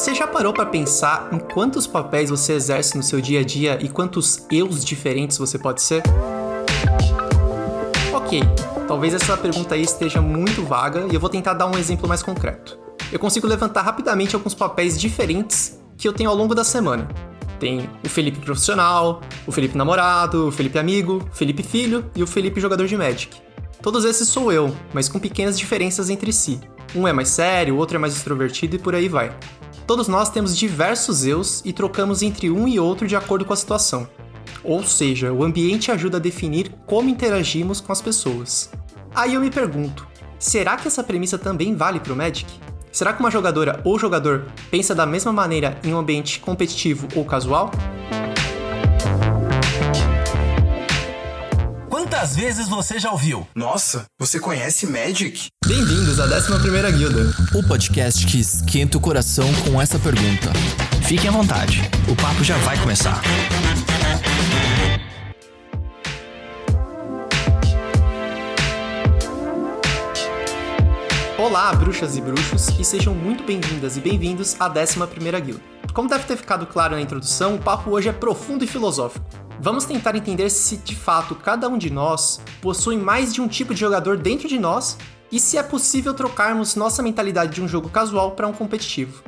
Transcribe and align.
Você 0.00 0.14
já 0.14 0.26
parou 0.26 0.50
para 0.50 0.64
pensar 0.64 1.28
em 1.30 1.38
quantos 1.38 1.86
papéis 1.86 2.30
você 2.30 2.54
exerce 2.54 2.96
no 2.96 3.02
seu 3.02 3.20
dia 3.20 3.40
a 3.40 3.44
dia 3.44 3.78
e 3.82 3.86
quantos 3.86 4.46
eus 4.50 4.82
diferentes 4.82 5.36
você 5.36 5.58
pode 5.58 5.82
ser? 5.82 6.02
Ok, 8.10 8.40
talvez 8.88 9.12
essa 9.12 9.36
pergunta 9.36 9.74
aí 9.74 9.82
esteja 9.82 10.22
muito 10.22 10.64
vaga 10.64 11.06
e 11.10 11.14
eu 11.14 11.20
vou 11.20 11.28
tentar 11.28 11.52
dar 11.52 11.66
um 11.66 11.76
exemplo 11.76 12.08
mais 12.08 12.22
concreto. 12.22 12.78
Eu 13.12 13.18
consigo 13.18 13.46
levantar 13.46 13.82
rapidamente 13.82 14.34
alguns 14.34 14.54
papéis 14.54 14.98
diferentes 14.98 15.78
que 15.98 16.08
eu 16.08 16.14
tenho 16.14 16.30
ao 16.30 16.36
longo 16.36 16.54
da 16.54 16.64
semana. 16.64 17.06
Tem 17.58 17.86
o 18.02 18.08
Felipe 18.08 18.40
profissional, 18.40 19.20
o 19.46 19.52
Felipe 19.52 19.76
namorado, 19.76 20.48
o 20.48 20.50
Felipe 20.50 20.78
amigo, 20.78 21.22
o 21.30 21.36
Felipe 21.36 21.62
filho 21.62 22.10
e 22.16 22.22
o 22.22 22.26
Felipe 22.26 22.58
jogador 22.58 22.86
de 22.86 22.96
Magic. 22.96 23.36
Todos 23.82 24.06
esses 24.06 24.26
sou 24.28 24.50
eu, 24.50 24.74
mas 24.94 25.10
com 25.10 25.18
pequenas 25.18 25.58
diferenças 25.58 26.08
entre 26.08 26.32
si. 26.32 26.58
Um 26.96 27.06
é 27.06 27.12
mais 27.12 27.28
sério, 27.28 27.74
o 27.74 27.76
outro 27.76 27.96
é 27.96 28.00
mais 28.00 28.16
extrovertido 28.16 28.76
e 28.76 28.78
por 28.78 28.94
aí 28.94 29.06
vai. 29.06 29.36
Todos 29.90 30.06
nós 30.06 30.30
temos 30.30 30.56
diversos 30.56 31.24
eus 31.26 31.62
e 31.64 31.72
trocamos 31.72 32.22
entre 32.22 32.48
um 32.48 32.68
e 32.68 32.78
outro 32.78 33.08
de 33.08 33.16
acordo 33.16 33.44
com 33.44 33.52
a 33.52 33.56
situação. 33.56 34.08
Ou 34.62 34.84
seja, 34.84 35.32
o 35.32 35.42
ambiente 35.42 35.90
ajuda 35.90 36.18
a 36.18 36.20
definir 36.20 36.72
como 36.86 37.08
interagimos 37.08 37.80
com 37.80 37.90
as 37.90 38.00
pessoas. 38.00 38.70
Aí 39.12 39.34
eu 39.34 39.40
me 39.40 39.50
pergunto, 39.50 40.06
será 40.38 40.76
que 40.76 40.86
essa 40.86 41.02
premissa 41.02 41.36
também 41.36 41.74
vale 41.74 41.98
para 41.98 42.12
o 42.12 42.16
Magic? 42.16 42.48
Será 42.92 43.12
que 43.12 43.18
uma 43.18 43.32
jogadora 43.32 43.80
ou 43.82 43.98
jogador 43.98 44.46
pensa 44.70 44.94
da 44.94 45.04
mesma 45.04 45.32
maneira 45.32 45.76
em 45.82 45.92
um 45.92 45.98
ambiente 45.98 46.38
competitivo 46.38 47.08
ou 47.16 47.24
casual? 47.24 47.72
Quantas 52.20 52.36
vezes 52.36 52.68
você 52.68 52.98
já 52.98 53.10
ouviu? 53.10 53.48
Nossa, 53.54 54.04
você 54.18 54.38
conhece 54.38 54.86
Magic? 54.86 55.46
Bem-vindos 55.66 56.20
à 56.20 56.28
11ª 56.28 56.92
Guilda. 56.92 57.34
O 57.54 57.66
podcast 57.66 58.26
que 58.26 58.38
esquenta 58.38 58.98
o 58.98 59.00
coração 59.00 59.46
com 59.64 59.80
essa 59.80 59.98
pergunta. 59.98 60.52
Fiquem 61.08 61.30
à 61.30 61.32
vontade, 61.32 61.80
o 62.06 62.14
papo 62.14 62.44
já 62.44 62.58
vai 62.58 62.78
começar. 62.78 63.22
Olá, 71.38 71.72
bruxas 71.72 72.18
e 72.18 72.20
bruxos, 72.20 72.68
e 72.78 72.84
sejam 72.84 73.14
muito 73.14 73.44
bem-vindas 73.44 73.96
e 73.96 74.00
bem-vindos 74.00 74.56
à 74.60 74.68
11ª 74.68 75.40
Guilda. 75.40 75.62
Como 75.94 76.06
deve 76.06 76.24
ter 76.24 76.36
ficado 76.36 76.66
claro 76.66 76.96
na 76.96 77.00
introdução, 77.00 77.54
o 77.54 77.58
papo 77.58 77.88
hoje 77.88 78.10
é 78.10 78.12
profundo 78.12 78.62
e 78.62 78.68
filosófico. 78.68 79.24
Vamos 79.62 79.84
tentar 79.84 80.16
entender 80.16 80.48
se 80.48 80.78
de 80.78 80.96
fato 80.96 81.34
cada 81.34 81.68
um 81.68 81.76
de 81.76 81.90
nós 81.90 82.40
possui 82.62 82.96
mais 82.96 83.32
de 83.34 83.42
um 83.42 83.46
tipo 83.46 83.74
de 83.74 83.80
jogador 83.80 84.16
dentro 84.16 84.48
de 84.48 84.58
nós 84.58 84.96
e 85.30 85.38
se 85.38 85.58
é 85.58 85.62
possível 85.62 86.14
trocarmos 86.14 86.74
nossa 86.76 87.02
mentalidade 87.02 87.56
de 87.56 87.62
um 87.62 87.68
jogo 87.68 87.90
casual 87.90 88.30
para 88.30 88.48
um 88.48 88.54
competitivo. 88.54 89.22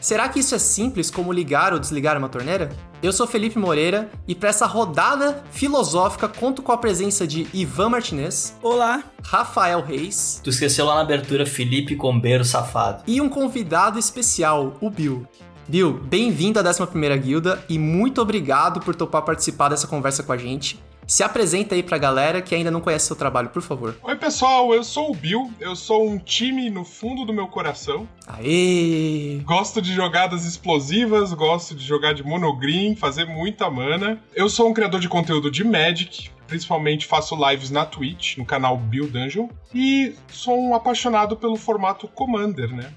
Será 0.00 0.28
que 0.28 0.38
isso 0.38 0.54
é 0.54 0.58
simples 0.58 1.10
como 1.10 1.32
ligar 1.32 1.72
ou 1.72 1.80
desligar 1.80 2.16
uma 2.16 2.28
torneira? 2.28 2.70
Eu 3.02 3.12
sou 3.12 3.26
Felipe 3.26 3.58
Moreira 3.58 4.08
e 4.28 4.34
para 4.34 4.48
essa 4.48 4.64
rodada 4.64 5.42
filosófica 5.50 6.28
conto 6.28 6.62
com 6.62 6.70
a 6.70 6.78
presença 6.78 7.26
de 7.26 7.48
Ivan 7.52 7.88
Martinez. 7.88 8.56
Olá. 8.62 9.02
Rafael 9.24 9.82
Reis. 9.82 10.40
Tu 10.42 10.50
esqueceu 10.50 10.86
lá 10.86 10.94
na 10.94 11.00
abertura 11.00 11.44
Felipe 11.44 11.96
Combeiro 11.96 12.44
Safado. 12.44 13.02
E 13.08 13.20
um 13.20 13.28
convidado 13.28 13.98
especial, 13.98 14.76
o 14.80 14.88
Bill. 14.88 15.26
Bill, 15.72 15.94
bem-vindo 15.94 16.60
à 16.60 16.62
11ª 16.62 17.16
Guilda 17.16 17.64
e 17.66 17.78
muito 17.78 18.20
obrigado 18.20 18.78
por 18.78 18.94
topar 18.94 19.22
participar 19.22 19.70
dessa 19.70 19.86
conversa 19.86 20.22
com 20.22 20.30
a 20.30 20.36
gente. 20.36 20.78
Se 21.06 21.22
apresenta 21.22 21.74
aí 21.74 21.82
pra 21.82 21.96
galera 21.96 22.42
que 22.42 22.54
ainda 22.54 22.70
não 22.70 22.82
conhece 22.82 23.06
seu 23.06 23.16
trabalho, 23.16 23.48
por 23.48 23.62
favor. 23.62 23.96
Oi, 24.02 24.14
pessoal, 24.16 24.74
eu 24.74 24.84
sou 24.84 25.10
o 25.10 25.14
Bill, 25.14 25.50
eu 25.58 25.74
sou 25.74 26.06
um 26.06 26.18
time 26.18 26.68
no 26.68 26.84
fundo 26.84 27.24
do 27.24 27.32
meu 27.32 27.46
coração. 27.46 28.06
Aê! 28.26 29.40
Gosto 29.46 29.80
de 29.80 29.94
jogadas 29.94 30.44
explosivas, 30.44 31.32
gosto 31.32 31.74
de 31.74 31.86
jogar 31.86 32.12
de 32.12 32.22
monogreen, 32.22 32.94
fazer 32.94 33.24
muita 33.24 33.70
mana. 33.70 34.20
Eu 34.34 34.50
sou 34.50 34.68
um 34.68 34.74
criador 34.74 35.00
de 35.00 35.08
conteúdo 35.08 35.50
de 35.50 35.64
Magic, 35.64 36.28
principalmente 36.46 37.06
faço 37.06 37.34
lives 37.48 37.70
na 37.70 37.86
Twitch, 37.86 38.36
no 38.36 38.44
canal 38.44 38.76
Bill 38.76 39.08
Dungeon, 39.08 39.48
e 39.74 40.14
sou 40.30 40.60
um 40.60 40.74
apaixonado 40.74 41.34
pelo 41.34 41.56
formato 41.56 42.06
Commander, 42.08 42.76
né? 42.76 42.92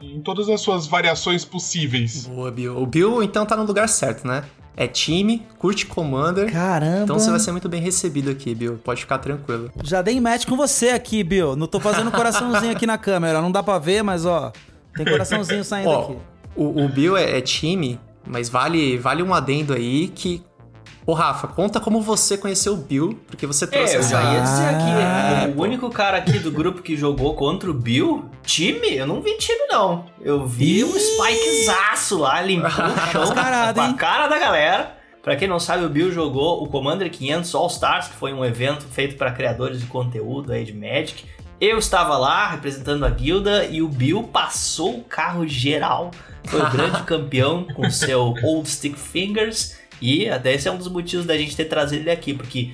Em 0.00 0.20
todas 0.20 0.48
as 0.48 0.60
suas 0.60 0.86
variações 0.86 1.44
possíveis. 1.44 2.26
Boa, 2.26 2.50
Bill. 2.50 2.76
O 2.76 2.86
Bill, 2.86 3.22
então, 3.22 3.44
tá 3.44 3.56
no 3.56 3.64
lugar 3.64 3.88
certo, 3.88 4.26
né? 4.26 4.44
É 4.76 4.86
time, 4.86 5.44
curte 5.58 5.86
Commander. 5.86 6.52
Caramba. 6.52 7.02
Então 7.02 7.18
você 7.18 7.30
vai 7.30 7.40
ser 7.40 7.50
muito 7.50 7.68
bem 7.68 7.82
recebido 7.82 8.30
aqui, 8.30 8.54
Bill. 8.54 8.78
Pode 8.84 9.00
ficar 9.00 9.18
tranquilo. 9.18 9.72
Já 9.82 10.02
dei 10.02 10.20
match 10.20 10.46
com 10.46 10.56
você 10.56 10.90
aqui, 10.90 11.24
Bill. 11.24 11.56
Não 11.56 11.66
tô 11.66 11.80
fazendo 11.80 12.12
coraçãozinho 12.12 12.70
aqui 12.70 12.86
na 12.86 12.96
câmera. 12.96 13.42
Não 13.42 13.50
dá 13.50 13.60
pra 13.60 13.80
ver, 13.80 14.04
mas 14.04 14.24
ó, 14.24 14.52
tem 14.94 15.04
coraçãozinho 15.04 15.64
saindo 15.64 15.90
Ó, 15.90 16.04
aqui. 16.04 16.16
O, 16.54 16.84
o 16.84 16.88
Bill 16.88 17.16
é, 17.16 17.38
é 17.38 17.40
time, 17.40 17.98
mas 18.24 18.48
vale, 18.48 18.96
vale 18.98 19.22
um 19.22 19.34
adendo 19.34 19.72
aí 19.72 20.08
que. 20.08 20.42
Ô, 21.08 21.14
Rafa, 21.14 21.48
conta 21.48 21.80
como 21.80 22.02
você 22.02 22.36
conheceu 22.36 22.74
o 22.74 22.76
Bill, 22.76 23.18
porque 23.26 23.46
você 23.46 23.66
trouxe 23.66 23.94
É, 23.94 23.96
eu 23.96 24.02
já 24.02 24.22
ia 24.34 24.40
dizer 24.42 24.64
aqui, 24.66 24.90
Ah, 24.90 25.40
como 25.46 25.58
o 25.58 25.62
único 25.62 25.88
cara 25.88 26.18
aqui 26.18 26.38
do 26.38 26.50
grupo 26.50 26.82
que 26.82 26.98
jogou 26.98 27.34
contra 27.34 27.70
o 27.70 27.72
Bill, 27.72 28.28
time, 28.42 28.94
eu 28.94 29.06
não 29.06 29.22
vi 29.22 29.34
time 29.38 29.66
não. 29.70 30.04
Eu 30.20 30.44
vi 30.46 30.84
um 30.84 30.92
spikezaço 30.92 32.18
lá, 32.18 32.42
limpou 32.42 32.68
o 32.68 32.72
chão 33.10 33.24
com 33.24 33.80
a 33.80 33.94
cara 33.94 34.28
da 34.28 34.38
galera. 34.38 34.98
Pra 35.22 35.34
quem 35.34 35.48
não 35.48 35.58
sabe, 35.58 35.82
o 35.82 35.88
Bill 35.88 36.12
jogou 36.12 36.62
o 36.62 36.68
Commander 36.68 37.10
500 37.10 37.54
All 37.54 37.68
Stars, 37.68 38.08
que 38.08 38.14
foi 38.14 38.34
um 38.34 38.44
evento 38.44 38.84
feito 38.84 39.16
para 39.16 39.30
criadores 39.30 39.80
de 39.80 39.86
conteúdo 39.86 40.52
aí 40.52 40.62
de 40.62 40.74
Magic. 40.74 41.24
Eu 41.58 41.78
estava 41.78 42.18
lá 42.18 42.48
representando 42.48 43.06
a 43.06 43.08
guilda 43.08 43.64
e 43.64 43.80
o 43.80 43.88
Bill 43.88 44.24
passou 44.24 44.98
o 44.98 45.04
carro 45.04 45.48
geral. 45.48 46.10
Foi 46.44 46.60
o 46.60 46.70
grande 46.70 47.02
campeão 47.08 47.64
com 47.74 47.90
seu 47.90 48.34
Old 48.42 48.68
Stick 48.68 48.98
Fingers. 48.98 49.78
E 50.00 50.28
até 50.28 50.52
esse 50.54 50.68
é 50.68 50.72
um 50.72 50.76
dos 50.78 50.88
motivos 50.88 51.26
da 51.26 51.36
gente 51.36 51.56
ter 51.56 51.64
trazido 51.66 52.02
ele 52.02 52.10
aqui, 52.10 52.34
porque 52.34 52.72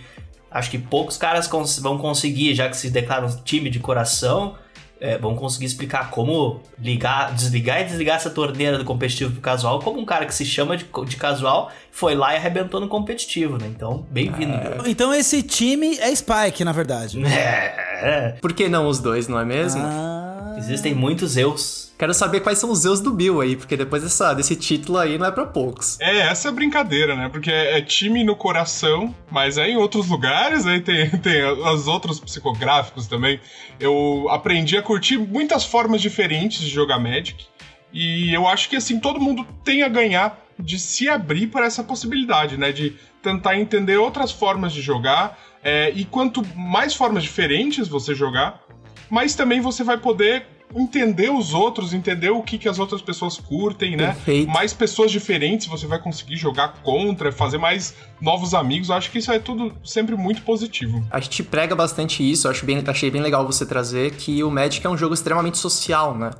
acho 0.50 0.70
que 0.70 0.78
poucos 0.78 1.16
caras 1.16 1.46
cons- 1.46 1.78
vão 1.78 1.98
conseguir, 1.98 2.54
já 2.54 2.68
que 2.68 2.76
se 2.76 2.90
declaram 2.90 3.28
time 3.44 3.68
de 3.70 3.78
coração, 3.78 4.56
é, 5.00 5.18
vão 5.18 5.34
conseguir 5.34 5.66
explicar 5.66 6.10
como 6.10 6.60
ligar, 6.78 7.32
desligar 7.34 7.80
e 7.80 7.84
desligar 7.84 8.16
essa 8.16 8.30
torneira 8.30 8.78
do 8.78 8.84
competitivo 8.84 9.32
pro 9.32 9.40
casual, 9.40 9.80
como 9.80 10.00
um 10.00 10.04
cara 10.04 10.24
que 10.24 10.34
se 10.34 10.44
chama 10.46 10.76
de, 10.76 10.86
de 11.06 11.16
casual 11.16 11.70
foi 11.90 12.14
lá 12.14 12.32
e 12.32 12.36
arrebentou 12.36 12.80
no 12.80 12.88
competitivo, 12.88 13.58
né? 13.58 13.66
Então, 13.68 14.06
bem-vindo. 14.10 14.56
Bill. 14.56 14.86
Então 14.86 15.12
esse 15.12 15.42
time 15.42 15.98
é 15.98 16.14
Spike, 16.14 16.64
na 16.64 16.72
verdade. 16.72 17.18
É, 18.04 18.36
Por 18.40 18.52
que 18.52 18.68
não 18.68 18.86
os 18.86 18.98
dois, 18.98 19.28
não 19.28 19.38
é 19.38 19.44
mesmo? 19.46 19.80
Ah, 19.82 20.56
existem 20.58 20.94
muitos 20.94 21.38
eus. 21.38 21.83
Quero 21.96 22.12
saber 22.12 22.40
quais 22.40 22.58
são 22.58 22.70
os 22.70 22.84
eus 22.84 23.00
do 23.00 23.12
Bill 23.12 23.40
aí, 23.40 23.54
porque 23.54 23.76
depois 23.76 24.02
dessa, 24.02 24.34
desse 24.34 24.56
título 24.56 24.98
aí 24.98 25.16
não 25.16 25.26
é 25.26 25.30
pra 25.30 25.46
poucos. 25.46 25.98
É, 26.00 26.22
essa 26.22 26.48
é 26.48 26.52
brincadeira, 26.52 27.14
né? 27.14 27.28
Porque 27.28 27.50
é 27.50 27.80
time 27.80 28.24
no 28.24 28.34
coração, 28.34 29.14
mas 29.30 29.58
é 29.58 29.68
em 29.68 29.76
outros 29.76 30.08
lugares, 30.08 30.66
aí 30.66 30.80
tem, 30.80 31.08
tem 31.18 31.44
os 31.44 31.86
outros 31.86 32.18
psicográficos 32.18 33.06
também. 33.06 33.40
Eu 33.78 34.26
aprendi 34.30 34.76
a 34.76 34.82
curtir 34.82 35.18
muitas 35.18 35.64
formas 35.64 36.02
diferentes 36.02 36.60
de 36.60 36.68
jogar 36.68 36.98
Magic. 36.98 37.46
E 37.92 38.34
eu 38.34 38.48
acho 38.48 38.68
que, 38.68 38.74
assim, 38.74 38.98
todo 38.98 39.20
mundo 39.20 39.46
tem 39.62 39.84
a 39.84 39.88
ganhar 39.88 40.36
de 40.58 40.80
se 40.80 41.08
abrir 41.08 41.46
para 41.46 41.66
essa 41.66 41.84
possibilidade, 41.84 42.56
né? 42.56 42.72
De 42.72 42.96
tentar 43.22 43.56
entender 43.56 43.96
outras 43.96 44.32
formas 44.32 44.72
de 44.72 44.82
jogar. 44.82 45.38
é, 45.62 45.90
e 45.94 46.04
quanto 46.04 46.44
mais 46.54 46.94
formas 46.94 47.22
diferentes 47.22 47.88
você 47.88 48.14
jogar, 48.14 48.60
mais 49.08 49.34
também 49.34 49.60
você 49.60 49.82
vai 49.82 49.96
poder 49.96 50.53
entender 50.74 51.30
os 51.30 51.54
outros, 51.54 51.94
entender 51.94 52.30
o 52.30 52.42
que, 52.42 52.58
que 52.58 52.68
as 52.68 52.78
outras 52.78 53.00
pessoas 53.00 53.38
curtem, 53.38 53.96
né? 53.96 54.08
Perfeito. 54.08 54.50
Mais 54.50 54.72
pessoas 54.72 55.10
diferentes 55.10 55.66
você 55.66 55.86
vai 55.86 55.98
conseguir 55.98 56.36
jogar 56.36 56.74
contra, 56.82 57.30
fazer 57.30 57.58
mais 57.58 57.94
novos 58.20 58.54
amigos. 58.54 58.88
Eu 58.88 58.96
acho 58.96 59.10
que 59.10 59.18
isso 59.18 59.30
é 59.30 59.38
tudo 59.38 59.72
sempre 59.84 60.16
muito 60.16 60.42
positivo. 60.42 61.04
A 61.10 61.20
gente 61.20 61.42
prega 61.42 61.74
bastante 61.74 62.28
isso, 62.28 62.46
eu 62.46 62.50
acho 62.50 62.66
bem, 62.66 62.82
achei 62.86 63.10
bem 63.10 63.22
legal 63.22 63.46
você 63.46 63.64
trazer 63.64 64.12
que 64.12 64.42
o 64.42 64.50
Magic 64.50 64.84
é 64.84 64.90
um 64.90 64.96
jogo 64.96 65.14
extremamente 65.14 65.58
social, 65.58 66.16
né? 66.16 66.30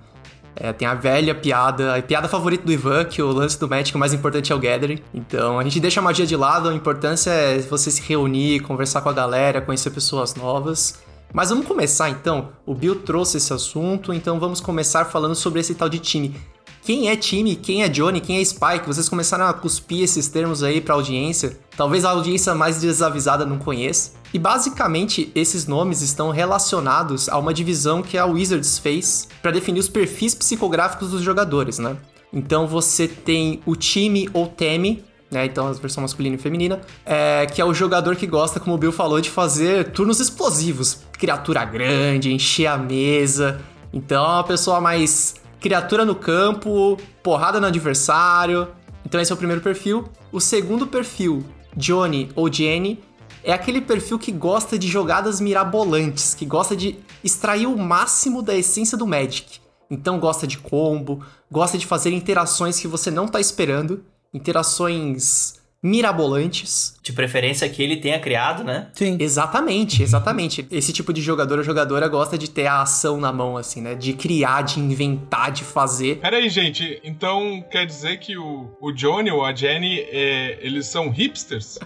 É, 0.57 0.73
tem 0.73 0.87
a 0.87 0.95
velha 0.95 1.35
piada, 1.35 1.97
a 1.97 2.03
piada 2.03 2.29
favorita 2.29 2.65
do 2.65 2.73
Ivan, 2.73 3.05
que 3.05 3.21
o 3.21 3.33
lance 3.33 3.59
do 3.59 3.69
Magic 3.69 3.95
o 3.97 3.99
mais 3.99 4.15
importante 4.15 4.53
é 4.53 4.55
o 4.55 4.59
Gathering. 4.59 5.01
Então 5.13 5.59
a 5.59 5.65
gente 5.65 5.81
deixa 5.81 6.01
a 6.01 6.03
magia 6.03 6.27
de 6.27 6.37
lado, 6.37 6.69
a 6.69 6.75
importância 6.75 7.31
é 7.31 7.59
você 7.59 7.91
se 7.91 8.03
reunir, 8.03 8.61
conversar 8.61 9.01
com 9.01 9.09
a 9.09 9.13
galera, 9.13 9.61
conhecer 9.61 9.91
pessoas 9.91 10.35
novas. 10.35 11.03
Mas 11.35 11.51
vamos 11.51 11.67
começar 11.67 12.09
então. 12.11 12.51
O 12.65 12.73
Bill 12.73 13.01
trouxe 13.01 13.39
esse 13.39 13.53
assunto, 13.53 14.15
então 14.15 14.39
vamos 14.39 14.61
começar 14.61 15.05
falando 15.07 15.35
sobre 15.35 15.59
esse 15.59 15.75
tal 15.75 15.89
de 15.89 15.99
time. 15.99 16.41
Quem 16.81 17.09
é 17.09 17.17
time, 17.17 17.57
quem 17.57 17.83
é 17.83 17.89
Johnny, 17.89 18.21
quem 18.21 18.39
é 18.39 18.45
Spike? 18.45 18.87
Vocês 18.87 19.09
começaram 19.09 19.47
a 19.47 19.53
cuspir 19.53 20.05
esses 20.05 20.29
termos 20.29 20.63
aí 20.63 20.81
pra 20.81 20.95
audiência. 20.95 21.59
Talvez 21.77 22.05
a 22.05 22.11
audiência 22.11 22.55
mais 22.55 22.81
desavisada 22.81 23.45
não 23.45 23.59
conheça. 23.59 24.13
E 24.33 24.39
basicamente 24.39 25.33
esses 25.35 25.67
nomes 25.67 26.03
estão 26.03 26.31
relacionados 26.31 27.29
a 27.29 27.37
uma 27.37 27.53
divisão 27.53 28.01
que 28.01 28.17
a 28.17 28.27
Wizards 28.27 28.79
fez 28.79 29.27
para 29.43 29.51
definir 29.51 29.81
os 29.81 29.89
perfis 29.89 30.37
psicográficos 30.37 31.11
dos 31.11 31.23
jogadores, 31.23 31.81
né? 31.81 31.97
Então 32.33 32.69
você 32.69 33.09
tem 33.09 33.61
o 33.67 33.75
time 33.75 34.29
ou 34.33 34.47
teme, 34.47 35.03
né? 35.35 35.45
Então 35.45 35.67
a 35.67 35.73
versão 35.73 36.01
masculina 36.01 36.37
e 36.37 36.39
feminina, 36.39 36.81
é, 37.05 37.45
que 37.47 37.61
é 37.61 37.65
o 37.65 37.75
jogador 37.75 38.17
que 38.17 38.27
gosta, 38.27 38.61
como 38.61 38.77
o 38.77 38.79
Bill 38.79 38.93
falou, 38.93 39.21
de 39.21 39.29
fazer 39.29 39.91
turnos 39.91 40.21
explosivos, 40.21 41.01
criatura 41.13 41.65
grande, 41.65 42.33
encher 42.33 42.67
a 42.69 42.79
mesa. 42.79 43.61
Então 43.93 44.25
é 44.25 44.29
uma 44.29 44.45
pessoa 44.45 44.81
mais 44.81 45.35
criatura 45.61 46.05
no 46.05 46.15
campo, 46.15 46.97
porrada 47.23 47.61
no 47.61 47.67
adversário. 47.67 48.69
Então 49.05 49.21
esse 49.21 49.33
é 49.33 49.35
o 49.35 49.39
primeiro 49.39 49.61
perfil. 49.61 50.05
O 50.33 50.41
segundo 50.41 50.87
perfil, 50.87 51.45
Johnny 51.77 52.31
ou 52.35 52.51
Jenny, 52.51 53.03
é 53.43 53.53
aquele 53.53 53.81
perfil 53.81 54.19
que 54.19 54.33
gosta 54.33 54.79
de 54.79 54.89
jogadas 54.89 55.41
mirabolantes, 55.41 56.33
que 56.35 56.47
gosta 56.47 56.75
de 56.75 56.99
extrair 57.23 57.67
o 57.67 57.77
máximo 57.77 58.41
da 58.41 58.55
essência 58.55 58.97
do 58.97 59.07
Magic. 59.07 59.61
Então 59.91 60.19
gosta 60.19 60.47
de 60.47 60.59
combo, 60.59 61.23
gosta 61.51 61.77
de 61.77 61.87
fazer 61.87 62.11
interações 62.13 62.81
que 62.81 62.89
você 62.89 63.11
não 63.11 63.29
tá 63.29 63.39
esperando, 63.39 64.03
interações 64.35 65.63
mirabolantes. 65.85 66.95
De 67.03 67.13
preferência 67.13 67.69
que 67.69 67.83
ele 67.83 67.99
tenha 67.99 68.19
criado, 68.19 68.65
né? 68.65 68.89
Sim. 68.95 69.19
Exatamente, 69.21 70.03
exatamente. 70.03 70.67
Esse 70.71 70.95
tipo 70.95 71.13
de 71.13 71.21
jogador 71.21 71.59
ou 71.59 71.65
jogadora 71.65 72.09
gosta 72.09 72.39
de 72.39 72.49
ter 72.49 72.67
a 72.67 72.81
ação 72.81 73.21
na 73.21 73.31
mão, 73.31 73.59
assim, 73.59 73.83
né? 73.83 73.95
De 73.95 74.15
criar, 74.15 74.63
de 74.63 74.81
inventar, 74.81 75.53
de 75.53 75.63
fazer. 75.63 76.21
Pera 76.21 76.39
aí, 76.39 76.49
gente. 76.49 76.99
Então 77.05 77.63
quer 77.71 77.85
dizer 77.85 78.19
que 78.19 78.39
o, 78.39 78.71
o 78.81 78.91
Johnny 78.93 79.31
ou 79.31 79.45
a 79.45 79.55
Jenny, 79.55 80.01
é, 80.11 80.59
eles 80.63 80.87
são 80.87 81.11
hipsters? 81.11 81.79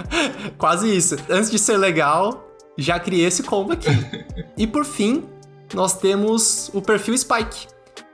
Quase 0.58 0.94
isso. 0.94 1.16
Antes 1.30 1.50
de 1.50 1.58
ser 1.58 1.78
legal, 1.78 2.46
já 2.76 3.00
criei 3.00 3.24
esse 3.24 3.42
combo 3.42 3.72
aqui. 3.72 3.88
e 4.58 4.66
por 4.66 4.84
fim, 4.84 5.24
nós 5.72 5.98
temos 5.98 6.70
o 6.74 6.82
perfil 6.82 7.16
Spike, 7.16 7.66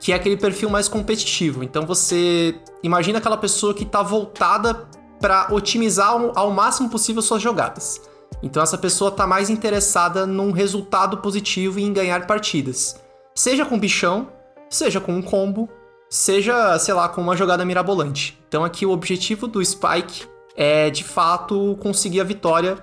que 0.04 0.12
é 0.12 0.16
aquele 0.16 0.36
perfil 0.36 0.68
mais 0.68 0.86
competitivo. 0.86 1.64
Então 1.64 1.86
você 1.86 2.56
imagina 2.82 3.16
aquela 3.16 3.38
pessoa 3.38 3.72
que 3.72 3.86
tá 3.86 4.02
voltada 4.02 4.86
para 5.18 5.48
otimizar 5.50 6.10
ao- 6.34 6.50
máximo 6.50 6.90
possível 6.90 7.22
suas 7.22 7.40
jogadas. 7.40 8.02
Então 8.42 8.62
essa 8.62 8.76
pessoa 8.76 9.10
tá 9.10 9.26
mais 9.26 9.48
interessada 9.48 10.26
num 10.26 10.50
resultado 10.52 11.16
positivo 11.22 11.78
e 11.78 11.84
em 11.84 11.90
ganhar 11.90 12.26
partidas. 12.26 13.00
Seja 13.34 13.64
com 13.64 13.78
bichão, 13.78 14.28
seja 14.68 15.00
com 15.00 15.14
um 15.14 15.22
combo, 15.22 15.70
seja, 16.10 16.78
sei 16.78 16.92
lá, 16.92 17.08
com 17.08 17.22
uma 17.22 17.34
jogada 17.34 17.64
mirabolante. 17.64 18.38
Então 18.46 18.62
aqui 18.62 18.84
o 18.84 18.90
objetivo 18.90 19.46
do 19.46 19.64
Spike 19.64 20.26
é 20.54 20.90
de 20.90 21.02
fato 21.02 21.78
conseguir 21.80 22.20
a 22.20 22.24
vitória, 22.24 22.76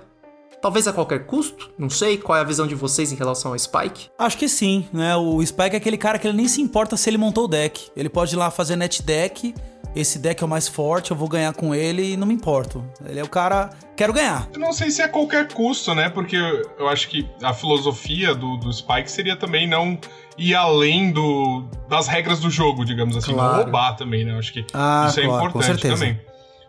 talvez 0.62 0.86
a 0.86 0.92
qualquer 0.92 1.26
custo, 1.26 1.70
não 1.76 1.90
sei 1.90 2.16
qual 2.16 2.38
é 2.38 2.40
a 2.40 2.44
visão 2.44 2.66
de 2.66 2.74
vocês 2.74 3.12
em 3.12 3.16
relação 3.16 3.50
ao 3.52 3.58
Spike. 3.58 4.08
Acho 4.18 4.38
que 4.38 4.48
sim, 4.48 4.88
né? 4.92 5.14
O 5.16 5.44
Spike 5.44 5.74
é 5.74 5.76
aquele 5.76 5.98
cara 5.98 6.18
que 6.18 6.26
ele 6.26 6.36
nem 6.36 6.48
se 6.48 6.62
importa 6.62 6.96
se 6.96 7.10
ele 7.10 7.18
montou 7.18 7.44
o 7.44 7.48
deck. 7.48 7.90
Ele 7.96 8.08
pode 8.08 8.34
ir 8.34 8.38
lá 8.38 8.50
fazer 8.50 8.76
net 8.76 9.02
deck, 9.02 9.52
esse 9.94 10.18
deck 10.18 10.42
é 10.42 10.46
o 10.46 10.48
mais 10.48 10.68
forte, 10.68 11.10
eu 11.10 11.16
vou 11.16 11.28
ganhar 11.28 11.52
com 11.52 11.74
ele 11.74 12.12
e 12.12 12.16
não 12.16 12.26
me 12.26 12.32
importo. 12.32 12.82
Ele 13.04 13.18
é 13.20 13.22
o 13.24 13.28
cara, 13.28 13.70
quero 13.96 14.12
ganhar. 14.12 14.48
Eu 14.54 14.60
não 14.60 14.72
sei 14.72 14.90
se 14.90 15.02
é 15.02 15.04
a 15.04 15.08
qualquer 15.08 15.48
custo, 15.52 15.94
né? 15.94 16.08
Porque 16.08 16.36
eu 16.78 16.88
acho 16.88 17.08
que 17.08 17.28
a 17.42 17.52
filosofia 17.52 18.34
do, 18.34 18.56
do 18.56 18.72
Spike 18.72 19.10
seria 19.10 19.36
também 19.36 19.66
não 19.68 19.98
ir 20.38 20.54
além 20.54 21.10
do, 21.12 21.64
das 21.90 22.06
regras 22.08 22.40
do 22.40 22.48
jogo, 22.48 22.84
digamos 22.86 23.16
assim. 23.16 23.34
Claro. 23.34 23.56
Não 23.56 23.62
roubar 23.64 23.96
também, 23.96 24.24
né? 24.24 24.32
Eu 24.32 24.38
acho 24.38 24.52
que 24.52 24.64
Ah, 24.72 25.06
isso 25.10 25.20
é 25.20 25.24
claro, 25.24 25.42
com 25.42 25.48
importante 25.58 25.80
certeza. 25.82 25.94
também. 26.06 26.20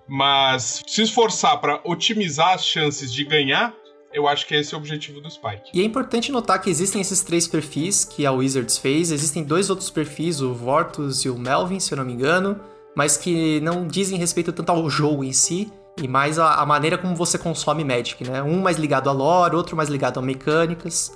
Mas 0.08 0.84
se 0.86 1.02
esforçar 1.02 1.58
pra 1.62 1.80
otimizar 1.86 2.54
as 2.56 2.66
chances 2.66 3.14
de 3.14 3.24
ganhar, 3.24 3.74
eu 4.14 4.28
acho 4.28 4.48
que 4.48 4.56
esse 4.56 4.74
é 4.74 4.78
o 4.78 4.80
objetivo 4.80 5.20
do 5.20 5.30
Spike. 5.30 5.72
E 5.74 5.82
é 5.82 5.84
importante 5.84 6.32
notar 6.32 6.62
que 6.62 6.70
existem 6.70 7.02
esses 7.02 7.22
três 7.22 7.48
perfis 7.48 8.06
que 8.06 8.26
a 8.26 8.32
Wizards 8.32 8.78
fez, 8.78 9.12
existem 9.12 9.44
dois 9.44 9.70
outros 9.70 9.90
perfis, 9.90 10.40
o 10.40 10.54
Vortus 10.54 11.26
e 11.26 11.30
o 11.30 11.38
Melvin, 11.38 11.80
se 11.80 11.92
eu 11.94 11.98
não 11.98 12.06
me 12.06 12.14
engano, 12.14 12.60
mas 12.96 13.18
que 13.18 13.60
não 13.62 13.88
dizem 13.88 14.18
respeito 14.18 14.54
tanto 14.54 14.72
ao 14.72 14.90
jogo 14.90 15.24
em 15.24 15.34
si, 15.34 15.72
e 16.02 16.08
mais 16.08 16.38
a, 16.40 16.56
a 16.56 16.66
maneira 16.66 16.98
como 16.98 17.16
você 17.16 17.38
consome 17.38 17.84
Magic, 17.84 18.24
né? 18.24 18.42
Um 18.42 18.62
mais 18.62 18.78
ligado 18.78 19.10
a 19.10 19.14
lore, 19.14 19.56
outro 19.56 19.76
mais 19.76 19.90
ligado 19.90 20.20
a 20.20 20.22
mecânicas. 20.22 21.12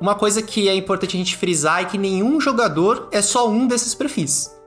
Uma 0.00 0.14
coisa 0.14 0.42
que 0.42 0.68
é 0.68 0.74
importante 0.74 1.16
a 1.16 1.18
gente 1.18 1.36
frisar 1.36 1.82
é 1.82 1.84
que 1.84 1.98
nenhum 1.98 2.40
jogador 2.40 3.08
é 3.12 3.20
só 3.20 3.48
um 3.48 3.66
desses 3.66 3.94
perfis. 3.94 4.58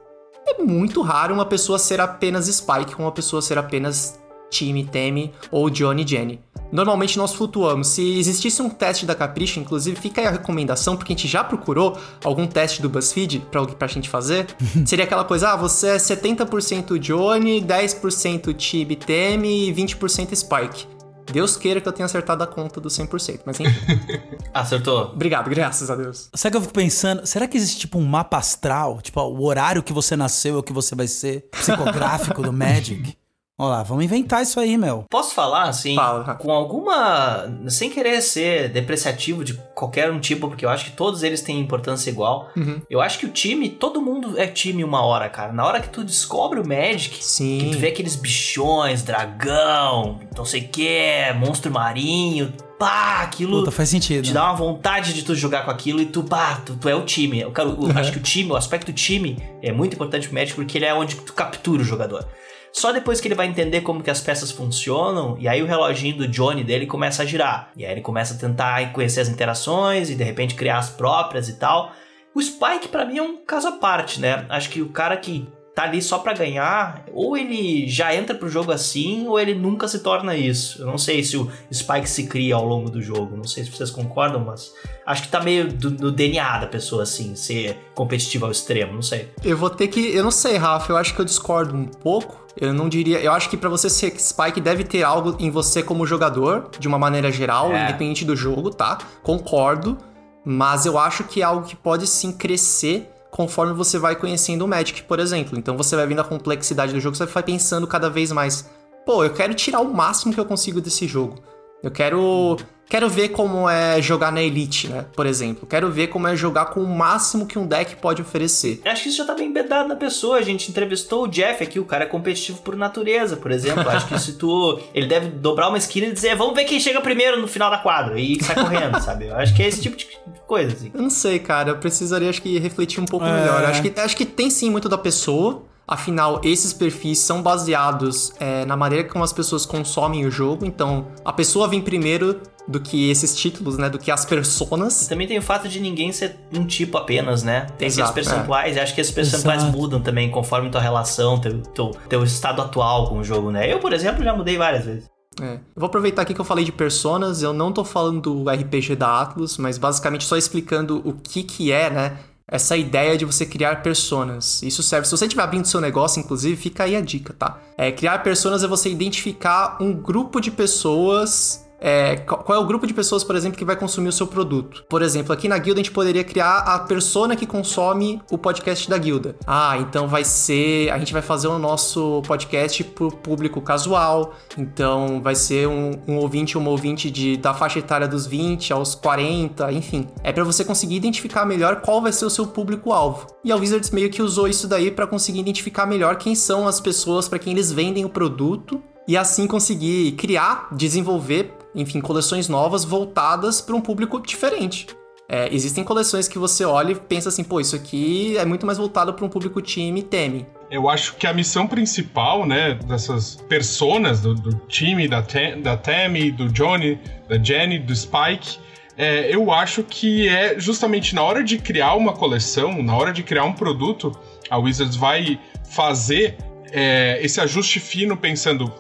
É 0.46 0.62
muito 0.62 1.02
raro 1.02 1.34
uma 1.34 1.46
pessoa 1.46 1.80
ser 1.80 2.00
apenas 2.00 2.46
Spike, 2.46 2.96
uma 3.00 3.12
pessoa 3.12 3.42
ser 3.42 3.58
apenas 3.58 4.20
Time, 4.50 4.86
Temi 4.86 5.34
ou 5.50 5.70
Johnny 5.70 6.06
Jenny. 6.06 6.40
Normalmente 6.74 7.20
nós 7.20 7.34
flutuamos. 7.34 7.88
Se 7.90 8.18
existisse 8.18 8.60
um 8.60 8.70
teste 8.70 9.06
da 9.06 9.14
Capricho, 9.14 9.60
inclusive, 9.60 9.96
fica 9.96 10.22
aí 10.22 10.28
a 10.28 10.32
recomendação, 10.32 10.98
porque 10.98 11.14
a 11.14 11.16
gente 11.16 11.28
já 11.28 11.44
procurou 11.44 12.00
algum 12.24 12.48
teste 12.48 12.82
do 12.82 12.90
BuzzFeed 12.90 13.46
pra, 13.52 13.64
pra 13.64 13.88
gente 13.88 14.10
fazer. 14.10 14.48
Seria 14.84 15.06
aquela 15.06 15.24
coisa, 15.24 15.52
ah, 15.52 15.56
você 15.56 15.90
é 15.90 15.98
70% 15.98 16.98
Johnny, 16.98 17.62
10% 17.62 18.56
Tibi 18.56 18.96
Temi 18.96 19.70
e 19.70 19.74
20% 19.74 20.36
Spike. 20.36 20.88
Deus 21.32 21.56
queira 21.56 21.80
que 21.80 21.88
eu 21.88 21.94
tenha 21.94 22.06
acertado 22.06 22.44
a 22.44 22.48
conta 22.48 22.82
do 22.82 22.90
100%, 22.90 23.42
mas 23.46 23.60
enfim. 23.60 23.72
Acertou. 24.52 25.12
Obrigado, 25.14 25.50
graças 25.50 25.90
a 25.92 25.96
Deus. 25.96 26.30
Sabe 26.34 26.50
o 26.50 26.52
que 26.52 26.58
eu 26.58 26.62
fico 26.64 26.74
pensando? 26.74 27.26
Será 27.26 27.48
que 27.48 27.56
existe 27.56 27.82
tipo 27.82 28.00
um 28.00 28.06
mapa 28.06 28.38
astral? 28.38 29.00
Tipo, 29.02 29.22
ó, 29.22 29.30
o 29.30 29.46
horário 29.46 29.84
que 29.84 29.94
você 29.94 30.16
nasceu 30.16 30.56
é 30.56 30.58
o 30.58 30.64
que 30.64 30.74
você 30.74 30.96
vai 30.96 31.08
ser? 31.08 31.48
Psicográfico 31.52 32.42
do 32.42 32.52
Magic? 32.52 33.16
Olha 33.60 33.70
lá, 33.70 33.84
vamos 33.84 34.04
inventar 34.04 34.42
isso 34.42 34.60
aí, 34.60 34.78
meu. 34.80 35.06
Posso 35.08 35.36
falar, 35.36 35.64
assim, 35.64 35.96
Fala. 35.96 36.36
com 36.36 36.52
alguma. 36.52 37.46
sem 37.68 37.88
querer 37.88 38.20
ser 38.22 38.70
depreciativo 38.70 39.44
de 39.44 39.54
qualquer 39.76 40.10
um 40.12 40.20
tipo, 40.20 40.48
porque 40.48 40.66
eu 40.66 40.70
acho 40.70 40.86
que 40.86 40.92
todos 40.92 41.22
eles 41.22 41.40
têm 41.42 41.60
importância 41.60 42.10
igual. 42.10 42.50
Uhum. 42.58 42.82
Eu 42.90 43.00
acho 43.00 43.20
que 43.20 43.28
o 43.28 43.30
time, 43.30 43.70
todo 43.70 44.02
mundo 44.02 44.40
é 44.40 44.48
time 44.48 44.84
uma 44.84 45.06
hora, 45.06 45.30
cara. 45.30 45.54
Na 45.54 45.66
hora 45.66 45.80
que 45.80 45.90
tu 45.90 46.04
descobre 46.04 46.60
o 46.60 46.68
Magic, 46.68 47.24
Sim. 47.24 47.60
que 47.60 47.70
tu 47.72 47.78
vê 47.78 47.90
aqueles 47.90 48.16
bichões, 48.16 49.04
dragão, 49.04 50.20
não 50.36 50.46
sei 50.46 50.62
o 50.62 50.68
que, 50.70 51.32
monstro 51.38 51.72
marinho, 51.72 52.52
pá, 52.80 53.22
aquilo. 53.22 53.60
Puta, 53.60 53.72
faz 53.72 53.88
sentido. 53.90 54.24
Te 54.24 54.34
dá 54.34 54.46
uma 54.46 54.56
vontade 54.56 55.14
de 55.14 55.22
tu 55.24 55.36
jogar 55.36 55.64
com 55.64 55.70
aquilo 55.70 56.02
e 56.02 56.08
tu, 56.08 56.24
pá, 56.24 56.56
tu, 56.56 56.76
tu 56.76 56.90
é 56.90 56.96
o 56.96 57.06
time. 57.06 57.42
Eu 57.42 57.52
quero, 57.52 57.70
eu 57.70 57.98
acho 58.00 58.12
que 58.12 58.18
o 58.18 58.22
time, 58.22 58.52
o 58.52 58.56
aspecto 58.56 58.92
time 58.92 59.38
é 59.62 59.72
muito 59.72 59.94
importante 59.94 60.28
pro 60.28 60.36
Magic 60.36 60.56
porque 60.56 60.80
ele 60.80 60.86
é 60.86 60.94
onde 60.94 61.16
tu 61.18 61.34
captura 61.34 61.84
o 61.84 61.86
jogador. 61.86 62.28
Só 62.74 62.92
depois 62.92 63.22
que 63.22 63.28
ele 63.28 63.36
vai 63.36 63.46
entender 63.46 63.82
como 63.82 64.02
que 64.02 64.10
as 64.10 64.20
peças 64.20 64.52
funcionam, 64.52 65.38
e 65.40 65.48
aí 65.48 65.62
o 65.62 65.66
reloginho 65.68 66.18
do 66.18 66.28
Johnny 66.28 66.64
dele 66.64 66.88
começa 66.88 67.22
a 67.22 67.26
girar. 67.26 67.72
E 67.78 67.86
aí 67.86 67.92
ele 67.92 68.02
começa 68.02 68.34
a 68.34 68.38
tentar 68.38 68.92
conhecer 68.92 69.22
as 69.22 69.30
interações 69.30 70.10
e 70.10 70.16
de 70.16 70.24
repente 70.24 70.56
criar 70.56 70.80
as 70.80 70.90
próprias 70.90 71.48
e 71.48 71.54
tal. 71.54 71.94
O 72.34 72.42
Spike 72.42 72.88
pra 72.88 73.06
mim 73.06 73.20
é 73.20 73.22
um 73.22 73.38
caso 73.46 73.68
à 73.68 73.74
parte, 73.74 74.20
né? 74.20 74.48
Acho 74.50 74.72
que 74.72 74.82
o 74.82 74.90
cara 74.90 75.16
que 75.16 75.48
tá 75.76 75.84
ali 75.84 76.02
só 76.02 76.20
pra 76.20 76.34
ganhar, 76.34 77.04
ou 77.14 77.36
ele 77.36 77.88
já 77.88 78.14
entra 78.16 78.36
pro 78.36 78.48
jogo 78.48 78.72
assim, 78.72 79.28
ou 79.28 79.40
ele 79.40 79.56
nunca 79.56 79.88
se 79.88 80.00
torna 80.00 80.36
isso. 80.36 80.82
Eu 80.82 80.86
não 80.86 80.98
sei 81.00 81.24
se 81.24 81.36
o 81.36 81.50
Spike 81.74 82.08
se 82.08 82.28
cria 82.28 82.56
ao 82.56 82.66
longo 82.66 82.90
do 82.92 83.02
jogo, 83.02 83.36
não 83.36 83.44
sei 83.44 83.64
se 83.64 83.72
vocês 83.72 83.90
concordam, 83.90 84.40
mas 84.46 84.72
acho 85.06 85.24
que 85.24 85.30
tá 85.30 85.40
meio 85.42 85.68
do, 85.74 85.90
do 85.90 86.12
DNA 86.12 86.60
da 86.60 86.68
pessoa 86.68 87.04
assim, 87.04 87.36
ser 87.36 87.78
competitivo 87.96 88.46
ao 88.46 88.52
extremo, 88.52 88.94
não 88.94 89.02
sei. 89.02 89.32
Eu 89.44 89.58
vou 89.58 89.70
ter 89.70 89.88
que. 89.88 90.16
Eu 90.16 90.24
não 90.24 90.32
sei, 90.32 90.58
Rafa, 90.58 90.92
eu 90.92 90.98
acho 90.98 91.14
que 91.16 91.20
eu 91.22 91.26
discordo 91.26 91.76
um 91.76 91.86
pouco. 91.86 92.44
Eu 92.56 92.72
não 92.72 92.88
diria. 92.88 93.20
Eu 93.20 93.32
acho 93.32 93.50
que 93.50 93.58
pra 93.58 93.68
você 93.68 93.90
ser 93.90 94.14
Spike 94.20 94.62
deve 94.62 94.84
ter 94.84 95.02
algo 95.02 95.36
em 95.40 95.50
você 95.50 95.82
como 95.82 96.06
jogador, 96.06 96.70
de 96.78 96.88
uma 96.88 97.00
maneira 97.00 97.32
geral, 97.32 97.74
É. 97.74 97.86
independente 97.86 98.24
do 98.24 98.36
jogo, 98.36 98.70
tá? 98.70 99.00
Concordo. 99.24 99.98
Mas 100.46 100.86
eu 100.86 101.00
acho 101.00 101.24
que 101.24 101.42
é 101.42 101.46
algo 101.46 101.66
que 101.66 101.76
pode 101.76 102.06
sim 102.06 102.32
crescer 102.32 103.10
conforme 103.34 103.74
você 103.74 103.98
vai 103.98 104.16
conhecendo 104.16 104.64
o 104.64 104.68
Magic, 104.68 105.02
por 105.04 105.20
exemplo. 105.20 105.58
Então 105.58 105.76
você 105.76 105.96
vai 105.96 106.06
vendo 106.06 106.22
a 106.22 106.24
complexidade 106.24 106.94
do 106.94 107.00
jogo, 107.00 107.16
você 107.16 107.26
vai 107.26 107.42
pensando 107.42 107.88
cada 107.88 108.08
vez 108.08 108.32
mais. 108.32 108.70
Pô, 109.08 109.24
eu 109.24 109.34
quero 109.34 109.56
tirar 109.56 109.82
o 109.82 109.92
máximo 109.92 110.32
que 110.32 110.40
eu 110.40 110.46
consigo 110.46 110.80
desse 110.80 111.08
jogo. 111.08 111.42
Eu 111.84 111.92
quero. 111.92 112.58
Quero 112.90 113.10
ver 113.10 113.30
como 113.30 113.68
é 113.68 114.00
jogar 114.02 114.32
na 114.32 114.42
Elite, 114.42 114.88
né? 114.88 115.06
Por 115.16 115.26
exemplo. 115.26 115.66
Quero 115.66 115.90
ver 115.92 116.08
como 116.08 116.28
é 116.28 116.36
jogar 116.36 116.66
com 116.68 116.80
o 116.82 116.88
máximo 116.88 117.48
que 117.48 117.58
um 117.58 117.66
deck 117.66 117.96
pode 117.96 118.22
oferecer. 118.22 118.82
Acho 118.86 119.04
que 119.04 119.10
isso 119.10 119.18
já 119.18 119.26
tá 119.26 119.34
bem 119.34 119.48
embedado 119.48 119.90
na 119.90 119.96
pessoa. 119.96 120.38
A 120.38 120.42
gente 120.44 120.70
entrevistou 120.70 121.24
o 121.24 121.28
Jeff 121.28 121.64
aqui, 121.64 121.80
o 121.80 121.86
cara 121.86 122.04
é 122.04 122.08
competitivo 122.08 122.62
por 122.62 122.76
natureza, 122.76 123.36
por 123.36 123.52
exemplo. 123.52 123.90
Acho 123.90 124.08
que 124.08 124.20
se 124.20 124.34
tu. 124.34 124.80
Ele 124.94 125.08
deve 125.08 125.28
dobrar 125.30 125.70
uma 125.70 125.78
esquina 125.78 126.08
e 126.08 126.12
dizer, 126.12 126.36
vamos 126.36 126.54
ver 126.56 126.66
quem 126.66 126.80
chega 126.80 127.02
primeiro 127.02 127.42
no 127.42 127.48
final 127.48 127.72
da 127.72 127.80
quadra. 127.80 128.20
E 128.20 128.42
sai 128.44 128.56
correndo, 128.56 129.02
sabe? 129.02 129.26
Eu 129.28 129.36
acho 129.38 129.56
que 129.56 129.64
é 129.64 129.68
esse 129.68 129.82
tipo 129.82 129.98
de 129.98 130.06
coisa, 130.46 130.74
assim. 130.74 130.92
Eu 130.94 131.02
não 131.02 131.10
sei, 131.10 131.40
cara. 131.40 131.72
Eu 131.72 131.78
precisaria, 131.78 132.30
acho 132.30 132.42
que, 132.44 132.60
refletir 132.60 133.00
um 133.02 133.06
pouco 133.06 133.26
É. 133.26 133.32
melhor. 133.40 133.66
Acho 133.66 133.82
que, 133.82 134.00
acho 134.00 134.16
que 134.16 134.26
tem 134.26 134.52
sim 134.52 134.70
muito 134.70 134.88
da 134.88 134.98
pessoa. 135.00 135.64
Afinal, 135.88 136.40
esses 136.44 136.72
perfis 136.74 137.20
são 137.20 137.42
baseados 137.42 138.34
é, 138.40 138.66
na 138.66 138.76
maneira 138.76 139.08
como 139.08 139.24
as 139.24 139.34
pessoas 139.34 139.66
consomem 139.66 140.26
o 140.26 140.32
jogo. 140.32 140.66
Então, 140.66 141.08
a 141.26 141.34
pessoa 141.34 141.68
vem 141.68 141.82
primeiro 141.82 142.40
do 142.68 142.80
que 142.80 143.10
esses 143.10 143.36
títulos, 143.36 143.78
né? 143.78 143.90
Do 143.90 144.00
que 144.00 144.10
as 144.10 144.26
personas. 144.26 145.08
Também 145.08 145.28
tem 145.28 145.38
o 145.38 145.42
fato 145.42 145.68
de 145.68 145.80
ninguém 145.80 146.12
ser 146.12 146.38
um 146.54 146.66
tipo 146.66 146.98
apenas, 146.98 147.44
né? 147.44 147.68
Tem 147.78 147.88
Exato, 147.88 148.12
aqueles 148.12 148.30
percentuais, 148.30 148.76
e 148.78 148.80
acho 148.80 148.96
que 148.96 149.02
esses 149.02 149.14
percentuais 149.14 149.62
Exato. 149.62 149.78
mudam 149.78 150.02
também 150.02 150.30
conforme 150.32 150.70
tua 150.70 150.82
relação, 150.82 151.40
teu, 151.40 151.62
teu, 151.62 151.92
teu 152.08 152.24
estado 152.24 152.62
atual 152.62 153.10
com 153.10 153.20
o 153.20 153.24
jogo, 153.24 153.52
né? 153.52 153.72
Eu, 153.72 153.80
por 153.80 153.92
exemplo, 153.92 154.24
já 154.24 154.34
mudei 154.34 154.58
várias 154.58 154.86
vezes. 154.86 155.14
É. 155.42 155.56
Eu 155.56 155.60
vou 155.76 155.88
aproveitar 155.88 156.22
aqui 156.22 156.34
que 156.34 156.40
eu 156.40 156.46
falei 156.46 156.64
de 156.64 156.72
personas. 156.72 157.42
Eu 157.42 157.54
não 157.54 157.72
tô 157.72 157.84
falando 157.84 158.22
do 158.22 158.50
RPG 158.50 158.96
da 158.96 159.22
Atlus, 159.22 159.58
mas 159.58 159.78
basicamente 159.78 160.26
só 160.26 160.38
explicando 160.38 161.02
o 161.04 161.14
que 161.14 161.44
que 161.44 161.72
é, 161.72 161.90
né? 161.90 162.18
Essa 162.48 162.76
ideia 162.76 163.18
de 163.18 163.26
você 163.26 163.46
criar 163.46 163.82
personas. 163.82 164.62
Isso 164.64 164.84
serve. 164.84 165.08
Se 165.08 165.12
você 165.16 165.26
estiver 165.26 165.44
abrindo 165.44 165.66
seu 165.66 165.80
negócio, 165.80 166.20
inclusive, 166.20 166.56
fica 166.56 166.84
aí 166.84 166.96
a 166.96 167.02
dica, 167.02 167.34
tá? 167.34 167.60
É, 167.78 167.92
criar 167.92 168.20
personas 168.20 168.64
é 168.64 168.68
você 168.68 168.90
identificar 168.90 169.78
um 169.82 169.94
grupo 169.94 170.42
de 170.42 170.52
pessoas 170.52 171.63
é, 171.86 172.16
qual 172.16 172.58
é 172.58 172.62
o 172.62 172.66
grupo 172.66 172.88
de 172.88 172.94
pessoas, 172.94 173.26
por 173.26 173.36
exemplo, 173.36 173.58
que 173.58 173.66
vai 173.66 173.76
consumir 173.76 174.08
o 174.08 174.12
seu 174.14 174.26
produto. 174.26 174.86
Por 174.88 175.02
exemplo, 175.02 175.34
aqui 175.34 175.50
na 175.50 175.58
guilda 175.58 175.82
a 175.82 175.84
gente 175.84 175.92
poderia 175.92 176.24
criar 176.24 176.60
a 176.60 176.80
persona 176.80 177.36
que 177.36 177.46
consome 177.46 178.22
o 178.32 178.38
podcast 178.38 178.90
da 178.90 178.98
guilda. 178.98 179.36
Ah, 179.46 179.78
então 179.78 180.08
vai 180.08 180.24
ser. 180.24 180.90
A 180.92 180.98
gente 180.98 181.12
vai 181.12 181.22
fazer 181.22 181.50
o 181.50 181.60
nosso 181.60 182.22
podcast 182.26 182.82
pro 182.86 183.12
público 183.12 183.60
casual. 183.60 184.34
Então 184.58 185.22
vai 185.22 185.36
ser 185.36 185.68
um, 185.68 185.92
um 186.08 186.16
ouvinte, 186.16 186.58
uma 186.58 186.70
ouvinte 186.70 187.12
de, 187.12 187.36
da 187.36 187.54
faixa 187.54 187.80
etária 187.80 188.08
dos 188.08 188.26
20 188.26 188.72
aos 188.72 188.96
40, 188.96 189.70
enfim. 189.74 190.08
É 190.24 190.32
para 190.32 190.46
você 190.46 190.64
conseguir 190.64 190.96
identificar 190.96 191.46
melhor 191.46 191.82
qual 191.82 192.02
vai 192.02 192.14
ser 192.14 192.26
o 192.26 192.30
seu 192.30 192.48
público-alvo. 192.48 193.28
E 193.44 193.52
a 193.52 193.58
Wizards 193.58 193.92
meio 193.92 194.10
que 194.10 194.22
usou 194.22 194.48
isso 194.48 194.70
daí 194.70 194.90
para 194.90 195.06
conseguir 195.06 195.42
identificar 195.42 195.86
melhor 195.86 196.16
quem 196.16 196.34
são 196.34 196.66
as 196.66 196.80
pessoas 196.80 197.28
para 197.28 197.40
quem 197.40 197.52
eles 197.52 197.74
vendem 197.74 198.06
o 198.06 198.10
produto 198.10 198.82
e 199.06 199.18
assim 199.18 199.46
conseguir 199.46 200.14
criar, 200.14 200.70
desenvolver 200.72 201.63
enfim, 201.76 202.02
coleções 202.02 202.48
novas 202.48 202.84
voltadas 202.84 203.62
para 203.62 203.76
um 203.76 203.82
público 203.82 204.22
diferente. 204.22 204.88
É, 205.28 205.48
existem 205.54 205.84
coleções 205.84 206.28
que 206.28 206.38
você 206.38 206.66
olha 206.66 206.92
e 206.92 206.96
pensa 206.96 207.30
assim, 207.30 207.44
pô, 207.44 207.60
isso 207.60 207.76
aqui 207.76 208.38
é 208.38 208.46
muito 208.46 208.66
mais 208.66 208.78
voltado 208.78 209.14
para 209.14 209.26
um 209.26 209.30
público 209.30 209.62
time 209.62 210.04
teme. 210.04 210.46
Eu 210.70 210.90
acho 210.90 211.16
que 211.16 211.26
a 211.26 211.34
missão 211.34 211.66
principal, 211.66 212.46
né, 212.46 212.74
dessas 212.86 213.36
personas, 213.48 214.22
do, 214.22 214.36
do 214.36 214.56
time, 214.68 215.08
da, 215.08 215.22
Tem, 215.22 215.62
da 215.62 215.78
Tammy, 215.78 216.30
do 216.30 216.50
Johnny, 216.50 217.00
da 217.28 217.42
Jenny, 217.42 217.80
do 217.80 217.96
Spike, 217.96 218.60
é, 218.98 219.34
eu 219.34 219.52
acho 219.52 219.84
que 219.84 220.28
é 220.28 220.60
justamente 220.60 221.16
na 221.16 221.24
hora 221.24 221.44
de 221.44 221.58
criar 221.58 221.96
uma 221.96 222.14
coleção, 222.14 222.84
na 222.84 222.96
hora 222.96 223.12
de 223.12 223.24
criar 223.24 223.46
um 223.46 223.54
produto, 223.54 224.12
a 224.50 224.58
Wizards 224.58 224.96
vai 224.96 225.40
fazer 225.70 226.38
é, 226.72 227.18
esse 227.22 227.42
ajuste 227.42 227.80
fino 227.80 228.16
pensando 228.16 228.72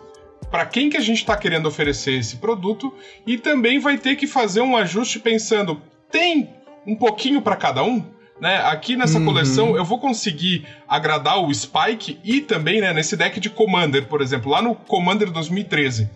para 0.53 0.67
quem 0.67 0.87
que 0.87 0.97
a 0.97 1.01
gente 1.01 1.17
está 1.17 1.35
querendo 1.35 1.65
oferecer 1.65 2.13
esse 2.13 2.35
produto 2.35 2.93
e 3.25 3.39
também 3.39 3.79
vai 3.79 3.97
ter 3.97 4.15
que 4.15 4.27
fazer 4.27 4.61
um 4.61 4.77
ajuste 4.77 5.17
pensando 5.17 5.81
tem 6.11 6.47
um 6.85 6.95
pouquinho 6.95 7.41
para 7.41 7.55
cada 7.55 7.83
um, 7.83 8.05
né? 8.39 8.57
Aqui 8.57 8.95
nessa 8.95 9.17
uhum. 9.17 9.25
coleção 9.25 9.75
eu 9.75 9.83
vou 9.83 9.97
conseguir 9.97 10.67
agradar 10.87 11.43
o 11.43 11.51
Spike 11.51 12.19
e 12.23 12.39
também, 12.39 12.81
né, 12.81 12.93
nesse 12.93 13.17
deck 13.17 13.39
de 13.39 13.49
Commander, 13.49 14.05
por 14.05 14.21
exemplo, 14.21 14.51
lá 14.51 14.61
no 14.61 14.75
Commander 14.75 15.31
2013 15.31 16.07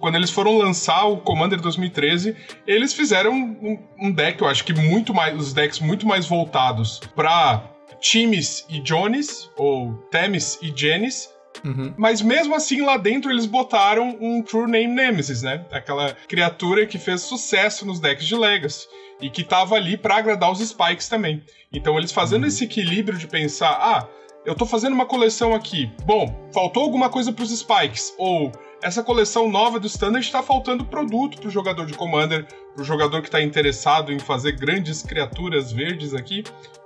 quando 0.00 0.14
eles 0.14 0.30
foram 0.30 0.56
lançar 0.56 1.04
o 1.04 1.18
Commander 1.18 1.60
2013, 1.60 2.34
eles 2.66 2.92
fizeram 2.92 3.32
um, 3.32 3.78
um, 4.00 4.10
deck, 4.10 4.40
eu 4.40 4.48
acho 4.48 4.64
que 4.64 4.72
muito 4.72 5.14
mais, 5.14 5.38
os 5.38 5.52
decks 5.52 5.78
muito 5.78 6.08
mais 6.08 6.26
voltados 6.26 6.98
para 7.14 7.62
times 8.00 8.66
e 8.68 8.80
Jones, 8.80 9.48
ou 9.56 9.94
Temis 10.10 10.58
e 10.60 10.72
Janis, 10.74 11.30
Uhum. 11.64 11.94
Mas 11.96 12.22
mesmo 12.22 12.54
assim, 12.54 12.82
lá 12.82 12.96
dentro 12.96 13.30
eles 13.30 13.46
botaram 13.46 14.16
um 14.20 14.42
True 14.42 14.70
Name 14.70 14.88
Nemesis, 14.88 15.42
né? 15.42 15.64
Aquela 15.70 16.14
criatura 16.28 16.86
que 16.86 16.98
fez 16.98 17.22
sucesso 17.22 17.86
nos 17.86 18.00
decks 18.00 18.26
de 18.26 18.34
Legacy. 18.34 18.86
E 19.20 19.30
que 19.30 19.44
tava 19.44 19.76
ali 19.76 19.96
para 19.96 20.16
agradar 20.16 20.50
os 20.50 20.58
Spikes 20.58 21.08
também. 21.08 21.42
Então 21.72 21.96
eles 21.96 22.10
fazendo 22.10 22.42
uhum. 22.42 22.48
esse 22.48 22.64
equilíbrio 22.64 23.16
de 23.16 23.28
pensar, 23.28 23.70
ah, 23.70 24.08
eu 24.44 24.54
tô 24.54 24.66
fazendo 24.66 24.94
uma 24.94 25.06
coleção 25.06 25.54
aqui. 25.54 25.90
Bom, 26.04 26.48
faltou 26.52 26.82
alguma 26.82 27.08
coisa 27.08 27.32
pros 27.32 27.56
Spikes. 27.56 28.12
Ou 28.18 28.50
essa 28.82 29.02
coleção 29.02 29.48
nova 29.48 29.78
do 29.78 29.86
Standard 29.86 30.24
está 30.24 30.42
faltando 30.42 30.84
produto 30.84 31.40
pro 31.40 31.50
jogador 31.50 31.86
de 31.86 31.94
Commander, 31.94 32.46
pro 32.74 32.82
jogador 32.82 33.22
que 33.22 33.30
tá 33.30 33.40
interessado 33.40 34.12
em 34.12 34.18
fazer 34.18 34.52
grandes 34.52 35.02
criaturas 35.02 35.70
verdes 35.70 36.14
aqui. 36.14 36.42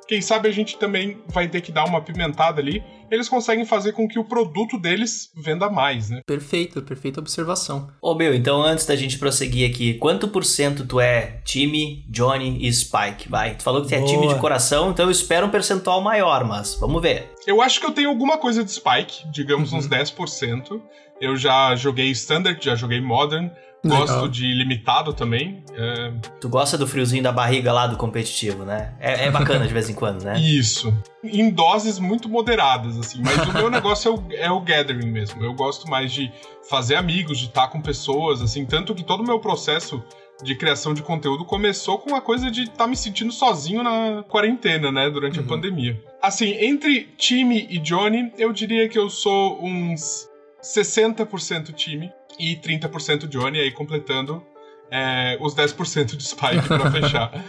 Quem 0.09 0.21
sabe 0.21 0.49
a 0.49 0.53
gente 0.53 0.79
também 0.79 1.19
vai 1.27 1.49
ter 1.49 1.61
que 1.61 1.73
dar 1.73 1.85
uma 1.85 2.01
pimentada 2.01 2.61
ali. 2.61 2.83
Eles 3.11 3.29
conseguem 3.29 3.65
fazer 3.65 3.93
com 3.93 4.09
que 4.09 4.19
o 4.19 4.25
produto 4.25 4.79
deles 4.79 5.31
venda 5.37 5.69
mais, 5.69 6.11
né? 6.11 6.23
Perfeito, 6.27 6.83
perfeita 6.83 7.21
observação. 7.21 7.89
Ô 8.01 8.15
meu, 8.15 8.35
então 8.35 8.63
antes 8.63 8.87
da 8.87 8.97
gente 8.97 9.19
prosseguir 9.19 9.69
aqui, 9.71 9.95
quanto 9.95 10.29
por 10.29 10.45
cento 10.45 10.87
tu 10.87 11.01
é 11.01 11.41
time, 11.45 12.05
Johnny 12.09 12.59
e 12.67 12.73
Spike? 12.73 13.29
Vai, 13.29 13.55
tu 13.55 13.63
falou 13.63 13.83
que 13.83 13.89
tu 13.89 13.95
é 13.95 14.03
time 14.03 14.29
de 14.29 14.39
coração, 14.39 14.91
então 14.91 15.07
eu 15.07 15.11
espero 15.11 15.47
um 15.47 15.51
percentual 15.51 16.01
maior, 16.01 16.45
mas 16.45 16.77
vamos 16.77 17.01
ver. 17.03 17.31
Eu 17.47 17.61
acho 17.61 17.81
que 17.81 17.87
eu 17.87 17.93
tenho 17.93 18.09
alguma 18.09 18.39
coisa 18.39 18.65
de 18.65 18.71
Spike, 18.71 19.29
digamos 19.31 19.73
uhum. 19.73 19.79
uns 19.79 19.89
10%. 19.89 20.81
Eu 21.21 21.37
já 21.37 21.75
joguei 21.75 22.11
Standard, 22.11 22.63
já 22.63 22.75
joguei 22.75 23.01
Modern. 23.01 23.49
Gosto 23.85 24.13
Legal. 24.15 24.29
de 24.29 24.53
limitado 24.53 25.13
também. 25.13 25.65
É... 25.73 26.13
Tu 26.41 26.49
gosta 26.49 26.77
do 26.77 26.87
friozinho 26.87 27.23
da 27.23 27.33
barriga 27.33 27.73
lá 27.73 27.87
do 27.87 27.97
competitivo, 27.97 28.65
né? 28.65 28.95
É, 28.99 29.27
é 29.27 29.31
bacana 29.31 29.67
de 29.67 29.73
vez 29.73 29.89
em 29.89 29.95
quando, 29.95 30.25
né? 30.25 30.39
Isso. 30.41 30.93
Em 31.23 31.51
doses 31.51 31.99
muito 31.99 32.29
moderadas, 32.29 32.99
assim. 32.99 33.21
Mas 33.23 33.37
o 33.49 33.53
meu 33.53 33.71
negócio 33.71 34.09
é 34.09 34.15
o, 34.15 34.47
é 34.47 34.51
o 34.51 34.61
gathering 34.61 35.11
mesmo. 35.11 35.45
Eu 35.45 35.55
gosto 35.55 35.89
mais 35.89 36.13
de 36.13 36.33
fazer 36.69 36.97
amigos, 36.97 37.39
de 37.39 37.47
estar 37.47 37.69
com 37.69 37.81
pessoas, 37.81 38.43
assim. 38.43 38.65
Tanto 38.65 38.95
que 38.95 39.05
todo 39.05 39.21
o 39.21 39.27
meu 39.27 39.39
processo 39.39 40.03
de 40.43 40.55
criação 40.55 40.93
de 40.93 41.03
conteúdo 41.03 41.45
começou 41.45 41.99
com 41.99 42.15
a 42.15 42.21
coisa 42.21 42.51
de 42.51 42.63
estar 42.63 42.77
tá 42.77 42.87
me 42.87 42.97
sentindo 42.97 43.33
sozinho 43.33 43.83
na 43.83 44.23
quarentena, 44.25 44.93
né? 44.93 45.09
Durante 45.09 45.39
uhum. 45.39 45.45
a 45.45 45.49
pandemia. 45.49 46.03
Assim, 46.21 46.53
entre 46.61 47.09
time 47.17 47.67
e 47.71 47.79
Johnny, 47.79 48.33
eu 48.37 48.53
diria 48.53 48.89
que 48.89 48.99
eu 48.99 49.09
sou 49.09 49.63
uns 49.65 50.29
60% 50.63 51.73
time 51.73 52.13
e 52.39 52.57
30% 52.57 53.27
Johnny, 53.27 53.61
aí 53.61 53.71
completando 53.71 54.43
é, 54.91 55.37
os 55.41 55.55
10% 55.55 56.17
de 56.17 56.25
Spike 56.25 56.67
para 56.67 56.91
fechar. 56.91 57.45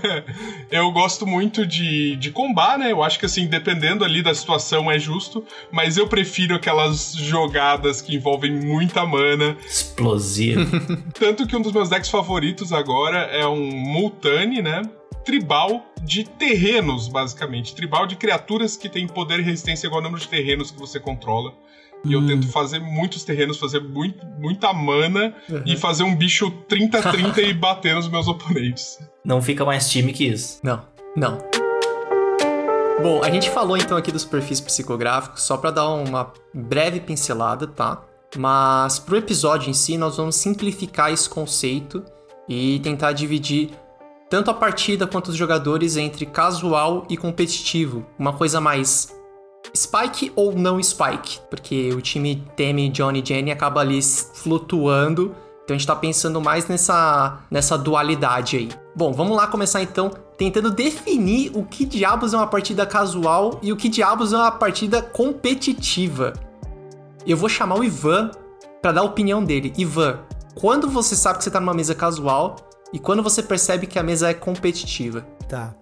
eu 0.70 0.90
gosto 0.92 1.26
muito 1.26 1.66
de, 1.66 2.16
de 2.16 2.30
combar, 2.30 2.78
né? 2.78 2.92
Eu 2.92 3.02
acho 3.02 3.18
que 3.18 3.26
assim, 3.26 3.46
dependendo 3.46 4.04
ali 4.04 4.22
da 4.22 4.34
situação 4.34 4.90
é 4.90 4.98
justo, 4.98 5.44
mas 5.72 5.96
eu 5.96 6.06
prefiro 6.06 6.54
aquelas 6.54 7.14
jogadas 7.14 8.00
que 8.02 8.14
envolvem 8.14 8.52
muita 8.52 9.04
mana. 9.06 9.56
Explosivo. 9.66 10.64
Tanto 11.18 11.46
que 11.46 11.56
um 11.56 11.62
dos 11.62 11.72
meus 11.72 11.88
decks 11.88 12.10
favoritos 12.10 12.72
agora 12.72 13.18
é 13.18 13.46
um 13.46 13.70
Multani, 13.70 14.60
né? 14.60 14.82
Tribal 15.24 15.84
de 16.02 16.22
terrenos, 16.22 17.08
basicamente. 17.08 17.74
Tribal 17.74 18.06
de 18.06 18.14
criaturas 18.14 18.76
que 18.76 18.88
tem 18.88 19.08
poder 19.08 19.40
e 19.40 19.42
resistência 19.42 19.86
igual 19.86 19.98
ao 19.98 20.04
número 20.04 20.20
de 20.20 20.28
terrenos 20.28 20.70
que 20.70 20.78
você 20.78 21.00
controla. 21.00 21.52
E 22.06 22.12
eu 22.12 22.26
tento 22.26 22.48
fazer 22.48 22.78
muitos 22.78 23.24
terrenos, 23.24 23.58
fazer 23.58 23.80
muito, 23.80 24.24
muita 24.38 24.72
mana 24.72 25.34
uhum. 25.48 25.62
e 25.66 25.76
fazer 25.76 26.02
um 26.02 26.14
bicho 26.14 26.50
30-30 26.68 27.38
e 27.38 27.52
bater 27.52 27.94
nos 27.94 28.08
meus 28.08 28.28
oponentes. 28.28 28.98
Não 29.24 29.42
fica 29.42 29.64
mais 29.64 29.90
time 29.90 30.12
que 30.12 30.26
isso. 30.26 30.60
Não, 30.62 30.82
não. 31.16 31.38
Bom, 33.02 33.22
a 33.22 33.30
gente 33.30 33.50
falou 33.50 33.76
então 33.76 33.96
aqui 33.96 34.10
dos 34.10 34.24
perfis 34.24 34.60
psicográficos, 34.60 35.42
só 35.42 35.56
para 35.56 35.70
dar 35.70 35.88
uma 35.88 36.32
breve 36.54 37.00
pincelada, 37.00 37.66
tá? 37.66 38.02
Mas 38.36 38.98
pro 38.98 39.16
episódio 39.16 39.70
em 39.70 39.74
si, 39.74 39.98
nós 39.98 40.16
vamos 40.16 40.36
simplificar 40.36 41.12
esse 41.12 41.28
conceito 41.28 42.02
e 42.48 42.80
tentar 42.80 43.12
dividir 43.12 43.70
tanto 44.28 44.50
a 44.50 44.54
partida 44.54 45.06
quanto 45.06 45.28
os 45.28 45.36
jogadores 45.36 45.96
entre 45.96 46.26
casual 46.26 47.06
e 47.08 47.16
competitivo, 47.16 48.04
uma 48.18 48.32
coisa 48.32 48.60
mais 48.60 49.15
Spike 49.74 50.32
ou 50.34 50.52
não 50.52 50.82
Spike? 50.82 51.40
Porque 51.50 51.92
o 51.92 52.00
time 52.00 52.44
teme 52.54 52.88
Johnny 52.88 53.20
e 53.20 53.26
Jenny 53.26 53.50
acaba 53.50 53.80
ali 53.80 54.00
flutuando. 54.02 55.34
Então 55.64 55.74
a 55.74 55.78
gente 55.78 55.86
tá 55.86 55.96
pensando 55.96 56.40
mais 56.40 56.68
nessa, 56.68 57.40
nessa 57.50 57.76
dualidade 57.76 58.56
aí. 58.56 58.68
Bom, 58.94 59.12
vamos 59.12 59.36
lá 59.36 59.46
começar 59.46 59.82
então 59.82 60.10
tentando 60.38 60.70
definir 60.70 61.50
o 61.54 61.64
que 61.64 61.84
diabos 61.84 62.34
é 62.34 62.36
uma 62.36 62.46
partida 62.46 62.86
casual 62.86 63.58
e 63.62 63.72
o 63.72 63.76
que 63.76 63.88
diabos 63.88 64.32
é 64.32 64.36
uma 64.36 64.52
partida 64.52 65.02
competitiva. 65.02 66.32
Eu 67.26 67.36
vou 67.36 67.48
chamar 67.48 67.78
o 67.78 67.84
Ivan 67.84 68.30
para 68.80 68.92
dar 68.92 69.00
a 69.00 69.04
opinião 69.04 69.42
dele. 69.42 69.72
Ivan, 69.76 70.20
quando 70.54 70.88
você 70.88 71.16
sabe 71.16 71.38
que 71.38 71.44
você 71.44 71.50
tá 71.50 71.58
numa 71.58 71.74
mesa 71.74 71.94
casual 71.94 72.56
e 72.92 72.98
quando 73.00 73.22
você 73.22 73.42
percebe 73.42 73.86
que 73.88 73.98
a 73.98 74.02
mesa 74.02 74.30
é 74.30 74.34
competitiva? 74.34 75.26
Tá. 75.48 75.74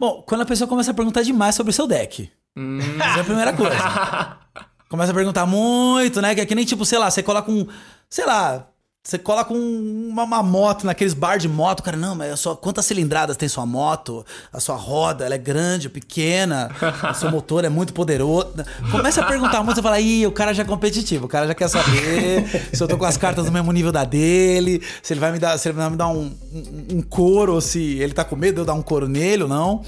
Bom, 0.00 0.24
quando 0.26 0.40
a 0.40 0.46
pessoa 0.46 0.66
começa 0.66 0.90
a 0.90 0.94
perguntar 0.94 1.22
demais 1.22 1.54
sobre 1.54 1.70
o 1.70 1.72
seu 1.72 1.86
deck. 1.86 2.28
Hum. 2.56 2.78
Essa 3.00 3.18
é 3.18 3.20
a 3.20 3.24
primeira 3.24 3.52
coisa. 3.52 3.76
Começa 4.88 5.10
a 5.10 5.14
perguntar 5.14 5.46
muito, 5.46 6.20
né? 6.20 6.34
Que 6.34 6.42
é 6.42 6.46
que 6.46 6.54
nem 6.54 6.64
tipo, 6.64 6.84
sei 6.84 6.98
lá, 6.98 7.10
você 7.10 7.22
cola 7.22 7.42
com. 7.42 7.66
Sei 8.10 8.26
lá. 8.26 8.66
Você 9.04 9.18
cola 9.18 9.44
com 9.44 9.54
uma, 9.54 10.22
uma, 10.22 10.44
moto 10.44 10.86
naqueles 10.86 11.12
bar 11.12 11.36
de 11.36 11.48
moto, 11.48 11.82
cara, 11.82 11.96
não, 11.96 12.14
mas 12.14 12.38
sua, 12.38 12.54
quantas 12.54 12.84
cilindradas 12.84 13.36
tem 13.36 13.48
sua 13.48 13.66
moto? 13.66 14.24
A 14.52 14.60
sua 14.60 14.76
roda, 14.76 15.24
ela 15.26 15.34
é 15.34 15.38
grande, 15.38 15.88
pequena, 15.88 16.70
o 17.10 17.14
seu 17.14 17.28
motor 17.28 17.64
é 17.64 17.68
muito 17.68 17.92
poderoso. 17.92 18.52
Começa 18.92 19.20
a 19.20 19.24
perguntar 19.24 19.60
muito, 19.64 19.74
você 19.74 19.82
fala, 19.82 19.98
ih, 19.98 20.24
o 20.24 20.30
cara 20.30 20.54
já 20.54 20.62
é 20.62 20.66
competitivo, 20.66 21.26
o 21.26 21.28
cara 21.28 21.48
já 21.48 21.54
quer 21.54 21.66
saber 21.66 22.46
se 22.72 22.80
eu 22.80 22.86
tô 22.86 22.96
com 22.96 23.04
as 23.04 23.16
cartas 23.16 23.44
do 23.44 23.50
mesmo 23.50 23.72
nível 23.72 23.90
da 23.90 24.04
dele, 24.04 24.80
se 25.02 25.12
ele 25.12 25.18
vai 25.18 25.32
me 25.32 25.40
dar, 25.40 25.58
se 25.58 25.68
ele 25.68 25.76
vai 25.76 25.90
me 25.90 25.96
dar 25.96 26.06
um, 26.06 26.32
um, 26.52 26.98
um 26.98 27.02
couro, 27.02 27.60
se 27.60 27.98
ele 27.98 28.12
tá 28.12 28.24
com 28.24 28.36
medo 28.36 28.54
de 28.54 28.60
eu 28.60 28.64
dar 28.64 28.74
um 28.74 28.82
couro 28.82 29.08
nele 29.08 29.42
ou 29.42 29.48
não. 29.48 29.82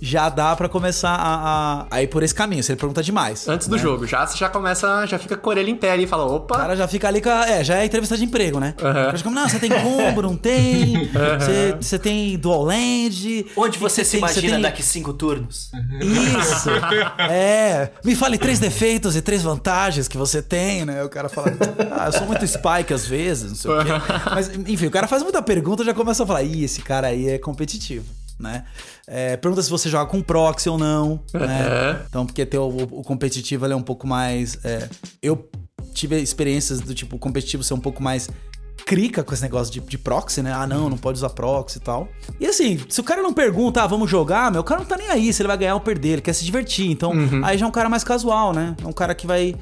Já 0.00 0.28
dá 0.28 0.54
pra 0.54 0.68
começar 0.68 1.10
a, 1.14 1.82
a, 1.82 1.86
a 1.90 2.02
ir 2.02 2.06
por 2.08 2.22
esse 2.22 2.34
caminho, 2.34 2.62
se 2.62 2.70
ele 2.72 2.78
pergunta 2.78 3.02
demais. 3.02 3.48
Antes 3.48 3.66
do 3.68 3.78
jogo, 3.78 4.06
já 4.06 4.26
você 4.26 4.36
já 4.36 4.48
começa, 4.48 5.06
já 5.06 5.18
fica 5.18 5.36
com 5.36 5.48
a 5.50 5.52
orelha 5.52 5.70
em 5.70 5.76
pé 5.76 5.92
ali 5.92 6.04
e 6.04 6.06
fala, 6.06 6.24
O 6.24 6.34
opa, 6.36 6.56
cara 6.56 6.76
já 6.76 6.86
fica 6.86 7.08
ali 7.08 7.20
com 7.20 7.30
a, 7.30 7.48
É, 7.48 7.64
já 7.64 7.76
é 7.76 7.84
entrevista 7.84 8.16
de 8.16 8.24
emprego, 8.24 8.60
né? 8.60 8.74
O 8.78 8.82
cara 8.82 9.16
fica, 9.16 9.30
não, 9.30 9.48
você 9.48 9.58
tem 9.58 9.70
combo, 9.70 10.22
não 10.22 10.36
tem. 10.36 11.08
Você, 11.40 11.76
você 11.80 11.98
tem 11.98 12.36
dual 12.38 12.62
land. 12.64 13.46
Onde 13.56 13.78
você 13.78 14.02
que 14.02 14.04
se 14.06 14.10
tem- 14.12 14.18
imagina 14.20 14.52
tem- 14.54 14.62
daqui 14.62 14.82
cinco 14.82 15.12
turnos? 15.12 15.70
Isso! 16.00 16.70
É. 17.30 17.90
Me 18.04 18.14
fale 18.14 18.38
três 18.38 18.58
defeitos 18.58 19.16
e 19.16 19.22
três 19.22 19.42
vantagens 19.42 20.08
que 20.08 20.16
você 20.16 20.42
tem, 20.42 20.84
né? 20.84 21.02
O 21.04 21.08
cara 21.08 21.28
fala, 21.28 21.48
ah, 21.98 22.06
eu 22.06 22.12
sou 22.12 22.26
muito 22.26 22.46
spike 22.46 22.92
às 22.92 23.06
vezes, 23.06 23.50
não 23.50 23.56
sei 23.56 23.70
o 23.70 23.84
quê. 23.84 23.90
Mas, 24.30 24.50
enfim, 24.54 24.86
o 24.86 24.90
cara 24.90 25.06
faz 25.06 25.22
muita 25.22 25.40
pergunta 25.42 25.84
já 25.84 25.94
começa 25.94 26.22
a 26.22 26.26
falar, 26.26 26.42
ih, 26.42 26.64
esse 26.64 26.82
cara 26.82 27.08
aí 27.08 27.28
é 27.28 27.38
competitivo, 27.38 28.04
né? 28.38 28.64
É, 29.08 29.36
pergunta 29.36 29.62
se 29.62 29.70
você 29.70 29.88
joga 29.88 30.10
com 30.10 30.20
proxy 30.20 30.68
ou 30.68 30.76
não, 30.76 31.20
né? 31.32 31.92
Uhum. 31.92 32.04
Então, 32.08 32.26
porque 32.26 32.44
ter 32.44 32.58
o, 32.58 32.68
o 32.68 33.02
competitivo 33.02 33.64
ele 33.64 33.72
é 33.72 33.76
um 33.76 33.82
pouco 33.82 34.06
mais. 34.06 34.58
é, 34.64 34.88
eu 35.22 35.48
tive 35.92 36.20
experiências 36.20 36.80
do 36.80 36.94
tipo, 36.94 37.16
o 37.16 37.18
competitivo 37.18 37.62
ser 37.62 37.74
um 37.74 37.80
pouco 37.80 38.02
mais 38.02 38.28
crica 38.84 39.24
com 39.24 39.32
esse 39.32 39.42
negócio 39.42 39.72
de, 39.72 39.80
de 39.80 39.98
proxy, 39.98 40.42
né? 40.42 40.52
Ah, 40.52 40.66
não, 40.66 40.88
não 40.90 40.98
pode 40.98 41.18
usar 41.18 41.30
proxy 41.30 41.78
e 41.78 41.80
tal. 41.80 42.08
E 42.38 42.46
assim, 42.46 42.78
se 42.88 43.00
o 43.00 43.04
cara 43.04 43.22
não 43.22 43.32
pergunta, 43.32 43.82
ah, 43.82 43.86
vamos 43.86 44.10
jogar, 44.10 44.50
meu, 44.52 44.60
o 44.60 44.64
cara 44.64 44.80
não 44.80 44.86
tá 44.86 44.96
nem 44.96 45.08
aí 45.08 45.32
se 45.32 45.42
ele 45.42 45.48
vai 45.48 45.56
ganhar 45.56 45.74
ou 45.74 45.80
perder, 45.80 46.08
ele 46.10 46.22
quer 46.22 46.32
se 46.34 46.44
divertir. 46.44 46.90
Então, 46.90 47.12
aí 47.42 47.56
já 47.56 47.66
é 47.66 47.68
um 47.68 47.72
cara 47.72 47.88
mais 47.88 48.04
casual, 48.04 48.52
né? 48.52 48.76
É 48.82 48.86
um 48.86 48.92
cara 48.92 49.14
que 49.14 49.26
vai. 49.26 49.56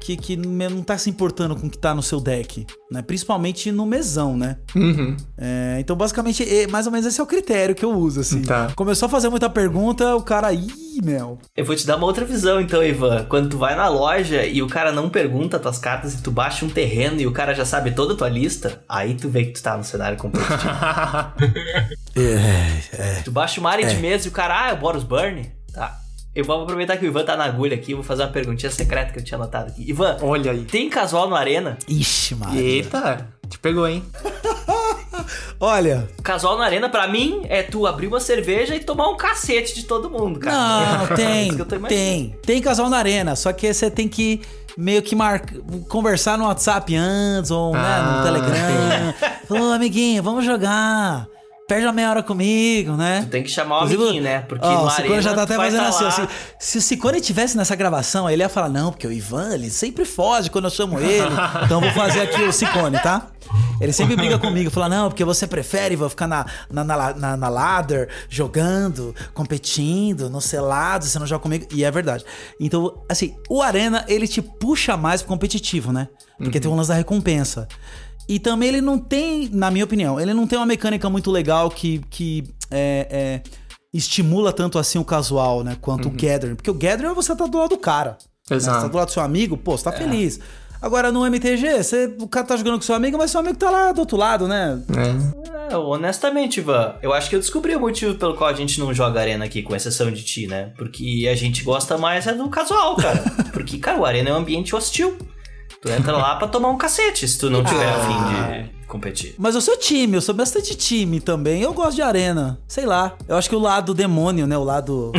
Que, 0.00 0.16
que 0.16 0.36
não 0.36 0.82
tá 0.82 0.96
se 0.96 1.10
importando 1.10 1.56
com 1.56 1.66
o 1.66 1.70
que 1.70 1.78
tá 1.78 1.92
no 1.92 2.02
seu 2.02 2.20
deck, 2.20 2.64
né? 2.92 3.02
Principalmente 3.02 3.72
no 3.72 3.84
mesão, 3.84 4.36
né? 4.36 4.56
Uhum. 4.74 5.16
É, 5.36 5.78
então, 5.80 5.96
basicamente, 5.96 6.42
é- 6.44 6.68
mais 6.68 6.86
ou 6.86 6.92
menos 6.92 7.06
esse 7.06 7.20
é 7.20 7.24
o 7.24 7.26
critério 7.26 7.74
que 7.74 7.84
eu 7.84 7.90
uso, 7.92 8.20
assim. 8.20 8.42
Tá. 8.42 8.70
Começou 8.76 9.06
a 9.06 9.08
fazer 9.08 9.28
muita 9.28 9.50
pergunta, 9.50 10.14
o 10.14 10.22
cara, 10.22 10.52
ih, 10.52 10.70
meu. 11.02 11.38
Eu 11.56 11.64
vou 11.64 11.74
te 11.74 11.84
dar 11.84 11.96
uma 11.96 12.06
outra 12.06 12.24
visão 12.24 12.60
então, 12.60 12.84
Ivan. 12.84 13.24
Quando 13.28 13.48
tu 13.48 13.58
vai 13.58 13.74
na 13.74 13.88
loja 13.88 14.46
e 14.46 14.62
o 14.62 14.68
cara 14.68 14.92
não 14.92 15.10
pergunta 15.10 15.58
tuas 15.58 15.78
cartas 15.78 16.14
e 16.14 16.22
tu 16.22 16.30
baixa 16.30 16.64
um 16.64 16.68
terreno 16.70 17.20
e 17.20 17.26
o 17.26 17.32
cara 17.32 17.52
já 17.52 17.64
sabe 17.64 17.90
toda 17.90 18.14
a 18.14 18.16
tua 18.16 18.28
lista, 18.28 18.82
aí 18.88 19.14
tu 19.14 19.28
vê 19.28 19.46
que 19.46 19.52
tu 19.52 19.62
tá 19.62 19.76
no 19.76 19.82
cenário 19.82 20.16
competitivo. 20.18 20.56
É, 22.18 22.80
é. 23.18 23.22
tu 23.22 23.30
baixa 23.30 23.60
uma 23.60 23.70
área 23.70 23.86
de 23.86 23.96
mesa 23.96 24.26
e 24.26 24.28
o 24.28 24.32
cara, 24.32 24.64
ah, 24.66 24.70
é 24.70 24.72
o 24.72 24.76
Boros 24.78 25.04
Burn? 25.04 25.50
Tá. 25.72 26.00
Eu 26.36 26.44
vou 26.44 26.62
aproveitar 26.62 26.98
que 26.98 27.04
o 27.06 27.08
Ivan 27.08 27.24
tá 27.24 27.34
na 27.34 27.44
agulha 27.44 27.74
aqui, 27.74 27.94
vou 27.94 28.04
fazer 28.04 28.22
uma 28.22 28.28
perguntinha 28.28 28.70
secreta 28.70 29.10
que 29.10 29.18
eu 29.18 29.24
tinha 29.24 29.38
anotado 29.38 29.70
aqui. 29.70 29.88
Ivan, 29.88 30.18
olha 30.20 30.52
aí. 30.52 30.64
tem 30.66 30.90
casual 30.90 31.30
no 31.30 31.34
Arena? 31.34 31.78
Ixi, 31.88 32.34
mano. 32.34 32.54
Eita, 32.58 33.26
te 33.48 33.58
pegou, 33.58 33.88
hein? 33.88 34.04
Olha, 35.58 36.06
Casual 36.22 36.56
no 36.58 36.62
Arena, 36.62 36.88
pra 36.90 37.08
mim, 37.08 37.40
é 37.48 37.62
tu 37.62 37.86
abrir 37.86 38.06
uma 38.06 38.20
cerveja 38.20 38.74
e 38.76 38.80
tomar 38.80 39.08
um 39.08 39.16
cacete 39.16 39.74
de 39.74 39.84
todo 39.84 40.10
mundo, 40.10 40.38
cara. 40.38 40.98
Não, 40.98 41.04
É 41.10 41.14
tem, 41.16 41.48
imaginando. 41.48 41.86
tem. 41.88 42.36
Tem 42.44 42.60
casal 42.60 42.90
na 42.90 42.98
arena, 42.98 43.34
só 43.34 43.50
que 43.52 43.72
você 43.72 43.90
tem 43.90 44.06
que 44.06 44.42
meio 44.76 45.00
que 45.02 45.16
mar... 45.16 45.40
conversar 45.88 46.36
no 46.36 46.44
WhatsApp 46.44 46.94
antes, 46.94 47.50
ou 47.50 47.72
né, 47.72 47.80
Ah, 47.80 48.18
no 48.18 48.24
Telegram. 48.24 49.14
Ô, 49.48 49.72
amiguinho, 49.72 50.22
vamos 50.22 50.44
jogar. 50.44 51.26
Perde 51.68 51.84
uma 51.84 51.92
meia 51.92 52.10
hora 52.10 52.22
comigo, 52.22 52.92
né? 52.92 53.22
Tu 53.22 53.30
tem 53.30 53.42
que 53.42 53.50
chamar 53.50 53.76
o 53.76 53.78
Inclusive, 53.78 54.02
amiguinho, 54.02 54.22
né? 54.22 54.40
Porque 54.42 54.64
ó, 54.64 54.84
o 54.84 54.88
Arena 54.88 55.20
já 55.20 55.34
tá 55.34 55.42
até 55.42 55.56
fazendo 55.56 55.82
tá 55.82 55.88
assim. 55.88 56.04
ó, 56.04 56.10
se, 56.10 56.28
se 56.60 56.78
o 56.78 56.80
Ciclone 56.80 57.20
tivesse 57.20 57.56
nessa 57.56 57.74
gravação, 57.74 58.30
ele 58.30 58.40
ia 58.40 58.48
falar, 58.48 58.68
não, 58.68 58.92
porque 58.92 59.04
o 59.04 59.12
Ivan, 59.12 59.52
ele 59.52 59.68
sempre 59.68 60.04
foge 60.04 60.48
quando 60.48 60.66
eu 60.66 60.70
chamo 60.70 61.00
ele. 61.00 61.26
então 61.64 61.82
eu 61.82 61.90
vou 61.90 61.90
fazer 61.90 62.20
aqui 62.20 62.40
o 62.42 62.52
Ciclone, 62.52 63.00
tá? 63.00 63.26
Ele 63.80 63.92
sempre 63.92 64.14
briga 64.14 64.38
comigo, 64.38 64.70
fala, 64.70 64.88
não, 64.88 65.08
porque 65.08 65.24
você 65.24 65.44
prefere, 65.44 65.94
Ivan, 65.94 66.08
ficar 66.08 66.28
na, 66.28 66.46
na, 66.70 66.84
na, 66.84 67.14
na, 67.14 67.36
na 67.36 67.48
ladder, 67.48 68.08
jogando, 68.28 69.12
competindo, 69.34 70.30
no 70.30 70.40
selado, 70.40 71.04
você 71.04 71.18
não 71.18 71.26
joga 71.26 71.42
comigo. 71.42 71.66
E 71.72 71.84
é 71.84 71.90
verdade. 71.90 72.24
Então, 72.60 73.02
assim, 73.08 73.36
o 73.50 73.60
Arena, 73.60 74.04
ele 74.06 74.28
te 74.28 74.40
puxa 74.40 74.96
mais 74.96 75.20
pro 75.20 75.28
competitivo, 75.28 75.92
né? 75.92 76.08
Porque 76.38 76.60
tem 76.60 76.70
um 76.70 76.76
lance 76.76 76.88
da 76.88 76.94
recompensa. 76.94 77.66
E 78.28 78.38
também 78.38 78.68
ele 78.68 78.80
não 78.80 78.98
tem, 78.98 79.48
na 79.52 79.70
minha 79.70 79.84
opinião, 79.84 80.20
ele 80.20 80.34
não 80.34 80.46
tem 80.46 80.58
uma 80.58 80.66
mecânica 80.66 81.08
muito 81.08 81.30
legal 81.30 81.70
que, 81.70 82.00
que 82.10 82.44
é, 82.70 83.06
é, 83.10 83.50
estimula 83.92 84.52
tanto 84.52 84.78
assim 84.78 84.98
o 84.98 85.04
casual, 85.04 85.62
né? 85.62 85.76
Quanto 85.80 86.08
o 86.08 86.10
gathering. 86.10 86.56
Porque 86.56 86.70
o 86.70 86.74
gathering 86.74 87.10
é 87.10 87.14
você 87.14 87.34
tá 87.36 87.46
do 87.46 87.58
lado 87.58 87.70
do 87.70 87.78
cara. 87.78 88.10
né? 88.10 88.16
Você 88.44 88.50
tá 88.50 88.56
Exato. 88.56 88.88
do 88.88 88.96
lado 88.96 89.06
do 89.06 89.12
seu 89.12 89.22
amigo, 89.22 89.56
pô, 89.56 89.76
você 89.76 89.84
tá 89.84 89.92
feliz. 89.92 90.40
Agora 90.80 91.10
no 91.10 91.24
MTG, 91.24 91.82
você, 91.82 92.14
o 92.20 92.28
cara 92.28 92.46
tá 92.46 92.56
jogando 92.56 92.76
com 92.76 92.82
seu 92.82 92.94
amigo, 92.94 93.16
mas 93.16 93.30
seu 93.30 93.40
amigo 93.40 93.56
tá 93.56 93.70
lá 93.70 93.92
do 93.92 94.00
outro 94.00 94.16
lado, 94.16 94.46
né? 94.46 94.80
É. 94.94 95.46
É, 95.72 95.76
honestamente, 95.76 96.60
Ivan, 96.60 96.94
eu 97.02 97.12
acho 97.12 97.28
que 97.28 97.34
eu 97.34 97.40
descobri 97.40 97.74
o 97.74 97.80
motivo 97.80 98.14
pelo 98.14 98.34
qual 98.34 98.50
a 98.50 98.52
gente 98.52 98.78
não 98.78 98.94
joga 98.94 99.20
Arena 99.20 99.44
aqui, 99.44 99.62
com 99.62 99.74
exceção 99.74 100.10
de 100.10 100.22
ti, 100.22 100.46
né? 100.46 100.72
Porque 100.76 101.28
a 101.30 101.34
gente 101.34 101.64
gosta 101.64 101.98
mais 101.98 102.26
é 102.26 102.34
do 102.34 102.48
casual, 102.48 102.94
cara. 102.96 103.24
Porque, 103.52 103.78
cara, 103.78 103.98
o 103.98 104.04
Arena 104.04 104.30
é 104.30 104.32
um 104.32 104.36
ambiente 104.36 104.76
hostil. 104.76 105.16
Tu 105.82 105.90
entra 105.90 106.16
lá 106.16 106.36
pra 106.36 106.48
tomar 106.48 106.68
um 106.70 106.76
cacete 106.78 107.28
se 107.28 107.38
tu 107.38 107.50
não 107.50 107.62
tiver 107.62 107.86
Ah. 107.86 107.96
afim 107.96 108.64
de 108.70 108.86
competir. 108.86 109.34
Mas 109.38 109.54
eu 109.54 109.60
sou 109.60 109.76
time, 109.76 110.14
eu 110.16 110.20
sou 110.22 110.34
bastante 110.34 110.74
time 110.74 111.20
também. 111.20 111.62
Eu 111.62 111.72
gosto 111.74 111.96
de 111.96 112.02
arena. 112.02 112.58
Sei 112.66 112.86
lá. 112.86 113.16
Eu 113.28 113.36
acho 113.36 113.48
que 113.48 113.54
o 113.56 113.60
lado 113.60 113.92
demônio, 113.94 114.46
né? 114.46 114.56
O 114.56 114.64
lado. 114.64 115.12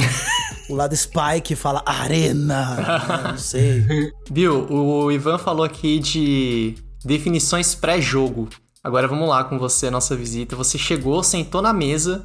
o 0.70 0.76
lado 0.76 0.96
Spike 0.96 1.56
fala 1.56 1.82
arena. 1.86 2.76
né? 2.76 3.30
Não 3.32 3.38
sei. 3.38 3.86
Bill, 4.30 4.66
o 4.70 5.12
Ivan 5.12 5.38
falou 5.38 5.64
aqui 5.64 6.00
de 6.00 6.76
definições 7.06 7.76
pré-jogo. 7.76 8.50
Agora 8.84 9.08
vamos 9.08 9.28
lá 9.30 9.44
com 9.44 9.60
você, 9.60 9.90
nossa 9.90 10.16
visita. 10.16 10.56
Você 10.56 10.78
chegou, 10.78 11.22
sentou 11.24 11.62
na 11.62 11.74
mesa. 11.74 12.24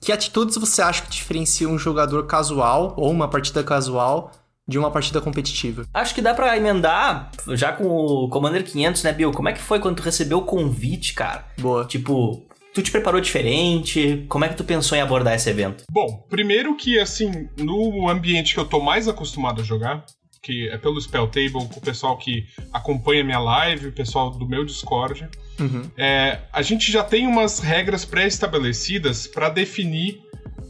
Que 0.00 0.12
atitudes 0.12 0.56
você 0.58 0.82
acha 0.82 1.02
que 1.02 1.10
diferencia 1.10 1.66
um 1.68 1.78
jogador 1.78 2.26
casual 2.26 2.92
ou 2.96 3.10
uma 3.10 3.26
partida 3.26 3.62
casual 3.64 4.30
de 4.66 4.78
uma 4.78 4.90
partida 4.90 5.20
competitiva? 5.20 5.86
Acho 5.92 6.14
que 6.14 6.22
dá 6.22 6.32
pra 6.34 6.56
emendar, 6.56 7.30
já 7.48 7.72
com 7.72 7.84
o 7.86 8.28
Commander 8.28 8.64
500, 8.64 9.02
né, 9.02 9.12
Bill? 9.12 9.30
Como 9.32 9.48
é 9.48 9.52
que 9.52 9.60
foi 9.60 9.78
quando 9.78 9.96
tu 9.96 10.02
recebeu 10.02 10.38
o 10.38 10.42
convite, 10.44 11.14
cara? 11.14 11.46
Boa. 11.58 11.84
Tipo, 11.84 12.42
tu 12.72 12.82
te 12.82 12.90
preparou 12.90 13.20
diferente? 13.20 14.24
Como 14.28 14.44
é 14.44 14.48
que 14.48 14.56
tu 14.56 14.64
pensou 14.64 14.96
em 14.96 15.00
abordar 15.00 15.34
esse 15.34 15.50
evento? 15.50 15.84
Bom, 15.90 16.24
primeiro 16.30 16.74
que, 16.76 16.98
assim, 16.98 17.48
no 17.58 18.08
ambiente 18.08 18.54
que 18.54 18.60
eu 18.60 18.64
tô 18.64 18.80
mais 18.80 19.06
acostumado 19.06 19.60
a 19.60 19.64
jogar, 19.64 20.04
que 20.42 20.68
é 20.68 20.76
pelo 20.76 21.00
Spell 21.00 21.26
Table, 21.26 21.52
com 21.68 21.78
o 21.78 21.80
pessoal 21.80 22.16
que 22.18 22.44
acompanha 22.72 23.24
minha 23.24 23.38
live, 23.38 23.88
o 23.88 23.92
pessoal 23.92 24.30
do 24.30 24.46
meu 24.46 24.64
Discord, 24.64 25.28
Uhum. 25.60 25.88
é, 25.96 26.40
a 26.52 26.62
gente 26.62 26.90
já 26.90 27.04
tem 27.04 27.26
umas 27.28 27.60
regras 27.60 28.04
pré-estabelecidas 28.04 29.26
para 29.26 29.48
definir 29.48 30.20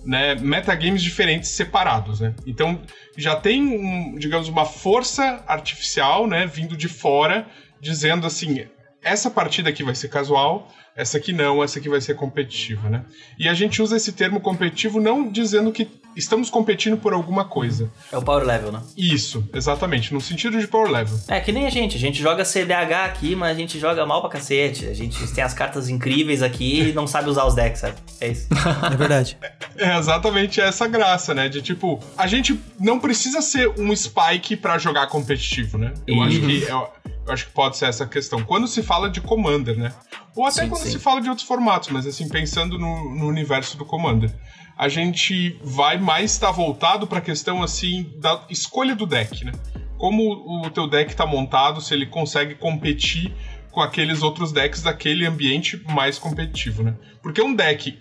né, 0.04 0.34
metagames 0.34 1.02
diferentes 1.02 1.50
separados, 1.50 2.20
né? 2.20 2.34
Então 2.46 2.80
já 3.16 3.36
tem, 3.36 3.62
um, 3.62 4.16
digamos, 4.16 4.48
uma 4.48 4.64
força 4.64 5.42
artificial, 5.46 6.26
né, 6.26 6.46
vindo 6.46 6.76
de 6.76 6.88
fora, 6.88 7.46
dizendo 7.80 8.26
assim, 8.26 8.66
essa 9.04 9.30
partida 9.30 9.70
aqui 9.70 9.82
vai 9.82 9.94
ser 9.94 10.08
casual, 10.08 10.68
essa 10.96 11.18
aqui 11.18 11.32
não, 11.32 11.62
essa 11.62 11.78
aqui 11.78 11.88
vai 11.88 12.00
ser 12.00 12.14
competitiva, 12.14 12.88
né? 12.88 13.04
E 13.38 13.48
a 13.48 13.54
gente 13.54 13.82
usa 13.82 13.96
esse 13.96 14.12
termo 14.12 14.40
competitivo 14.40 15.00
não 15.00 15.28
dizendo 15.28 15.72
que 15.72 15.88
estamos 16.16 16.48
competindo 16.48 16.96
por 16.96 17.12
alguma 17.12 17.44
coisa. 17.44 17.90
É 18.12 18.16
o 18.16 18.22
power 18.22 18.44
level, 18.44 18.70
né? 18.70 18.80
Isso, 18.96 19.48
exatamente, 19.52 20.14
no 20.14 20.20
sentido 20.20 20.58
de 20.58 20.68
power 20.68 20.90
level. 20.90 21.18
É 21.28 21.40
que 21.40 21.50
nem 21.50 21.66
a 21.66 21.70
gente, 21.70 21.96
a 21.96 22.00
gente 22.00 22.22
joga 22.22 22.44
CDH 22.44 22.92
aqui, 23.06 23.34
mas 23.34 23.56
a 23.56 23.60
gente 23.60 23.78
joga 23.78 24.06
mal 24.06 24.20
pra 24.20 24.30
cacete. 24.30 24.86
A 24.86 24.94
gente 24.94 25.26
tem 25.32 25.42
as 25.42 25.52
cartas 25.52 25.88
incríveis 25.88 26.42
aqui 26.42 26.90
e 26.90 26.92
não 26.92 27.06
sabe 27.06 27.28
usar 27.28 27.44
os 27.44 27.54
decks, 27.54 27.80
sabe? 27.80 27.96
É 28.20 28.28
isso. 28.28 28.48
É 28.84 28.96
verdade. 28.96 29.36
É 29.76 29.96
exatamente 29.98 30.60
essa 30.60 30.86
graça, 30.86 31.34
né? 31.34 31.48
De 31.48 31.60
tipo, 31.62 31.98
a 32.16 32.26
gente 32.26 32.58
não 32.78 32.98
precisa 32.98 33.40
ser 33.40 33.68
um 33.78 33.94
Spike 33.94 34.56
pra 34.56 34.78
jogar 34.78 35.06
competitivo, 35.08 35.78
né? 35.78 35.92
Eu 36.06 36.22
acho 36.22 36.40
que 36.40 36.62
eu, 36.62 36.88
eu 37.26 37.32
acho 37.32 37.46
que 37.46 37.52
pode 37.52 37.76
ser 37.76 37.86
essa 37.86 38.06
questão. 38.06 38.42
Quando 38.42 38.66
se 38.66 38.82
fala 38.82 39.08
de 39.08 39.20
Commander, 39.20 39.76
né? 39.76 39.92
Ou 40.36 40.46
até 40.46 40.62
Sim, 40.62 40.68
quando 40.68 40.82
sim. 40.82 40.90
se 40.90 40.98
fala 40.98 41.20
de 41.20 41.28
outros 41.28 41.46
formatos, 41.46 41.88
mas 41.88 42.06
assim, 42.06 42.28
pensando 42.28 42.78
no, 42.78 43.14
no 43.14 43.26
universo 43.26 43.76
do 43.76 43.84
Commander. 43.84 44.32
A 44.76 44.88
gente 44.88 45.58
vai 45.62 45.98
mais 45.98 46.32
estar 46.32 46.50
voltado 46.50 47.06
pra 47.06 47.20
questão 47.20 47.62
assim 47.62 48.12
da 48.18 48.44
escolha 48.50 48.96
do 48.96 49.06
deck, 49.06 49.44
né? 49.44 49.52
Como 49.96 50.64
o 50.64 50.70
teu 50.70 50.88
deck 50.88 51.14
tá 51.14 51.24
montado, 51.24 51.80
se 51.80 51.94
ele 51.94 52.06
consegue 52.06 52.56
competir 52.56 53.32
com 53.70 53.80
aqueles 53.80 54.22
outros 54.22 54.52
decks 54.52 54.82
daquele 54.82 55.26
ambiente 55.26 55.80
mais 55.90 56.18
competitivo, 56.18 56.82
né? 56.82 56.94
Porque 57.22 57.40
um 57.40 57.54
deck 57.54 57.98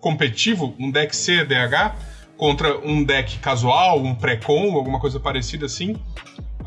competitivo, 0.00 0.74
um 0.78 0.90
deck 0.90 1.14
CDH, 1.14 1.94
contra 2.36 2.78
um 2.78 3.02
deck 3.02 3.38
casual, 3.38 4.02
um 4.02 4.14
pré-com, 4.14 4.74
alguma 4.74 5.00
coisa 5.00 5.18
parecida 5.18 5.66
assim, 5.66 5.96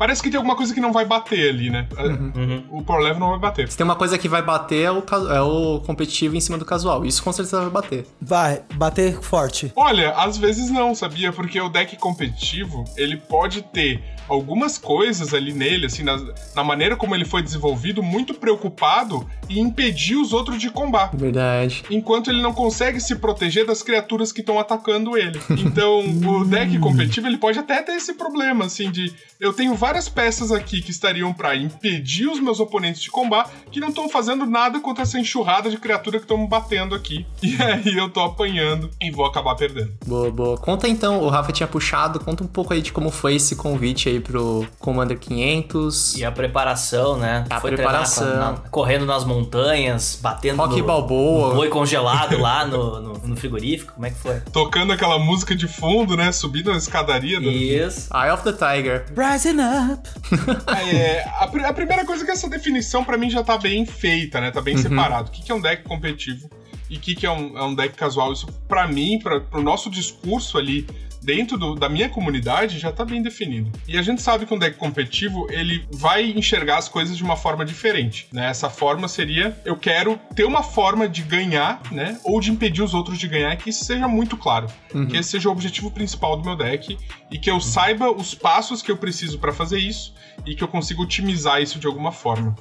Parece 0.00 0.22
que 0.22 0.30
tem 0.30 0.38
alguma 0.38 0.56
coisa 0.56 0.72
que 0.72 0.80
não 0.80 0.94
vai 0.94 1.04
bater 1.04 1.50
ali, 1.50 1.68
né? 1.68 1.86
Uhum. 1.98 2.64
O 2.70 2.82
Power 2.82 3.02
Level 3.02 3.20
não 3.20 3.28
vai 3.32 3.38
bater. 3.38 3.70
Se 3.70 3.76
tem 3.76 3.84
uma 3.84 3.94
coisa 3.94 4.16
que 4.16 4.30
vai 4.30 4.40
bater 4.40 4.84
é 4.84 4.90
o, 4.90 5.04
é 5.30 5.42
o 5.42 5.78
competitivo 5.80 6.34
em 6.34 6.40
cima 6.40 6.56
do 6.56 6.64
casual. 6.64 7.04
Isso 7.04 7.22
com 7.22 7.30
certeza 7.30 7.60
vai 7.60 7.68
bater. 7.68 8.06
Vai, 8.18 8.62
bater 8.76 9.20
forte. 9.20 9.70
Olha, 9.76 10.12
às 10.12 10.38
vezes 10.38 10.70
não, 10.70 10.94
sabia? 10.94 11.30
Porque 11.32 11.60
o 11.60 11.68
deck 11.68 11.98
competitivo, 11.98 12.82
ele 12.96 13.18
pode 13.18 13.60
ter 13.60 14.02
algumas 14.30 14.78
coisas 14.78 15.34
ali 15.34 15.52
nele, 15.52 15.86
assim, 15.86 16.02
na, 16.02 16.16
na 16.54 16.64
maneira 16.64 16.96
como 16.96 17.14
ele 17.14 17.24
foi 17.24 17.42
desenvolvido, 17.42 18.02
muito 18.02 18.34
preocupado 18.34 19.28
em 19.48 19.58
impedir 19.60 20.16
os 20.16 20.32
outros 20.32 20.58
de 20.58 20.70
combar. 20.70 21.10
Verdade. 21.14 21.84
Enquanto 21.90 22.30
ele 22.30 22.40
não 22.40 22.52
consegue 22.52 23.00
se 23.00 23.16
proteger 23.16 23.66
das 23.66 23.82
criaturas 23.82 24.32
que 24.32 24.40
estão 24.40 24.58
atacando 24.58 25.16
ele. 25.16 25.40
Então, 25.50 26.00
o 26.28 26.44
deck 26.44 26.78
competitivo, 26.78 27.26
ele 27.26 27.38
pode 27.38 27.58
até 27.58 27.82
ter 27.82 27.92
esse 27.92 28.14
problema, 28.14 28.66
assim, 28.66 28.90
de... 28.90 29.12
Eu 29.38 29.52
tenho 29.52 29.74
várias 29.74 30.08
peças 30.08 30.52
aqui 30.52 30.82
que 30.82 30.90
estariam 30.90 31.32
pra 31.32 31.56
impedir 31.56 32.28
os 32.28 32.38
meus 32.38 32.60
oponentes 32.60 33.00
de 33.00 33.10
combar, 33.10 33.50
que 33.72 33.80
não 33.80 33.88
estão 33.88 34.08
fazendo 34.08 34.46
nada 34.46 34.80
contra 34.80 35.02
essa 35.02 35.18
enxurrada 35.18 35.70
de 35.70 35.78
criatura 35.78 36.18
que 36.18 36.24
estão 36.24 36.38
me 36.38 36.46
batendo 36.46 36.94
aqui. 36.94 37.26
E 37.50 37.60
aí 37.60 37.96
eu 37.96 38.08
tô 38.08 38.20
apanhando 38.20 38.90
e 39.00 39.10
vou 39.10 39.24
acabar 39.26 39.56
perdendo. 39.56 39.92
Boa, 40.06 40.30
boa. 40.30 40.56
Conta 40.56 40.86
então, 40.86 41.20
o 41.20 41.28
Rafa 41.28 41.50
tinha 41.50 41.66
puxado, 41.66 42.20
conta 42.20 42.44
um 42.44 42.46
pouco 42.46 42.72
aí 42.72 42.80
de 42.80 42.92
como 42.92 43.10
foi 43.10 43.34
esse 43.34 43.56
convite 43.56 44.08
aí 44.08 44.19
pro 44.20 44.66
Commander 44.78 45.18
500. 45.18 46.16
E 46.16 46.24
a 46.24 46.30
preparação, 46.32 47.16
né? 47.18 47.44
A 47.50 47.60
treinar 47.60 47.78
preparação. 47.78 48.30
com- 48.30 48.36
na- 48.38 48.52
correndo 48.70 49.06
nas 49.06 49.24
montanhas, 49.24 50.18
batendo 50.20 50.56
Rock 50.58 50.80
no, 50.80 50.86
Balboa. 50.86 51.48
no 51.50 51.54
boi 51.56 51.68
congelado 51.68 52.38
lá 52.38 52.64
no, 52.66 53.00
no, 53.00 53.12
no 53.18 53.36
frigorífico. 53.36 53.92
Como 53.94 54.06
é 54.06 54.10
que 54.10 54.16
foi? 54.18 54.40
Tocando 54.52 54.92
aquela 54.92 55.18
música 55.18 55.54
de 55.54 55.66
fundo, 55.66 56.16
né? 56.16 56.30
Subindo 56.32 56.70
a 56.70 56.76
escadaria. 56.76 57.40
do- 57.40 57.50
Isso. 57.50 58.08
Eye 58.14 58.30
of 58.32 58.42
the 58.44 58.52
Tiger. 58.52 59.04
Rising 59.16 59.58
up. 59.60 60.08
É, 60.92 61.24
a, 61.38 61.46
pri- 61.46 61.64
a 61.64 61.72
primeira 61.72 62.04
coisa 62.04 62.22
é 62.22 62.26
que 62.26 62.32
essa 62.32 62.48
definição 62.48 63.04
pra 63.04 63.16
mim 63.16 63.30
já 63.30 63.42
tá 63.42 63.56
bem 63.58 63.84
feita, 63.86 64.40
né? 64.40 64.50
Tá 64.50 64.60
bem 64.60 64.76
separado. 64.76 65.28
O 65.28 65.32
que, 65.32 65.42
que 65.42 65.52
é 65.52 65.54
um 65.54 65.60
deck 65.60 65.82
competitivo 65.84 66.48
e 66.88 66.96
o 66.96 67.00
que, 67.00 67.14
que 67.14 67.26
é 67.26 67.30
um, 67.30 67.56
é 67.58 67.62
um 67.62 67.74
deck 67.74 67.94
casual? 67.96 68.32
Isso, 68.32 68.46
pra 68.68 68.86
mim, 68.88 69.18
pra, 69.22 69.40
pro 69.40 69.62
nosso 69.62 69.90
discurso 69.90 70.58
ali 70.58 70.86
dentro 71.22 71.56
do- 71.58 71.74
da 71.74 71.88
minha 71.88 72.08
comunidade, 72.08 72.78
já 72.78 72.90
tá 72.92 73.04
bem 73.04 73.22
definido. 73.22 73.70
E 73.86 73.98
a 73.98 74.02
gente 74.02 74.22
sabe 74.22 74.46
que 74.46 74.54
um 74.54 74.58
deck 74.58 74.76
competitivo, 74.76 75.46
ele 75.50 75.84
vai 75.90 76.24
enxergar 76.30 76.78
as 76.78 76.88
coisas 76.88 77.16
de 77.16 77.22
uma 77.22 77.36
forma 77.36 77.64
diferente, 77.64 78.26
né? 78.32 78.48
Essa 78.48 78.70
forma 78.70 79.06
seria, 79.08 79.58
eu 79.64 79.76
quero 79.76 80.18
ter 80.34 80.44
uma 80.44 80.62
forma 80.62 81.08
de 81.08 81.22
ganhar, 81.22 81.80
né? 81.90 82.18
Ou 82.24 82.40
de 82.40 82.50
impedir 82.50 82.82
os 82.82 82.94
outros 82.94 83.18
de 83.18 83.28
ganhar, 83.28 83.54
que 83.56 83.70
isso 83.70 83.84
seja 83.84 84.08
muito 84.08 84.36
claro. 84.36 84.66
Que 85.06 85.16
esse 85.16 85.30
seja 85.30 85.48
o 85.48 85.52
objetivo 85.52 85.90
principal 85.90 86.36
do 86.36 86.44
meu 86.44 86.56
deck 86.56 86.96
e 87.30 87.38
que 87.38 87.50
eu 87.50 87.60
saiba 87.60 88.10
os 88.10 88.34
passos 88.34 88.82
que 88.82 88.90
eu 88.90 88.96
preciso 88.96 89.38
pra 89.38 89.52
fazer 89.52 89.78
isso 89.78 90.12
e 90.46 90.54
que 90.54 90.64
eu 90.64 90.68
consiga 90.68 91.02
otimizar 91.02 91.60
isso 91.60 91.78
de 91.78 91.86
alguma 91.86 92.10
forma. 92.12 92.54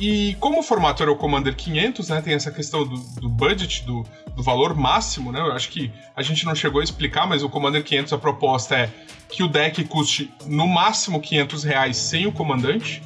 E 0.00 0.34
como 0.40 0.60
o 0.60 0.62
formato 0.62 1.02
era 1.02 1.12
o 1.12 1.16
Commander 1.16 1.54
500, 1.54 2.08
né, 2.08 2.20
tem 2.22 2.32
essa 2.34 2.50
questão 2.50 2.86
do, 2.86 2.96
do 3.20 3.28
budget, 3.28 3.84
do, 3.84 4.04
do 4.34 4.42
valor 4.42 4.74
máximo, 4.74 5.30
né? 5.30 5.40
Eu 5.40 5.52
acho 5.52 5.68
que 5.68 5.90
a 6.16 6.22
gente 6.22 6.44
não 6.46 6.54
chegou 6.54 6.80
a 6.80 6.84
explicar, 6.84 7.26
mas 7.26 7.42
o 7.42 7.48
Commander 7.48 7.84
500, 7.84 7.97
a 8.12 8.18
proposta 8.18 8.76
é 8.76 8.90
que 9.28 9.42
o 9.42 9.48
deck 9.48 9.84
custe 9.84 10.30
no 10.46 10.66
máximo 10.66 11.20
500 11.20 11.64
reais 11.64 11.96
sem 11.96 12.26
o 12.26 12.32
comandante. 12.32 13.02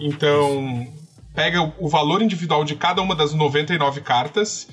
Então, 0.00 0.86
pega 1.34 1.62
o- 1.78 1.88
valor 1.88 2.22
individual 2.22 2.64
de 2.64 2.74
cada 2.74 3.00
uma 3.02 3.14
das 3.14 3.32
99 3.34 4.00
cartas, 4.00 4.68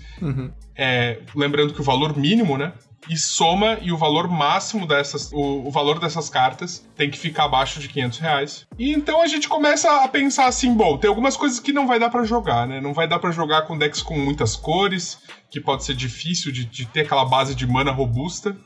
é, 0.75 1.19
lembrando 1.36 1.73
que 1.73 1.82
o 1.82 1.84
valor 1.84 2.17
mínimo, 2.17 2.58
né? 2.58 2.71
E 3.10 3.16
soma 3.16 3.78
e 3.82 3.92
o 3.92 3.98
valor 3.98 4.28
máximo 4.28 4.86
dessas. 4.86 5.32
O, 5.32 5.68
o 5.68 5.72
valor 5.72 6.00
dessas 6.00 6.30
cartas 6.30 6.86
tem 6.96 7.10
que 7.10 7.18
ficar 7.18 7.46
abaixo 7.46 7.80
de 7.80 7.88
500 7.88 8.20
reais. 8.20 8.68
E 8.78 8.92
então 8.92 9.22
a 9.22 9.28
gente 9.28 9.48
começa 9.48 10.04
a 10.04 10.08
pensar 10.08 10.48
assim: 10.48 10.74
bom, 10.74 10.98
tem 10.98 11.08
algumas 11.10 11.38
coisas 11.38 11.60
que 11.60 11.72
não 11.72 11.88
vai 11.88 12.00
dar 12.00 12.10
pra 12.10 12.26
jogar, 12.26 12.68
né? 12.68 12.82
Não 12.82 12.94
vai 12.94 13.08
dar 13.08 13.20
pra 13.20 13.32
jogar 13.32 13.62
com 13.64 13.78
decks 13.78 14.02
com 14.02 14.18
muitas 14.18 14.56
cores, 14.56 15.20
que 15.50 15.62
pode 15.62 15.84
ser 15.84 15.96
difícil 15.96 16.52
de, 16.52 16.66
de 16.66 16.86
ter 16.86 17.02
aquela 17.02 17.24
base 17.24 17.56
de 17.56 17.66
mana 17.66 17.92
robusta. 17.92 18.58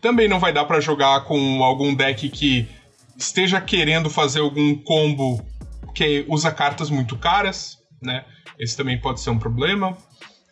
Também 0.00 0.28
não 0.28 0.38
vai 0.38 0.52
dar 0.52 0.64
pra 0.64 0.80
jogar 0.80 1.22
com 1.24 1.64
algum 1.64 1.94
deck 1.94 2.28
que 2.28 2.68
esteja 3.16 3.60
querendo 3.60 4.08
fazer 4.08 4.40
algum 4.40 4.76
combo 4.76 5.44
que 5.92 6.24
usa 6.28 6.52
cartas 6.52 6.88
muito 6.88 7.16
caras, 7.16 7.78
né? 8.00 8.24
Esse 8.58 8.76
também 8.76 9.00
pode 9.00 9.20
ser 9.20 9.30
um 9.30 9.38
problema. 9.38 9.96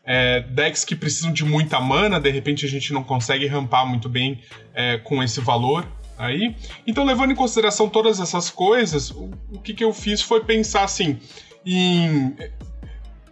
É, 0.06 0.40
decks 0.40 0.84
que 0.84 0.94
precisam 0.94 1.32
de 1.32 1.44
muita 1.44 1.80
mana, 1.80 2.20
de 2.20 2.30
repente 2.30 2.64
a 2.64 2.68
gente 2.68 2.92
não 2.92 3.02
consegue 3.02 3.46
rampar 3.46 3.84
muito 3.84 4.08
bem 4.08 4.40
é, 4.72 4.98
com 4.98 5.22
esse 5.22 5.40
valor 5.40 5.86
aí. 6.16 6.54
Então, 6.86 7.04
levando 7.04 7.32
em 7.32 7.34
consideração 7.34 7.88
todas 7.88 8.20
essas 8.20 8.48
coisas, 8.48 9.10
o, 9.10 9.30
o 9.52 9.60
que, 9.60 9.74
que 9.74 9.84
eu 9.84 9.92
fiz 9.92 10.22
foi 10.22 10.44
pensar 10.44 10.84
assim 10.84 11.18
em 11.64 12.36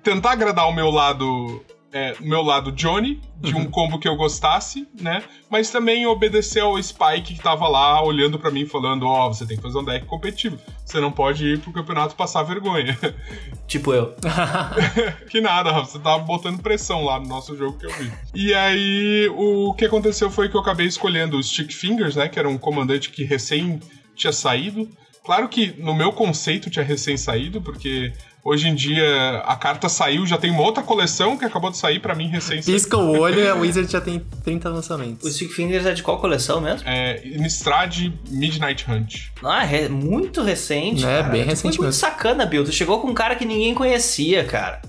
tentar 0.03 0.33
agradar 0.33 0.69
o 0.69 0.73
meu 0.73 0.91
lado. 0.91 1.65
É, 1.95 2.13
meu 2.19 2.43
lado 2.43 2.73
Johnny, 2.73 3.21
de 3.41 3.55
um 3.55 3.67
combo 3.67 4.01
que 4.01 4.09
eu 4.09 4.17
gostasse, 4.17 4.85
né? 5.01 5.23
Mas 5.49 5.71
também 5.71 6.05
obedecer 6.09 6.59
ao 6.59 6.83
Spike 6.83 7.35
que 7.35 7.41
tava 7.41 7.69
lá 7.69 8.03
olhando 8.03 8.37
pra 8.37 8.51
mim 8.51 8.67
falando: 8.67 9.07
Ó, 9.07 9.29
você 9.29 9.47
tem 9.47 9.57
que 9.57 9.63
fazer 9.63 9.79
um 9.79 9.85
deck 9.85 10.05
competitivo. 10.05 10.59
Você 10.85 10.99
não 10.99 11.13
pode 11.13 11.47
ir 11.47 11.61
pro 11.61 11.73
campeonato 11.73 12.17
passar 12.17 12.43
vergonha. 12.43 12.99
Tipo 13.69 13.95
eu. 13.95 14.13
Que 15.31 15.41
nada, 15.41 15.71
Rafa, 15.71 15.93
você 15.93 15.99
tava 16.01 16.25
botando 16.25 16.61
pressão 16.61 17.05
lá 17.05 17.21
no 17.21 17.29
nosso 17.29 17.57
jogo 17.57 17.79
que 17.79 17.87
eu 17.87 17.93
vi. 17.93 18.13
E 18.35 18.53
aí, 18.53 19.29
o 19.33 19.73
que 19.75 19.85
aconteceu 19.85 20.29
foi 20.29 20.49
que 20.49 20.57
eu 20.57 20.61
acabei 20.61 20.87
escolhendo 20.87 21.37
o 21.37 21.43
Stick 21.43 21.73
Fingers, 21.73 22.17
né? 22.17 22.29
Que 22.29 22.41
era 22.41 22.49
um 22.49 22.59
comandante 22.59 23.11
que 23.11 23.23
recém 23.23 23.79
tinha 24.17 24.33
saído. 24.33 24.89
Claro 25.25 25.49
que 25.49 25.75
no 25.79 25.95
meu 25.95 26.13
conceito 26.13 26.69
tinha 26.69 26.85
recém 26.85 27.17
saído, 27.17 27.63
porque 27.63 28.13
hoje 28.45 28.69
em 28.69 28.75
dia 28.75 29.39
a 29.47 29.57
carta 29.57 29.89
saiu, 29.89 30.27
já 30.27 30.37
tem 30.37 30.51
uma 30.51 30.63
outra 30.63 30.83
coleção 30.83 31.37
que 31.37 31.45
acabou 31.45 31.71
de 31.71 31.79
sair 31.79 31.99
pra 31.99 32.15
mim 32.15 32.29
recém 32.29 32.61
saído. 32.63 32.67
Pisca 32.67 32.97
o 32.97 33.19
olho 33.19 33.41
e 33.41 33.49
a 33.49 33.55
Wizard 33.55 33.91
já 33.91 34.01
tem 34.01 34.21
30 34.45 34.69
lançamentos. 34.69 35.27
O 35.27 35.33
Stick 35.33 35.51
Fingers 35.53 35.87
é 35.87 35.95
de 35.95 36.03
qual 36.03 36.19
coleção 36.21 36.61
mesmo? 36.61 36.87
É, 36.89 37.27
Innistrad 37.27 38.13
Midnight 38.31 38.85
Hunt. 38.91 39.29
Ah, 39.43 39.65
é 39.65 39.89
muito 39.89 40.43
recente. 40.43 41.05
É, 41.05 41.23
cara. 41.23 41.29
bem 41.31 41.43
Tu 41.43 41.49
recente 41.49 41.61
Foi 41.63 41.69
muito 41.71 41.83
mesmo. 41.83 42.01
sacana, 42.01 42.45
Bill. 42.45 42.65
Tu 42.65 42.73
chegou 42.73 43.01
com 43.01 43.09
um 43.09 43.15
cara 43.15 43.35
que 43.35 43.45
ninguém 43.45 43.75
conhecia, 43.75 44.45
cara. 44.45 44.83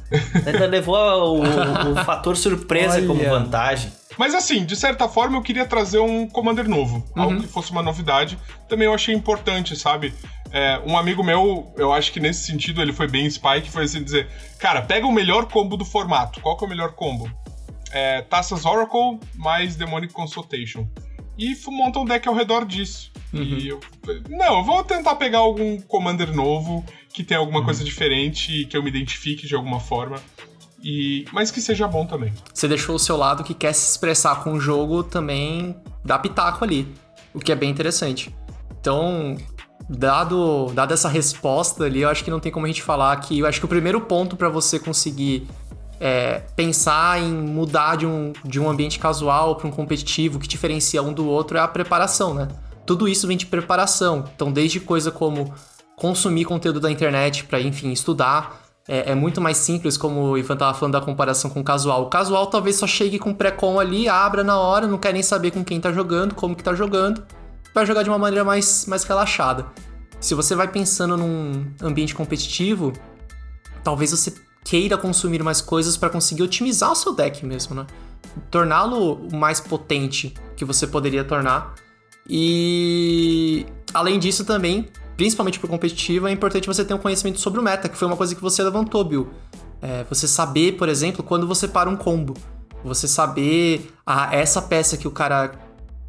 Ainda 0.45 0.65
levou 0.65 0.95
o, 0.97 1.41
o 1.41 1.95
fator 2.03 2.35
surpresa 2.35 2.95
Olha. 2.97 3.07
como 3.07 3.23
vantagem. 3.23 3.91
Mas 4.17 4.33
assim, 4.33 4.65
de 4.65 4.75
certa 4.75 5.09
forma 5.09 5.37
eu 5.37 5.41
queria 5.41 5.65
trazer 5.65 5.99
um 5.99 6.27
Commander 6.27 6.67
novo, 6.69 7.03
algo 7.15 7.41
que 7.41 7.47
fosse 7.47 7.71
uma 7.71 7.81
novidade. 7.81 8.37
Também 8.69 8.85
eu 8.85 8.93
achei 8.93 9.13
importante, 9.13 9.75
sabe? 9.75 10.13
É, 10.51 10.81
um 10.85 10.97
amigo 10.97 11.23
meu, 11.23 11.73
eu 11.75 11.91
acho 11.91 12.11
que 12.11 12.19
nesse 12.19 12.45
sentido 12.45 12.81
ele 12.81 12.93
foi 12.93 13.07
bem 13.07 13.29
Spike, 13.29 13.69
foi 13.69 13.83
assim 13.83 14.03
dizer: 14.03 14.29
Cara, 14.59 14.81
pega 14.81 15.05
o 15.05 15.11
melhor 15.11 15.45
combo 15.45 15.75
do 15.75 15.85
formato. 15.85 16.39
Qual 16.41 16.55
que 16.57 16.63
é 16.63 16.67
o 16.67 16.69
melhor 16.69 16.93
combo? 16.93 17.29
É, 17.91 18.21
Taças 18.21 18.65
Oracle 18.65 19.19
mais 19.35 19.75
Demonic 19.75 20.13
Consultation. 20.13 20.87
E 21.37 21.53
monta 21.67 21.99
um 21.99 22.05
deck 22.05 22.27
ao 22.27 22.33
redor 22.33 22.65
disso. 22.65 23.11
E 23.33 23.67
eu, 23.67 23.81
não, 24.29 24.59
eu 24.59 24.63
vou 24.63 24.81
tentar 24.83 25.15
pegar 25.15 25.39
algum 25.39 25.81
Commander 25.81 26.33
novo 26.33 26.85
que 27.13 27.23
tenha 27.23 27.39
alguma 27.39 27.63
coisa 27.65 27.83
diferente 27.83 28.61
e 28.61 28.65
que 28.65 28.77
eu 28.77 28.83
me 28.83 28.89
identifique 28.89 29.45
de 29.45 29.53
alguma 29.53 29.79
forma. 29.81 30.21
E, 30.81 31.25
mas 31.33 31.51
que 31.51 31.59
seja 31.59 31.87
bom 31.87 32.05
também. 32.05 32.31
Você 32.53 32.67
deixou 32.67 32.95
o 32.95 32.99
seu 32.99 33.17
lado 33.17 33.43
que 33.43 33.53
quer 33.53 33.73
se 33.73 33.91
expressar 33.91 34.43
com 34.43 34.53
o 34.53 34.59
jogo 34.59 35.03
também 35.03 35.75
dá 36.05 36.19
pitaco 36.19 36.63
ali, 36.63 36.87
o 37.33 37.39
que 37.39 37.51
é 37.51 37.55
bem 37.55 37.71
interessante. 37.71 38.33
Então, 38.79 39.35
dado, 39.89 40.71
dada 40.73 40.93
essa 40.93 41.07
resposta 41.07 41.83
ali, 41.83 42.01
eu 42.01 42.09
acho 42.09 42.23
que 42.23 42.31
não 42.31 42.39
tem 42.39 42.51
como 42.51 42.65
a 42.65 42.69
gente 42.69 42.81
falar 42.81 43.15
que 43.17 43.39
eu 43.39 43.45
acho 43.45 43.59
que 43.59 43.65
o 43.65 43.69
primeiro 43.69 44.01
ponto 44.01 44.35
pra 44.35 44.49
você 44.49 44.79
conseguir 44.79 45.47
é, 45.99 46.41
pensar 46.55 47.21
em 47.21 47.31
mudar 47.31 47.95
de 47.95 48.05
um, 48.05 48.33
de 48.43 48.59
um 48.59 48.69
ambiente 48.69 48.99
casual 48.99 49.55
para 49.55 49.67
um 49.67 49.71
competitivo 49.71 50.39
que 50.39 50.47
diferencia 50.47 51.01
um 51.01 51.13
do 51.13 51.27
outro 51.27 51.57
é 51.57 51.61
a 51.61 51.67
preparação, 51.67 52.33
né? 52.33 52.47
Tudo 52.85 53.07
isso 53.07 53.27
vem 53.27 53.37
de 53.37 53.45
preparação. 53.45 54.25
Então, 54.35 54.51
desde 54.51 54.79
coisa 54.79 55.11
como 55.11 55.53
consumir 55.95 56.45
conteúdo 56.45 56.79
da 56.79 56.91
internet 56.91 57.45
para, 57.45 57.59
enfim, 57.59 57.91
estudar, 57.91 58.61
é, 58.87 59.11
é 59.11 59.15
muito 59.15 59.41
mais 59.41 59.57
simples, 59.57 59.97
como 59.97 60.21
o 60.21 60.37
Ivan 60.37 60.57
tava 60.57 60.77
falando 60.77 60.93
da 60.93 61.01
comparação 61.01 61.49
com 61.49 61.61
o 61.61 61.63
casual. 61.63 62.03
O 62.03 62.09
casual 62.09 62.47
talvez 62.47 62.75
só 62.75 62.85
chegue 62.85 63.17
com 63.17 63.33
pré-com 63.33 63.79
ali, 63.79 64.07
abra 64.07 64.43
na 64.43 64.59
hora, 64.59 64.85
não 64.85 64.97
quer 64.97 65.13
nem 65.13 65.23
saber 65.23 65.51
com 65.51 65.63
quem 65.63 65.79
tá 65.79 65.91
jogando, 65.91 66.35
como 66.35 66.55
que 66.55 66.63
tá 66.63 66.75
jogando, 66.75 67.23
vai 67.75 67.85
jogar 67.85 68.03
de 68.03 68.09
uma 68.09 68.17
maneira 68.17 68.45
mais, 68.45 68.85
mais 68.85 69.03
relaxada. 69.03 69.67
Se 70.19 70.33
você 70.33 70.55
vai 70.55 70.69
pensando 70.69 71.17
num 71.17 71.67
ambiente 71.83 72.15
competitivo, 72.15 72.93
talvez 73.83 74.11
você 74.11 74.33
queira 74.63 74.97
consumir 74.97 75.43
mais 75.43 75.61
coisas 75.61 75.97
para 75.97 76.09
conseguir 76.09 76.41
otimizar 76.41 76.93
o 76.93 76.95
seu 76.95 77.13
deck 77.13 77.45
mesmo, 77.45 77.75
né? 77.75 77.85
Torná-lo 78.49 79.27
mais 79.31 79.59
potente 79.59 80.33
que 80.55 80.63
você 80.63 80.87
poderia 80.87 81.23
tornar. 81.25 81.75
E 82.27 83.65
além 83.93 84.17
disso 84.17 84.45
também, 84.45 84.87
principalmente 85.17 85.59
pro 85.59 85.67
competitivo, 85.67 86.27
é 86.27 86.31
importante 86.31 86.65
você 86.65 86.83
ter 86.83 86.93
um 86.93 86.97
conhecimento 86.97 87.39
sobre 87.41 87.59
o 87.59 87.63
meta, 87.63 87.89
que 87.89 87.97
foi 87.97 88.07
uma 88.07 88.17
coisa 88.17 88.33
que 88.33 88.41
você 88.41 88.63
levantou, 88.63 89.03
Bill. 89.03 89.29
É, 89.81 90.05
você 90.05 90.27
saber, 90.27 90.77
por 90.77 90.87
exemplo, 90.87 91.21
quando 91.23 91.45
você 91.45 91.67
para 91.67 91.89
um 91.89 91.95
combo. 91.97 92.33
Você 92.85 93.07
saber, 93.07 93.91
ah, 94.05 94.33
essa 94.33 94.61
peça 94.61 94.95
que 94.95 95.07
o 95.07 95.11
cara. 95.11 95.64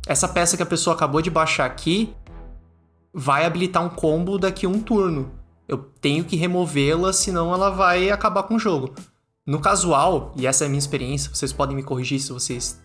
Essa 0.06 0.28
peça 0.28 0.56
que 0.56 0.62
a 0.62 0.66
pessoa 0.66 0.94
acabou 0.94 1.20
de 1.20 1.30
baixar 1.30 1.66
aqui, 1.66 2.14
vai 3.12 3.44
habilitar 3.44 3.82
um 3.82 3.88
combo 3.88 4.38
daqui 4.38 4.66
a 4.66 4.68
um 4.68 4.80
turno. 4.80 5.32
Eu 5.66 5.78
tenho 6.00 6.24
que 6.24 6.36
removê-la, 6.36 7.12
senão 7.12 7.52
ela 7.52 7.70
vai 7.70 8.10
acabar 8.10 8.44
com 8.44 8.54
o 8.54 8.58
jogo. 8.58 8.94
No 9.44 9.60
casual, 9.60 10.32
e 10.36 10.46
essa 10.46 10.64
é 10.64 10.66
a 10.66 10.68
minha 10.68 10.78
experiência, 10.78 11.30
vocês 11.32 11.52
podem 11.52 11.74
me 11.74 11.82
corrigir 11.82 12.20
se 12.20 12.32
vocês 12.32 12.80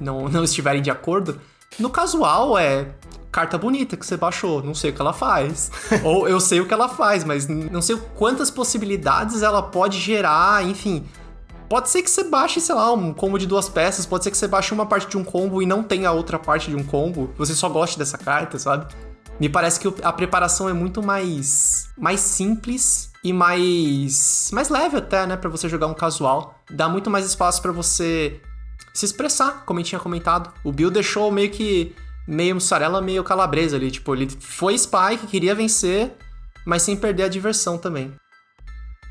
não, 0.00 0.26
não 0.30 0.44
estiverem 0.44 0.80
de 0.82 0.90
acordo. 0.90 1.40
No 1.78 1.90
casual 1.90 2.58
é 2.58 2.94
carta 3.32 3.56
bonita 3.56 3.96
que 3.96 4.04
você 4.04 4.16
baixou, 4.16 4.62
não 4.62 4.74
sei 4.74 4.90
o 4.90 4.92
que 4.92 5.00
ela 5.00 5.12
faz. 5.12 5.70
Ou 6.04 6.28
eu 6.28 6.40
sei 6.40 6.60
o 6.60 6.66
que 6.66 6.74
ela 6.74 6.88
faz, 6.88 7.24
mas 7.24 7.48
não 7.48 7.80
sei 7.80 7.96
quantas 8.16 8.50
possibilidades 8.50 9.42
ela 9.42 9.62
pode 9.62 9.98
gerar, 9.98 10.64
enfim. 10.64 11.04
Pode 11.70 11.88
ser 11.88 12.02
que 12.02 12.10
você 12.10 12.24
baixe, 12.24 12.60
sei 12.60 12.74
lá, 12.74 12.92
um 12.92 13.14
combo 13.14 13.38
de 13.38 13.46
duas 13.46 13.68
peças, 13.68 14.04
pode 14.04 14.24
ser 14.24 14.32
que 14.32 14.36
você 14.36 14.48
baixe 14.48 14.74
uma 14.74 14.86
parte 14.86 15.06
de 15.06 15.16
um 15.16 15.22
combo 15.22 15.62
e 15.62 15.66
não 15.66 15.84
tenha 15.84 16.08
a 16.08 16.12
outra 16.12 16.36
parte 16.36 16.68
de 16.68 16.74
um 16.74 16.82
combo, 16.82 17.32
você 17.38 17.54
só 17.54 17.68
goste 17.68 17.96
dessa 17.96 18.18
carta, 18.18 18.58
sabe? 18.58 18.92
Me 19.38 19.48
parece 19.48 19.78
que 19.78 19.86
a 20.02 20.12
preparação 20.12 20.68
é 20.68 20.72
muito 20.72 21.00
mais 21.00 21.88
mais 21.96 22.18
simples 22.18 23.12
e 23.22 23.32
mais 23.32 24.50
mais 24.52 24.68
leve 24.68 24.96
até, 24.96 25.24
né, 25.28 25.36
para 25.36 25.48
você 25.48 25.68
jogar 25.68 25.86
um 25.86 25.94
casual. 25.94 26.56
Dá 26.68 26.88
muito 26.88 27.08
mais 27.08 27.24
espaço 27.24 27.62
para 27.62 27.70
você 27.70 28.40
se 28.92 29.06
expressar, 29.06 29.64
como 29.64 29.78
eu 29.78 29.84
tinha 29.84 30.00
comentado. 30.00 30.52
O 30.64 30.72
Bill 30.72 30.90
deixou 30.90 31.30
meio 31.30 31.50
que 31.50 31.94
meio 32.26 32.56
mussarela, 32.56 33.00
meio 33.00 33.22
calabresa 33.22 33.76
ali, 33.76 33.92
tipo, 33.92 34.12
ele 34.12 34.28
foi 34.40 34.76
Spike, 34.76 35.28
queria 35.28 35.54
vencer, 35.54 36.16
mas 36.66 36.82
sem 36.82 36.96
perder 36.96 37.22
a 37.22 37.28
diversão 37.28 37.78
também. 37.78 38.12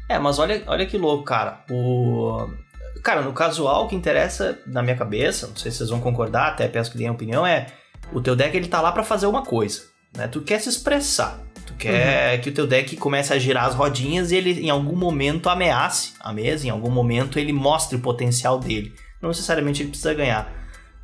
É, 0.10 0.18
mas 0.18 0.40
olha, 0.40 0.64
olha 0.66 0.88
que 0.88 0.98
louco, 0.98 1.24
cara. 1.24 1.64
O. 1.70 2.50
Cara, 3.04 3.22
no 3.22 3.32
casual, 3.32 3.86
o 3.86 3.88
que 3.88 3.96
interessa 3.96 4.60
na 4.66 4.82
minha 4.82 4.96
cabeça, 4.96 5.48
não 5.48 5.56
sei 5.56 5.72
se 5.72 5.78
vocês 5.78 5.90
vão 5.90 6.02
concordar, 6.02 6.50
até 6.50 6.68
peço 6.68 6.92
que 6.92 6.98
deem 6.98 7.10
opinião, 7.10 7.46
é 7.46 7.68
o 8.12 8.20
teu 8.20 8.36
deck 8.36 8.58
ele 8.58 8.68
tá 8.68 8.82
lá 8.82 8.92
para 8.92 9.04
fazer 9.04 9.28
uma 9.28 9.44
coisa, 9.44 9.84
né? 10.18 10.28
Tu 10.28 10.42
quer 10.42 10.60
se 10.60 10.68
expressar, 10.68 11.40
tu 11.66 11.74
quer 11.76 12.36
uhum. 12.36 12.42
que 12.42 12.50
o 12.50 12.54
teu 12.54 12.68
deck 12.68 12.98
comece 12.98 13.32
a 13.32 13.40
girar 13.40 13.66
as 13.66 13.76
rodinhas 13.76 14.32
e 14.32 14.36
ele 14.36 14.66
em 14.66 14.70
algum 14.70 14.98
momento 14.98 15.48
ameace 15.48 16.14
a 16.20 16.34
mesa, 16.34 16.68
em 16.68 16.70
algum 16.70 16.90
momento 16.90 17.40
ele 17.40 17.54
mostre 17.54 17.96
o 17.96 18.02
potencial 18.02 18.60
dele. 18.60 18.94
Não 19.22 19.30
necessariamente 19.30 19.82
ele 19.82 19.90
precisa 19.90 20.14
ganhar. 20.14 20.52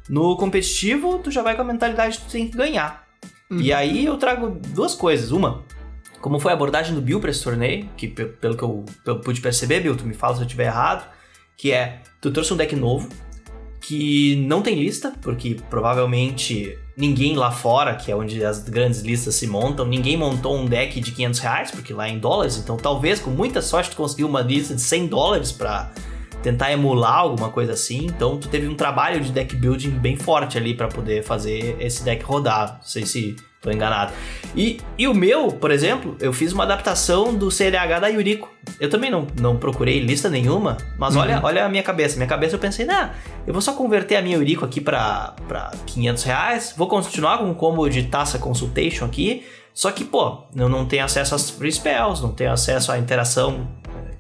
No 0.10 0.36
competitivo, 0.36 1.20
tu 1.20 1.32
já 1.32 1.42
vai 1.42 1.56
com 1.56 1.62
a 1.62 1.66
mentalidade 1.66 2.18
que 2.18 2.26
tu 2.26 2.32
tem 2.32 2.50
que 2.50 2.58
ganhar. 2.58 3.06
Uhum. 3.50 3.62
E 3.62 3.72
aí 3.72 4.06
eu 4.06 4.18
trago 4.18 4.60
duas 4.68 4.94
coisas. 4.96 5.32
Uma, 5.32 5.64
como 6.26 6.40
foi 6.40 6.52
a 6.52 6.56
abordagem 6.56 6.96
do 6.96 7.02
Bill 7.04 7.20
para 7.20 7.30
esse 7.30 7.44
torneio, 7.44 7.88
que 7.96 8.08
pelo 8.08 8.58
que 8.58 8.64
eu, 8.64 8.84
pude 9.24 9.40
perceber, 9.40 9.82
Bill, 9.82 9.96
tu 9.96 10.08
me 10.08 10.16
fala 10.16 10.34
se 10.34 10.42
eu 10.42 10.46
estiver 10.48 10.66
errado, 10.66 11.08
que 11.56 11.72
é, 11.72 12.02
tu 12.20 12.32
trouxe 12.32 12.52
um 12.52 12.58
deck 12.58 12.76
novo, 12.76 13.08
que 13.80 14.36
não 14.38 14.64
tem 14.64 14.74
lista, 14.74 15.14
porque 15.22 15.56
provavelmente 15.70 16.80
ninguém 16.98 17.36
lá 17.36 17.52
fora, 17.52 17.94
que 17.94 18.12
é 18.12 18.16
onde 18.16 18.44
as 18.44 18.68
grandes 18.68 19.02
listas 19.02 19.36
se 19.36 19.46
montam, 19.46 19.86
ninguém 19.86 20.18
montou 20.18 20.58
um 20.58 20.66
deck 20.66 21.00
de 21.00 21.12
500 21.12 21.40
reais, 21.42 21.70
porque 21.70 21.94
lá 21.94 22.08
é 22.08 22.10
em 22.14 22.18
dólares, 22.18 22.58
então 22.58 22.76
talvez 22.76 23.20
com 23.20 23.30
muita 23.30 23.62
sorte 23.62 23.92
tu 23.92 23.96
conseguiu 23.96 24.28
uma 24.28 24.42
lista 24.42 24.74
de 24.74 24.82
100 24.82 25.06
dólares 25.06 25.52
para 25.52 25.92
tentar 26.42 26.72
emular 26.72 27.20
alguma 27.20 27.50
coisa 27.50 27.74
assim. 27.74 28.08
Então 28.08 28.40
tu 28.40 28.48
teve 28.48 28.68
um 28.68 28.74
trabalho 28.74 29.22
de 29.22 29.32
deck 29.32 29.56
building 29.56 29.92
bem 29.92 30.18
forte 30.18 30.58
ali 30.58 30.74
para 30.74 30.88
poder 30.88 31.24
fazer 31.24 31.76
esse 31.80 32.04
deck 32.04 32.26
rodar. 32.26 32.78
Não 32.78 32.84
sei 32.84 33.06
se 33.06 33.36
Tô 33.66 33.72
enganado. 33.72 34.14
E, 34.56 34.80
e 34.96 35.08
o 35.08 35.14
meu, 35.16 35.48
por 35.48 35.72
exemplo, 35.72 36.16
eu 36.22 36.32
fiz 36.32 36.54
uma 36.54 36.64
adaptação 36.64 37.34
do 37.34 37.50
CLH 37.50 38.00
da 38.00 38.08
Yuriko. 38.08 38.48
Eu 38.80 38.92
também 38.92 39.10
não, 39.10 39.26
não 39.42 39.58
procurei 39.58 40.00
lista 40.00 40.30
nenhuma, 40.30 40.78
mas 41.00 41.16
uhum. 41.16 41.22
olha, 41.22 41.40
olha 41.44 41.66
a 41.66 41.70
minha 41.70 41.82
cabeça. 41.82 42.16
Minha 42.16 42.28
cabeça 42.28 42.54
eu 42.56 42.60
pensei, 42.60 42.86
nah, 42.86 43.10
eu 43.48 43.52
vou 43.52 43.62
só 43.64 43.74
converter 43.74 44.18
a 44.18 44.22
minha 44.22 44.38
Yuriko 44.38 44.64
aqui 44.64 44.80
pra, 44.80 45.34
pra 45.48 45.72
500 45.88 46.24
reais, 46.24 46.74
vou 46.78 46.88
continuar 46.88 47.40
com 47.40 47.46
um 47.46 47.56
combo 47.56 47.90
de 47.90 48.04
taça 48.04 48.38
consultation 48.38 49.04
aqui, 49.04 49.44
só 49.74 49.92
que, 49.92 50.06
pô, 50.06 50.44
eu 50.56 50.70
não 50.70 50.86
tenho 50.86 51.04
acesso 51.04 51.34
às 51.34 51.50
free 51.50 51.72
spells, 51.72 52.22
não 52.22 52.32
tenho 52.32 52.52
acesso 52.52 52.92
à 52.92 53.00
interação 53.00 53.68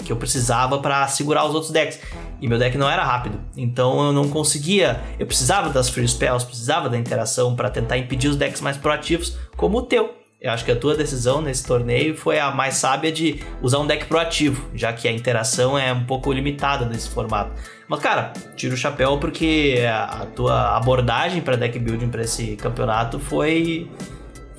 que 0.06 0.12
eu 0.12 0.16
precisava 0.16 0.78
para 0.80 1.06
segurar 1.08 1.46
os 1.46 1.54
outros 1.54 1.72
decks. 1.72 2.00
E 2.40 2.48
meu 2.48 2.58
deck 2.58 2.78
não 2.78 2.90
era 2.90 3.04
rápido. 3.04 3.40
Então 3.58 4.06
eu 4.06 4.14
não 4.14 4.30
conseguia. 4.30 5.02
Eu 5.20 5.26
precisava 5.26 5.70
das 5.70 5.90
free 5.90 6.08
spells, 6.08 6.46
precisava 6.46 6.88
da 6.90 6.98
interação 6.98 7.56
para 7.56 7.70
tentar 7.70 7.98
impedir 7.98 8.30
os 8.30 8.38
decks 8.38 8.62
mais 8.62 8.78
proativos, 8.78 9.38
como 9.58 9.80
o 9.80 9.82
teu. 9.82 10.14
Eu 10.40 10.52
acho 10.52 10.64
que 10.64 10.72
a 10.72 10.76
tua 10.76 10.96
decisão 10.96 11.42
nesse 11.42 11.66
torneio 11.66 12.16
foi 12.16 12.40
a 12.40 12.52
mais 12.52 12.76
sábia 12.76 13.12
de 13.12 13.40
usar 13.64 13.80
um 13.80 13.88
deck 13.88 14.06
proativo, 14.06 14.70
já 14.76 14.94
que 14.94 15.08
a 15.08 15.12
interação 15.12 15.76
é 15.76 15.92
um 15.92 16.06
pouco 16.06 16.32
limitada 16.32 16.86
nesse 16.86 17.10
formato. 17.10 17.52
Mas, 17.88 18.00
cara, 18.00 18.32
tiro 18.56 18.76
o 18.76 18.78
chapéu 18.78 19.18
porque 19.18 19.84
a 19.88 20.28
tua 20.36 20.78
abordagem 20.78 21.42
para 21.42 21.56
deck 21.56 21.80
building 21.80 22.10
para 22.10 22.22
esse 22.22 22.56
campeonato 22.58 23.20
foi 23.20 23.90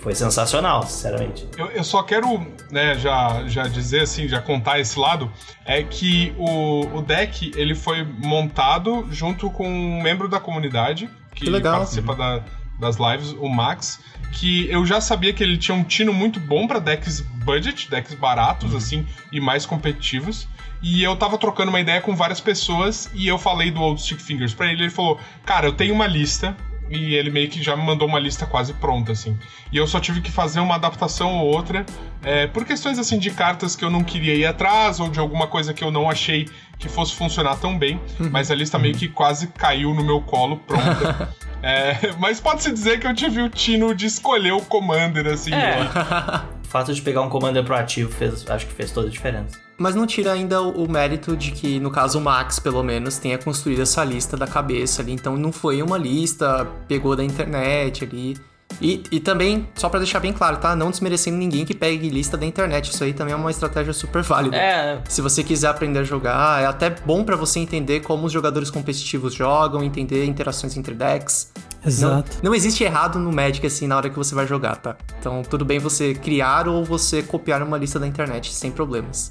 foi 0.07 0.14
sensacional, 0.14 0.85
sinceramente. 0.85 1.49
Eu, 1.59 1.66
eu 1.66 1.83
só 1.83 2.01
quero, 2.01 2.40
né, 2.71 2.97
já, 2.97 3.42
já 3.49 3.64
dizer 3.64 4.03
assim, 4.03 4.29
já 4.29 4.40
contar 4.40 4.79
esse 4.79 4.97
lado, 4.97 5.33
é 5.64 5.83
que 5.83 6.33
o, 6.38 6.99
o 6.99 7.03
deck, 7.03 7.51
ele 7.57 7.75
foi 7.75 8.05
montado 8.05 9.09
junto 9.11 9.51
com 9.51 9.69
um 9.69 10.01
membro 10.01 10.29
da 10.29 10.38
comunidade, 10.38 11.11
que, 11.35 11.51
que 11.51 11.61
participa 11.61 12.14
da, 12.14 12.40
das 12.79 12.99
lives, 12.99 13.33
o 13.33 13.49
Max, 13.49 13.99
que 14.35 14.71
eu 14.71 14.87
já 14.87 15.01
sabia 15.01 15.33
que 15.33 15.42
ele 15.42 15.59
tinha 15.59 15.77
um 15.77 15.83
tino 15.83 16.12
muito 16.12 16.38
bom 16.38 16.69
para 16.69 16.79
decks 16.79 17.21
budget, 17.45 17.90
decks 17.90 18.14
baratos, 18.14 18.71
uhum. 18.71 18.79
assim, 18.79 19.07
e 19.33 19.40
mais 19.40 19.66
competitivos. 19.66 20.47
E 20.81 21.03
eu 21.03 21.16
tava 21.16 21.37
trocando 21.37 21.71
uma 21.71 21.81
ideia 21.81 22.01
com 22.01 22.14
várias 22.14 22.38
pessoas 22.38 23.11
e 23.12 23.27
eu 23.27 23.38
falei 23.38 23.73
do 23.73 23.81
Old 23.81 24.01
Stick 24.01 24.21
Fingers 24.21 24.55
pra 24.55 24.71
ele. 24.71 24.85
Ele 24.85 24.90
falou: 24.90 25.19
Cara, 25.45 25.66
eu 25.66 25.73
tenho 25.73 25.92
uma 25.92 26.07
lista 26.07 26.57
e 26.88 27.14
ele 27.14 27.31
meio 27.31 27.49
que 27.49 27.62
já 27.62 27.77
me 27.77 27.83
mandou 27.83 28.07
uma 28.07 28.18
lista 28.18 28.46
quase 28.46 28.72
pronta, 28.75 29.12
assim. 29.12 29.37
E 29.72 29.77
eu 29.77 29.87
só 29.87 30.01
tive 30.01 30.20
que 30.20 30.31
fazer 30.31 30.61
uma 30.61 30.77
adaptação 30.77 31.38
ou 31.38 31.46
outra, 31.46 31.85
é, 32.22 32.46
por 32.46 32.64
questões, 32.64 32.99
assim, 32.99 33.18
de 33.18 33.31
cartas 33.31 33.75
que 33.75 33.85
eu 33.85 33.90
não 33.90 34.03
queria 34.03 34.35
ir 34.35 34.46
atrás, 34.46 35.01
ou 35.01 35.09
de 35.09 35.18
alguma 35.18 35.46
coisa 35.46 35.75
que 35.75 35.83
eu 35.83 35.90
não 35.90 36.09
achei 36.09 36.49
que 36.79 36.88
fosse 36.88 37.14
funcionar 37.14 37.57
tão 37.57 37.79
bem, 37.79 38.01
uhum. 38.20 38.29
mas 38.31 38.51
a 38.51 38.55
lista 38.55 38.79
meio 38.79 38.94
que 38.94 39.09
quase 39.09 39.49
caiu 39.49 39.94
no 39.94 40.05
meu 40.05 40.20
colo, 40.20 40.59
pronta. 40.59 41.35
é, 41.62 42.12
mas 42.18 42.40
pode-se 42.40 42.70
dizer 42.72 43.01
que 43.01 43.07
eu 43.07 43.14
tive 43.14 43.42
o 43.42 43.49
tino 43.49 43.94
de 43.94 44.07
escolher 44.07 44.53
o 44.53 44.61
Commander, 44.61 45.27
assim. 45.27 45.53
É. 45.55 45.81
o 46.62 46.68
fato 46.68 46.92
de 46.92 47.01
pegar 47.03 47.22
um 47.22 47.29
Commander 47.29 47.64
proativo 47.64 48.12
fez, 48.12 48.49
acho 48.49 48.66
que 48.66 48.72
fez 48.72 48.90
toda 48.90 49.09
a 49.09 49.11
diferença. 49.11 49.65
Mas 49.79 49.95
não 49.95 50.07
tira 50.07 50.33
ainda 50.33 50.62
o, 50.62 50.91
mérito 50.91 51.37
de 51.37 51.51
que, 51.53 51.79
no 51.79 51.91
caso, 51.91 52.19
o 52.19 52.23
Max, 52.23 52.59
pelo 52.59 52.83
menos, 52.83 53.19
tenha 53.19 53.37
construído 53.37 53.83
essa 53.83 54.03
lista 54.03 54.37
da 54.37 54.47
cabeça 54.47 55.03
ali. 55.03 55.12
Então 55.12 55.37
não 55.37 55.53
foi 55.53 55.83
uma 55.83 55.99
lista, 55.99 56.67
pegou 56.89 57.15
da 57.15 57.23
internet 57.23 58.05
ali. 58.05 58.37
E, 58.81 59.03
e 59.11 59.21
também, 59.21 59.69
só 59.75 59.89
para 59.89 60.01
deixar 60.01 60.21
bem 60.21 60.33
claro, 60.33 60.59
tá? 60.59 60.75
Não 60.77 60.91
desmerecendo 60.91 61.37
ninguém 61.37 61.65
que 61.65 61.75
pegue 61.75 62.09
lista 62.09 62.37
da 62.37 62.45
internet. 62.45 62.91
Isso 62.91 63.05
aí 63.05 63.12
também 63.12 63.33
é 63.33 63.37
uma 63.37 63.51
estratégia 63.51 63.93
super 63.93 64.23
válida. 64.23 64.57
É. 64.57 65.01
Se 65.09 65.21
você 65.21 65.43
quiser 65.43 65.69
aprender 65.69 66.01
a 66.01 66.05
jogar, 66.05 66.62
é 66.62 66.67
até 66.67 66.91
bom 66.91 67.25
para 67.25 67.37
você 67.37 67.59
entender 67.59 68.01
como 68.01 68.27
os 68.27 68.33
jogadores 68.33 68.71
competitivos 68.71 69.35
jogam, 69.35 69.83
entender 69.83 70.25
interações 70.25 70.77
entre 70.77 70.95
decks. 70.95 71.53
Exato. 71.85 72.33
Não, 72.37 72.51
não 72.51 72.55
existe 72.55 72.83
errado 72.83 73.19
no 73.19 73.33
Magic 73.33 73.65
assim 73.67 73.87
na 73.87 73.97
hora 73.97 74.11
que 74.11 74.17
você 74.17 74.35
vai 74.35 74.47
jogar, 74.47 74.77
tá? 74.77 74.97
Então 75.21 75.43
tudo 75.43 75.65
bem 75.65 75.79
você 75.79 76.15
criar 76.15 76.67
ou 76.69 76.85
você 76.85 77.23
copiar 77.23 77.62
uma 77.62 77.79
lista 77.79 77.99
da 77.99 78.07
internet 78.07 78.53
sem 78.53 78.71
problemas. 78.73 79.31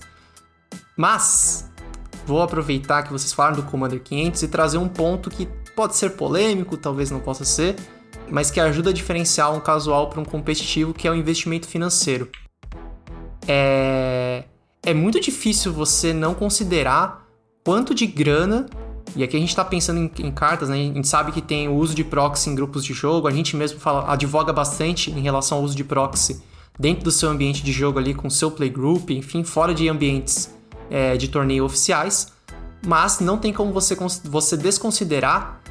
Mas 0.95 1.69
vou 2.25 2.41
aproveitar 2.41 3.03
que 3.03 3.11
vocês 3.11 3.33
falaram 3.33 3.57
do 3.57 3.63
Commander 3.63 4.01
500 4.01 4.43
e 4.43 4.47
trazer 4.47 4.77
um 4.77 4.87
ponto 4.87 5.29
que 5.29 5.47
pode 5.75 5.95
ser 5.95 6.11
polêmico, 6.11 6.77
talvez 6.77 7.11
não 7.11 7.19
possa 7.19 7.43
ser, 7.43 7.75
mas 8.29 8.49
que 8.49 8.59
ajuda 8.59 8.89
a 8.89 8.93
diferenciar 8.93 9.53
um 9.53 9.59
casual 9.59 10.09
para 10.09 10.19
um 10.19 10.25
competitivo, 10.25 10.93
que 10.93 11.07
é 11.07 11.11
o 11.11 11.15
investimento 11.15 11.67
financeiro. 11.67 12.29
É, 13.47 14.45
é 14.81 14.93
muito 14.93 15.19
difícil 15.19 15.71
você 15.71 16.13
não 16.13 16.33
considerar 16.33 17.27
quanto 17.63 17.93
de 17.93 18.07
grana, 18.07 18.65
e 19.15 19.23
aqui 19.23 19.35
a 19.35 19.39
gente 19.39 19.49
está 19.49 19.63
pensando 19.63 19.99
em, 19.99 20.11
em, 20.19 20.31
cartas, 20.31 20.69
né? 20.69 20.75
a 20.75 20.79
gente 20.79 21.07
sabe 21.07 21.31
que 21.31 21.41
tem 21.41 21.67
o 21.67 21.75
uso 21.75 21.93
de 21.93 22.03
proxy 22.03 22.49
em 22.49 22.55
grupos 22.55 22.83
de 22.83 22.93
jogo, 22.93 23.27
a 23.27 23.31
gente 23.31 23.55
mesmo 23.55 23.79
fala, 23.79 24.11
advoga 24.11 24.51
bastante 24.51 25.11
em 25.11 25.21
relação 25.21 25.59
ao 25.59 25.63
uso 25.63 25.75
de 25.75 25.83
proxy 25.83 26.41
dentro 26.79 27.03
do 27.03 27.11
seu 27.11 27.29
ambiente 27.29 27.63
de 27.63 27.71
jogo 27.71 27.99
ali, 27.99 28.13
com 28.13 28.27
o 28.27 28.31
seu 28.31 28.49
playgroup, 28.49 29.11
enfim, 29.11 29.43
fora 29.43 29.73
de 29.73 29.87
ambientes 29.87 30.54
é, 30.89 31.17
de 31.17 31.27
torneio 31.27 31.65
oficiais, 31.65 32.33
mas 32.85 33.19
não 33.19 33.37
tem 33.37 33.51
como 33.51 33.73
você, 33.73 33.95
você 34.23 34.55
desconsiderar 34.55 35.61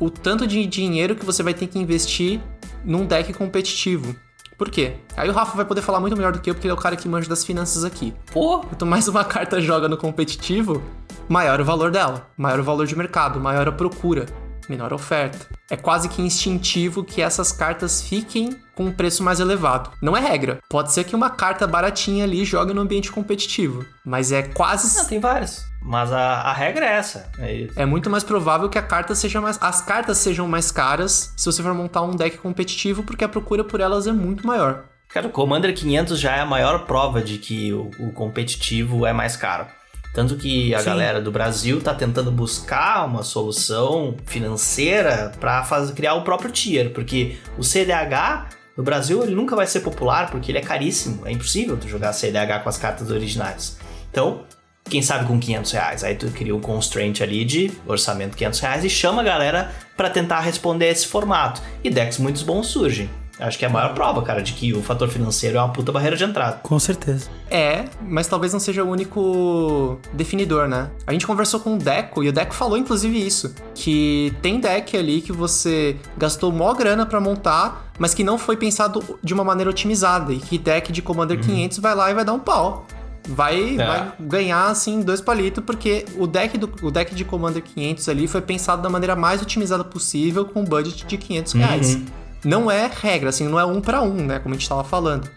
o 0.00 0.10
tanto 0.10 0.46
de 0.46 0.64
dinheiro 0.66 1.14
que 1.14 1.24
você 1.24 1.42
vai 1.42 1.54
ter 1.54 1.66
que 1.66 1.78
investir 1.78 2.40
num 2.84 3.06
deck 3.06 3.32
competitivo. 3.32 4.14
Por 4.56 4.70
quê? 4.70 4.96
Aí 5.16 5.28
o 5.28 5.32
Rafa 5.32 5.56
vai 5.56 5.64
poder 5.64 5.82
falar 5.82 6.00
muito 6.00 6.16
melhor 6.16 6.32
do 6.32 6.40
que 6.40 6.48
eu, 6.48 6.54
porque 6.54 6.66
ele 6.66 6.72
é 6.72 6.74
o 6.74 6.80
cara 6.80 6.96
que 6.96 7.08
manja 7.08 7.28
das 7.28 7.44
finanças 7.44 7.84
aqui. 7.84 8.14
Pô! 8.32 8.60
Quanto 8.60 8.86
mais 8.86 9.08
uma 9.08 9.24
carta 9.26 9.60
joga 9.60 9.88
no 9.88 9.96
competitivo, 9.96 10.82
maior 11.28 11.60
o 11.60 11.64
valor 11.64 11.90
dela, 11.90 12.28
maior 12.36 12.60
o 12.60 12.64
valor 12.64 12.86
de 12.86 12.96
mercado, 12.96 13.40
maior 13.40 13.66
a 13.66 13.72
procura 13.72 14.26
menor 14.70 14.92
oferta. 14.92 15.46
É 15.70 15.76
quase 15.76 16.08
que 16.08 16.22
instintivo 16.22 17.04
que 17.04 17.22
essas 17.22 17.52
cartas 17.52 18.02
fiquem 18.02 18.56
com 18.74 18.86
um 18.86 18.92
preço 18.92 19.22
mais 19.22 19.40
elevado. 19.40 19.90
Não 20.02 20.16
é 20.16 20.20
regra. 20.20 20.58
Pode 20.68 20.92
ser 20.92 21.04
que 21.04 21.14
uma 21.14 21.30
carta 21.30 21.66
baratinha 21.66 22.24
ali 22.24 22.44
jogue 22.44 22.74
no 22.74 22.80
ambiente 22.80 23.10
competitivo, 23.10 23.84
mas 24.04 24.32
é 24.32 24.42
quase. 24.42 24.96
Não, 24.96 25.04
tem 25.06 25.20
várias. 25.20 25.64
Mas 25.80 26.12
a, 26.12 26.40
a 26.42 26.52
regra 26.52 26.84
é 26.86 26.92
essa. 26.94 27.30
É, 27.38 27.68
é, 27.76 27.86
muito 27.86 28.08
mais 28.08 28.24
provável 28.24 28.68
que 28.68 28.78
a 28.78 28.82
carta 28.82 29.14
seja 29.14 29.40
mais. 29.40 29.58
As 29.60 29.80
cartas 29.80 30.18
sejam 30.18 30.48
mais 30.48 30.70
caras 30.70 31.32
se 31.36 31.46
você 31.46 31.62
for 31.62 31.74
montar 31.74 32.02
um 32.02 32.16
deck 32.16 32.38
competitivo, 32.38 33.02
porque 33.02 33.24
a 33.24 33.28
procura 33.28 33.62
por 33.62 33.80
elas 33.80 34.06
é 34.06 34.12
muito 34.12 34.46
maior. 34.46 34.84
Cara, 35.08 35.28
o 35.28 35.30
Commander 35.30 35.72
500 35.74 36.18
já 36.18 36.36
é 36.36 36.40
a 36.40 36.46
maior 36.46 36.86
prova 36.86 37.22
de 37.22 37.38
que 37.38 37.72
o, 37.72 37.90
o 38.00 38.12
competitivo 38.12 39.06
é 39.06 39.12
mais 39.12 39.36
caro. 39.36 39.66
Tanto 40.14 40.36
que 40.36 40.72
a 40.72 40.78
Sim. 40.78 40.84
galera 40.84 41.20
do 41.20 41.32
Brasil 41.32 41.82
tá 41.82 41.92
tentando 41.92 42.30
buscar 42.30 43.04
uma 43.04 43.24
solução 43.24 44.16
financeira 44.24 45.32
para 45.40 45.66
criar 45.94 46.14
o 46.14 46.22
próprio 46.22 46.52
tier, 46.52 46.90
porque 46.90 47.36
o 47.58 47.64
CDH 47.64 48.46
no 48.76 48.84
Brasil 48.84 49.24
ele 49.24 49.34
nunca 49.34 49.56
vai 49.56 49.66
ser 49.66 49.80
popular 49.80 50.30
porque 50.30 50.52
ele 50.52 50.58
é 50.58 50.62
caríssimo, 50.62 51.26
é 51.26 51.32
impossível 51.32 51.76
tu 51.76 51.88
jogar 51.88 52.12
CDH 52.12 52.62
com 52.62 52.68
as 52.68 52.78
cartas 52.78 53.10
originais. 53.10 53.76
Então, 54.08 54.44
quem 54.88 55.02
sabe 55.02 55.26
com 55.26 55.38
500 55.38 55.72
reais, 55.72 56.04
aí 56.04 56.14
tu 56.14 56.30
cria 56.30 56.54
um 56.54 56.60
constraint 56.60 57.20
ali 57.20 57.44
de 57.44 57.72
orçamento 57.84 58.36
500 58.36 58.60
reais 58.60 58.84
e 58.84 58.90
chama 58.90 59.20
a 59.20 59.24
galera 59.24 59.72
para 59.96 60.08
tentar 60.10 60.40
responder 60.40 60.86
a 60.86 60.90
esse 60.90 61.08
formato. 61.08 61.60
E 61.82 61.90
decks 61.90 62.18
muito 62.18 62.44
bons 62.44 62.68
surgem. 62.68 63.10
Acho 63.38 63.58
que 63.58 63.64
é 63.64 63.68
a 63.68 63.70
maior 63.70 63.94
prova, 63.94 64.22
cara, 64.22 64.40
de 64.42 64.52
que 64.52 64.72
o 64.72 64.82
fator 64.82 65.08
financeiro 65.08 65.58
é 65.58 65.60
uma 65.60 65.72
puta 65.72 65.90
barreira 65.90 66.16
de 66.16 66.22
entrada. 66.22 66.60
Com 66.62 66.78
certeza. 66.78 67.28
É, 67.50 67.86
mas 68.00 68.28
talvez 68.28 68.52
não 68.52 68.60
seja 68.60 68.84
o 68.84 68.88
único 68.88 69.98
definidor, 70.12 70.68
né? 70.68 70.90
A 71.06 71.12
gente 71.12 71.26
conversou 71.26 71.58
com 71.58 71.74
o 71.74 71.78
Deco 71.78 72.22
e 72.22 72.28
o 72.28 72.32
Deco 72.32 72.54
falou 72.54 72.78
inclusive 72.78 73.18
isso, 73.18 73.54
que 73.74 74.32
tem 74.40 74.60
deck 74.60 74.96
ali 74.96 75.20
que 75.20 75.32
você 75.32 75.96
gastou 76.16 76.52
mó 76.52 76.72
grana 76.74 77.04
pra 77.04 77.20
montar, 77.20 77.90
mas 77.98 78.14
que 78.14 78.22
não 78.22 78.38
foi 78.38 78.56
pensado 78.56 79.18
de 79.22 79.34
uma 79.34 79.42
maneira 79.42 79.68
otimizada 79.70 80.32
e 80.32 80.38
que 80.38 80.56
deck 80.56 80.92
de 80.92 81.02
Commander 81.02 81.40
500 81.40 81.78
vai 81.78 81.94
lá 81.94 82.10
e 82.10 82.14
vai 82.14 82.24
dar 82.24 82.32
um 82.34 82.38
pau. 82.40 82.86
Vai, 83.26 83.76
É. 83.80 83.86
vai 83.86 84.12
ganhar, 84.20 84.66
assim, 84.66 85.00
dois 85.00 85.20
palitos, 85.20 85.64
porque 85.64 86.04
o 86.18 86.26
deck, 86.26 86.58
do, 86.58 86.70
o 86.82 86.90
deck 86.90 87.14
de 87.14 87.24
Commander 87.24 87.62
500 87.62 88.08
ali 88.10 88.28
foi 88.28 88.42
pensado 88.42 88.82
da 88.82 88.90
maneira 88.90 89.16
mais 89.16 89.40
otimizada 89.40 89.82
possível 89.82 90.44
com 90.44 90.60
um 90.60 90.64
budget 90.64 91.06
de 91.06 91.16
500 91.16 91.52
reais. 91.54 91.98
Não 92.44 92.70
é 92.70 92.90
regra, 93.00 93.30
assim, 93.30 93.48
não 93.48 93.58
é 93.58 93.64
um 93.64 93.80
pra 93.80 94.02
um, 94.02 94.14
né? 94.14 94.38
Como 94.38 94.54
a 94.54 94.58
gente 94.58 94.68
tava 94.68 94.84
falando. 94.84 95.28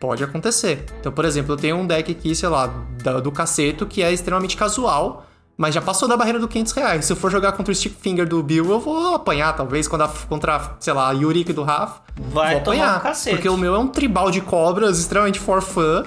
Pode 0.00 0.22
acontecer. 0.22 0.84
Então, 1.00 1.10
por 1.12 1.24
exemplo, 1.24 1.52
eu 1.52 1.56
tenho 1.56 1.76
um 1.76 1.86
deck 1.86 2.10
aqui, 2.12 2.34
sei 2.34 2.48
lá, 2.48 2.70
da- 3.02 3.20
do 3.20 3.32
caceto, 3.32 3.86
que 3.86 4.02
é 4.02 4.12
extremamente 4.12 4.54
casual, 4.56 5.24
mas 5.56 5.74
já 5.74 5.80
passou 5.80 6.06
da 6.06 6.16
barreira 6.18 6.38
do 6.38 6.46
500 6.46 6.72
reais. 6.74 7.04
Se 7.06 7.12
eu 7.12 7.16
for 7.16 7.30
jogar 7.30 7.52
contra 7.52 7.72
o 7.72 7.74
Stick 7.74 7.94
Finger 7.98 8.28
do 8.28 8.42
Bill, 8.42 8.70
eu 8.70 8.78
vou 8.78 9.14
apanhar, 9.14 9.54
talvez, 9.56 9.88
quando 9.88 10.02
a- 10.02 10.12
contra, 10.28 10.76
sei 10.80 10.92
lá, 10.92 11.08
a 11.08 11.12
Yurik 11.12 11.50
do 11.54 11.62
Rafa. 11.62 12.02
Vai 12.30 12.56
vou 12.56 12.64
tomar 12.64 12.76
apanhar. 12.76 12.96
um 12.98 13.00
cacete. 13.00 13.36
Porque 13.36 13.48
o 13.48 13.56
meu 13.56 13.74
é 13.74 13.78
um 13.78 13.88
tribal 13.88 14.30
de 14.30 14.42
cobras, 14.42 14.98
extremamente 14.98 15.38
for 15.40 15.62
fun, 15.62 16.02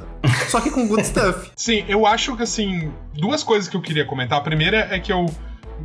só 0.50 0.62
que 0.62 0.70
com 0.70 0.88
good 0.88 1.02
stuff. 1.08 1.50
Sim, 1.56 1.84
eu 1.88 2.06
acho 2.06 2.36
que 2.38 2.44
assim, 2.44 2.92
duas 3.14 3.42
coisas 3.44 3.68
que 3.68 3.76
eu 3.76 3.82
queria 3.82 4.06
comentar. 4.06 4.38
A 4.38 4.42
primeira 4.42 4.88
é 4.92 5.00
que 5.00 5.12
eu 5.12 5.26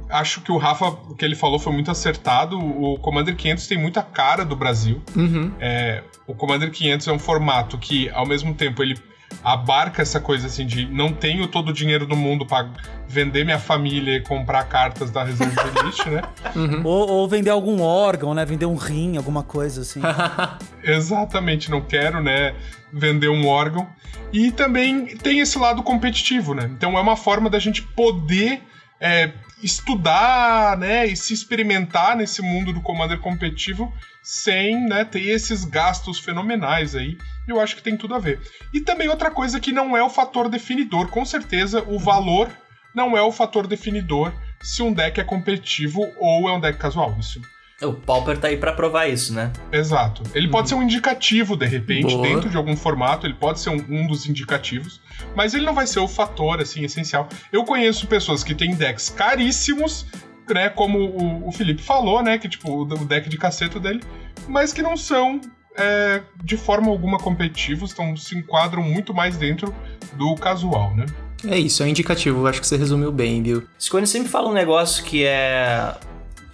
acho 0.09 0.41
que 0.41 0.53
o 0.53 0.57
Rafa, 0.57 0.89
o 0.89 1.15
que 1.15 1.25
ele 1.25 1.35
falou 1.35 1.59
foi 1.59 1.73
muito 1.73 1.91
acertado. 1.91 2.59
O 2.59 2.99
Commander 2.99 3.37
500 3.37 3.67
tem 3.67 3.79
muita 3.79 4.03
cara 4.03 4.45
do 4.45 4.57
Brasil. 4.57 5.03
Uhum. 5.17 5.53
É, 5.61 6.03
o 6.27 6.35
Commander 6.35 6.71
500 6.71 7.09
é 7.09 7.13
um 7.13 7.19
formato 7.19 7.79
que, 7.79 8.09
ao 8.11 8.27
mesmo 8.27 8.55
tempo, 8.55 8.83
ele 8.83 8.97
abarca 9.43 10.03
essa 10.03 10.21
coisa 10.21 10.47
assim 10.47 10.67
de 10.67 10.87
não 10.87 11.13
tenho 11.13 11.47
todo 11.49 11.71
o 11.71 11.73
dinheiro 11.73 12.07
do 12.07 12.17
mundo 12.17 12.47
pra 12.47 12.69
vender 13.09 13.45
minha 13.45 13.59
família 13.59 14.17
e 14.17 14.21
comprar 14.21 14.65
cartas 14.65 15.11
da 15.11 15.25
Reserva 15.25 15.63
Elite, 15.81 16.09
né? 16.09 16.23
Ou, 16.85 17.09
ou 17.09 17.29
vender 17.29 17.51
algum 17.51 17.81
órgão, 17.83 18.35
né? 18.35 18.45
Vender 18.45 18.67
um 18.67 18.77
rim, 18.77 19.17
alguma 19.17 19.43
coisa 19.43 19.81
assim. 19.83 20.01
Exatamente, 20.83 21.71
não 21.71 21.81
quero, 21.81 22.23
né, 22.23 22.55
vender 22.93 23.29
um 23.29 23.47
órgão. 23.47 23.89
E 24.33 24.51
também 24.51 25.17
tem 25.17 25.41
esse 25.41 25.59
lado 25.59 25.83
competitivo, 25.83 26.55
né? 26.55 26.71
Então 26.73 26.97
é 26.99 27.01
uma 27.01 27.17
forma 27.17 27.49
da 27.49 27.59
gente 27.59 27.83
poder 27.83 28.63
é, 29.01 29.33
estudar, 29.63 30.77
né, 30.77 31.07
e 31.07 31.17
se 31.17 31.33
experimentar 31.33 32.17
nesse 32.17 32.43
mundo 32.43 32.73
do 32.73 32.83
Commander 32.83 33.19
competitivo 33.19 33.93
sem, 34.23 34.87
né, 34.89 35.05
ter 35.05 35.23
esses 35.23 35.65
gastos 35.65 36.19
fenomenais 36.19 36.95
aí. 36.95 37.17
Eu 37.47 37.61
acho 37.61 37.77
que 37.77 37.83
tem 37.83 37.97
tudo 37.97 38.15
a 38.15 38.19
ver. 38.19 38.41
E 38.73 38.81
também 38.81 39.09
outra 39.09 39.31
coisa 39.31 39.61
que 39.61 39.73
não 39.73 39.97
é 39.97 40.03
o 40.03 40.11
fator 40.11 40.49
definidor, 40.49 41.09
com 41.09 41.25
certeza 41.25 41.83
o 41.87 41.99
valor 41.99 42.51
não 42.95 43.17
é 43.17 43.23
o 43.23 43.33
fator 43.33 43.67
definidor 43.67 44.33
se 44.63 44.83
um 44.83 44.93
deck 44.93 45.21
é 45.21 45.25
competitivo 45.25 46.01
ou 46.19 46.49
é 46.49 46.53
um 46.53 46.61
deck 46.61 46.79
casual. 46.79 47.17
Isso 47.19 47.41
O 47.85 47.95
Pauper 47.95 48.39
tá 48.39 48.49
aí 48.49 48.57
pra 48.57 48.73
provar 48.73 49.07
isso, 49.07 49.33
né? 49.33 49.53
Exato. 49.73 50.23
Ele 50.35 50.49
pode 50.49 50.69
ser 50.69 50.75
um 50.75 50.83
indicativo, 50.83 51.57
de 51.57 51.67
repente, 51.67 52.15
Boa. 52.15 52.27
dentro 52.27 52.49
de 52.49 52.57
algum 52.57 52.77
formato, 52.77 53.27
ele 53.27 53.35
pode 53.35 53.61
ser 53.61 53.71
um, 53.71 53.85
um 53.89 54.07
dos 54.07 54.27
indicativos, 54.27 55.01
mas 55.35 55.55
ele 55.55 55.65
não 55.65 55.75
vai 55.75 55.87
ser 55.87 56.01
o 56.01 56.09
fator, 56.09 56.61
assim, 56.61 56.85
essencial. 56.85 57.29
Eu 57.53 57.65
conheço 57.65 58.07
pessoas 58.07 58.43
que 58.43 58.55
têm 58.55 58.75
decks 58.75 59.11
caríssimos, 59.11 60.07
né, 60.49 60.69
como 60.69 60.99
o, 60.99 61.49
o 61.49 61.53
Felipe 61.53 61.83
falou, 61.83 62.23
né, 62.23 62.39
que, 62.39 62.49
tipo, 62.49 62.71
o, 62.71 62.83
o 62.83 63.05
deck 63.05 63.29
de 63.29 63.39
caceta 63.39 63.81
dele, 63.81 64.03
mas 64.47 64.73
que 64.73 64.83
não 64.83 64.97
são, 64.97 65.41
é, 65.77 66.23
de 66.43 66.57
forma 66.57 66.91
alguma, 66.91 67.19
competitivos, 67.19 67.93
então 67.93 68.17
se 68.17 68.37
enquadram 68.37 68.83
muito 68.83 69.15
mais 69.15 69.37
dentro 69.37 69.75
do 70.15 70.35
casual, 70.35 70.95
né? 70.95 71.07
É 71.47 71.59
isso, 71.59 71.83
é 71.83 71.87
um 71.87 71.89
indicativo. 71.89 72.47
Acho 72.47 72.61
que 72.61 72.67
você 72.67 72.77
resumiu 72.77 73.13
bem, 73.13 73.43
Bill. 73.43 73.65
Scone 73.79 74.07
sempre 74.07 74.29
fala 74.29 74.49
um 74.49 74.53
negócio 74.53 75.05
que 75.05 75.25
é. 75.25 75.95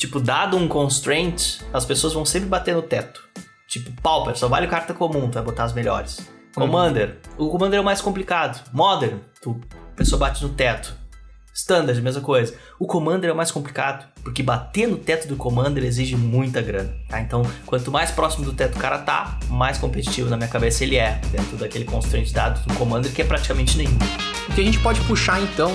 Tipo, 0.01 0.19
dado 0.19 0.57
um 0.57 0.67
constraint, 0.67 1.61
as 1.75 1.85
pessoas 1.85 2.15
vão 2.15 2.25
sempre 2.25 2.49
bater 2.49 2.75
no 2.75 2.81
teto. 2.81 3.23
Tipo, 3.69 3.93
Pauper, 4.01 4.35
só 4.35 4.49
vale 4.49 4.67
carta 4.67 4.95
comum, 4.95 5.29
tu 5.29 5.35
vai 5.35 5.43
botar 5.43 5.65
as 5.65 5.75
melhores. 5.75 6.27
Commander, 6.55 7.19
o 7.37 7.51
Commander 7.51 7.77
é 7.77 7.83
o 7.83 7.85
mais 7.85 8.01
complicado. 8.01 8.67
Modern, 8.73 9.19
tu, 9.43 9.61
a 9.93 9.97
pessoa 9.97 10.19
bate 10.19 10.43
no 10.43 10.49
teto. 10.49 10.97
Standard, 11.53 12.01
mesma 12.01 12.23
coisa. 12.23 12.55
O 12.79 12.87
Commander 12.87 13.29
é 13.29 13.33
o 13.35 13.37
mais 13.37 13.51
complicado, 13.51 14.09
porque 14.25 14.43
bater 14.43 14.89
no 14.89 14.97
teto 14.97 15.29
do 15.29 15.37
Commander 15.37 15.85
exige 15.85 16.17
muita 16.17 16.63
grana, 16.63 16.95
tá? 17.07 17.21
Então, 17.21 17.43
quanto 17.67 17.93
mais 17.93 18.11
próximo 18.11 18.47
do 18.47 18.55
teto 18.55 18.77
o 18.77 18.81
cara 18.81 19.01
tá, 19.01 19.39
mais 19.51 19.77
competitivo 19.77 20.31
na 20.31 20.37
minha 20.39 20.49
cabeça 20.49 20.83
ele 20.83 20.97
é, 20.97 21.21
dentro 21.31 21.59
daquele 21.59 21.85
constraint 21.85 22.33
dado 22.33 22.67
do 22.67 22.73
Commander, 22.73 23.13
que 23.13 23.21
é 23.21 23.25
praticamente 23.27 23.77
nenhum. 23.77 23.99
O 24.49 24.55
que 24.55 24.63
a 24.63 24.65
gente 24.65 24.79
pode 24.79 24.99
puxar 25.03 25.43
então, 25.43 25.71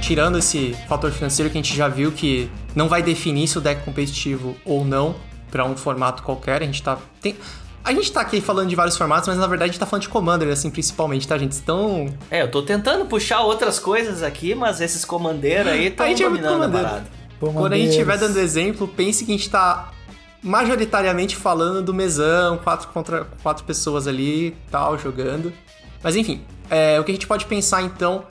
tirando 0.00 0.38
esse 0.38 0.74
fator 0.88 1.12
financeiro 1.12 1.50
que 1.50 1.58
a 1.58 1.60
gente 1.60 1.76
já 1.76 1.88
viu 1.88 2.10
que 2.10 2.50
não 2.76 2.88
vai 2.88 3.02
definir 3.02 3.48
se 3.48 3.58
o 3.58 3.60
deck 3.60 3.80
é 3.80 3.84
competitivo 3.84 4.54
ou 4.64 4.84
não 4.84 5.16
pra 5.50 5.64
um 5.64 5.76
formato 5.76 6.22
qualquer, 6.22 6.62
a 6.62 6.66
gente 6.66 6.80
tá 6.82 6.96
tem 7.20 7.34
a 7.82 7.92
gente 7.92 8.10
tá 8.10 8.20
aqui 8.20 8.40
falando 8.40 8.68
de 8.68 8.74
vários 8.74 8.96
formatos, 8.96 9.28
mas 9.28 9.38
na 9.38 9.46
verdade 9.46 9.70
a 9.70 9.72
gente 9.72 9.78
tá 9.80 9.86
falando 9.86 10.02
de 10.02 10.08
Commander, 10.08 10.48
assim, 10.52 10.68
principalmente, 10.70 11.26
tá, 11.28 11.38
gente? 11.38 11.56
Então, 11.56 12.12
É, 12.28 12.42
eu 12.42 12.50
tô 12.50 12.60
tentando 12.62 13.06
puxar 13.06 13.42
outras 13.42 13.78
coisas 13.78 14.24
aqui, 14.24 14.56
mas 14.56 14.80
esses 14.80 15.04
comandeiros 15.04 15.70
aí 15.70 15.86
estão 15.86 16.04
A 16.04 16.10
é 16.10 16.14
dominando 16.30 16.62
a 16.64 16.66
comandeiro. 16.66 16.86
parada. 16.88 17.06
quando 17.38 17.72
a 17.74 17.76
gente 17.76 17.90
estiver 17.90 18.18
dando 18.18 18.36
exemplo, 18.40 18.88
pense 18.88 19.24
que 19.24 19.30
a 19.32 19.36
gente 19.36 19.48
tá 19.48 19.92
majoritariamente 20.42 21.36
falando 21.36 21.82
do 21.82 21.94
mesão, 21.94 22.58
quatro 22.58 22.88
contra 22.88 23.24
quatro 23.42 23.64
pessoas 23.64 24.06
ali, 24.06 24.56
tal, 24.70 24.98
jogando. 24.98 25.52
Mas 26.02 26.16
enfim, 26.16 26.40
é, 26.70 26.98
o 27.00 27.04
que 27.04 27.10
a 27.10 27.14
gente 27.14 27.26
pode 27.26 27.46
pensar 27.46 27.82
então 27.82 28.24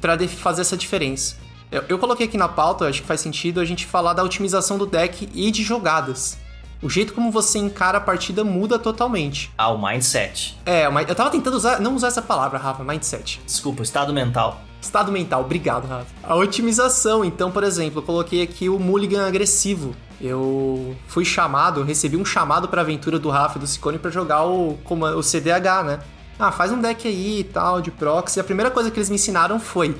pra 0.00 0.16
def- 0.16 0.34
fazer 0.38 0.60
essa 0.62 0.76
diferença? 0.76 1.36
Eu, 1.70 1.84
eu 1.88 1.98
coloquei 1.98 2.26
aqui 2.26 2.36
na 2.36 2.48
pauta, 2.48 2.88
acho 2.88 3.00
que 3.00 3.06
faz 3.06 3.20
sentido 3.20 3.60
a 3.60 3.64
gente 3.64 3.86
falar 3.86 4.12
da 4.12 4.24
otimização 4.24 4.76
do 4.76 4.86
deck 4.86 5.28
e 5.32 5.50
de 5.52 5.62
jogadas. 5.62 6.36
O 6.82 6.90
jeito 6.90 7.12
como 7.12 7.30
você 7.30 7.58
encara 7.58 7.98
a 7.98 8.00
partida 8.00 8.42
muda 8.42 8.78
totalmente. 8.78 9.52
Ah, 9.56 9.68
o 9.68 9.80
mindset. 9.80 10.58
É, 10.66 10.86
eu 10.86 11.14
tava 11.14 11.30
tentando 11.30 11.54
usar, 11.54 11.78
não 11.80 11.94
usar 11.94 12.08
essa 12.08 12.22
palavra, 12.22 12.58
Rafa, 12.58 12.82
mindset. 12.82 13.40
Desculpa, 13.46 13.82
estado 13.82 14.12
mental. 14.12 14.62
Estado 14.80 15.12
mental, 15.12 15.42
obrigado, 15.42 15.86
Rafa. 15.86 16.06
A 16.24 16.34
otimização, 16.34 17.24
então, 17.24 17.52
por 17.52 17.62
exemplo, 17.62 18.00
eu 18.00 18.02
coloquei 18.02 18.42
aqui 18.42 18.68
o 18.68 18.78
Mulligan 18.78 19.28
agressivo. 19.28 19.94
Eu 20.20 20.96
fui 21.06 21.24
chamado, 21.24 21.84
recebi 21.84 22.16
um 22.16 22.24
chamado 22.24 22.66
pra 22.66 22.80
aventura 22.80 23.18
do 23.18 23.30
Rafa 23.30 23.58
e 23.58 23.60
do 23.60 23.66
Ciccone 23.66 23.98
pra 23.98 24.10
jogar 24.10 24.44
o, 24.44 24.76
o 25.16 25.22
CDH, 25.22 25.84
né? 25.84 26.00
Ah, 26.38 26.50
faz 26.50 26.72
um 26.72 26.80
deck 26.80 27.06
aí 27.06 27.40
e 27.40 27.44
tal, 27.44 27.80
de 27.80 27.90
proxy. 27.90 28.40
A 28.40 28.44
primeira 28.44 28.70
coisa 28.70 28.90
que 28.90 28.98
eles 28.98 29.10
me 29.10 29.16
ensinaram 29.16 29.60
foi 29.60 29.94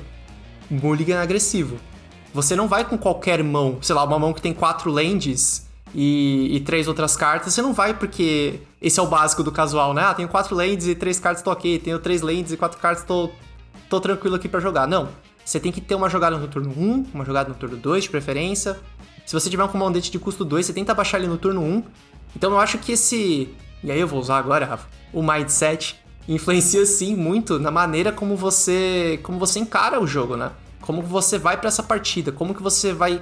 Mulligan 0.71 1.21
agressivo. 1.21 1.77
Você 2.33 2.55
não 2.55 2.67
vai 2.67 2.85
com 2.85 2.97
qualquer 2.97 3.43
mão, 3.43 3.77
sei 3.81 3.93
lá, 3.93 4.03
uma 4.03 4.17
mão 4.17 4.33
que 4.33 4.41
tem 4.41 4.53
quatro 4.53 4.89
lands 4.89 5.67
e, 5.93 6.55
e 6.55 6.59
três 6.61 6.87
outras 6.87 7.15
cartas. 7.15 7.53
Você 7.53 7.61
não 7.61 7.73
vai 7.73 7.93
porque 7.93 8.61
esse 8.81 8.99
é 8.99 9.03
o 9.03 9.07
básico 9.07 9.43
do 9.43 9.51
casual, 9.51 9.93
né? 9.93 10.03
Ah, 10.03 10.13
tenho 10.13 10.29
quatro 10.29 10.55
lands 10.55 10.87
e 10.87 10.95
três 10.95 11.19
cartas, 11.19 11.43
tô 11.43 11.51
ok. 11.51 11.77
Tenho 11.79 11.99
três 11.99 12.21
lands 12.21 12.51
e 12.51 12.57
quatro 12.57 12.79
cartas, 12.79 13.03
tô, 13.03 13.29
tô 13.89 13.99
tranquilo 13.99 14.35
aqui 14.35 14.47
pra 14.47 14.59
jogar. 14.59 14.87
Não. 14.87 15.09
Você 15.43 15.59
tem 15.59 15.71
que 15.71 15.81
ter 15.81 15.95
uma 15.95 16.09
jogada 16.09 16.37
no 16.37 16.47
turno 16.47 16.71
1, 16.75 17.07
uma 17.13 17.25
jogada 17.25 17.49
no 17.49 17.55
turno 17.55 17.75
2, 17.75 18.03
de 18.03 18.09
preferência. 18.09 18.79
Se 19.25 19.33
você 19.33 19.49
tiver 19.49 19.63
um 19.63 19.67
comandante 19.67 20.09
de 20.09 20.17
custo 20.17 20.45
2, 20.45 20.65
você 20.65 20.73
tenta 20.73 20.93
baixar 20.93 21.17
ele 21.17 21.27
no 21.27 21.37
turno 21.37 21.61
1. 21.61 21.83
Então 22.35 22.51
eu 22.51 22.59
acho 22.59 22.77
que 22.77 22.93
esse. 22.93 23.49
E 23.83 23.91
aí 23.91 23.99
eu 23.99 24.07
vou 24.07 24.19
usar 24.19 24.37
agora, 24.37 24.65
Rafa, 24.65 24.87
o 25.11 25.21
mindset 25.21 25.99
influencia 26.27 26.85
sim 26.85 27.15
muito 27.15 27.59
na 27.59 27.71
maneira 27.71 28.11
como 28.11 28.35
você 28.35 29.19
como 29.23 29.39
você 29.39 29.59
encara 29.59 29.99
o 29.99 30.07
jogo, 30.07 30.35
né? 30.35 30.51
Como 30.81 31.01
você 31.01 31.37
vai 31.37 31.57
pra 31.57 31.67
essa 31.67 31.83
partida, 31.83 32.31
como 32.31 32.53
que 32.55 32.61
você 32.61 32.93
vai 32.93 33.21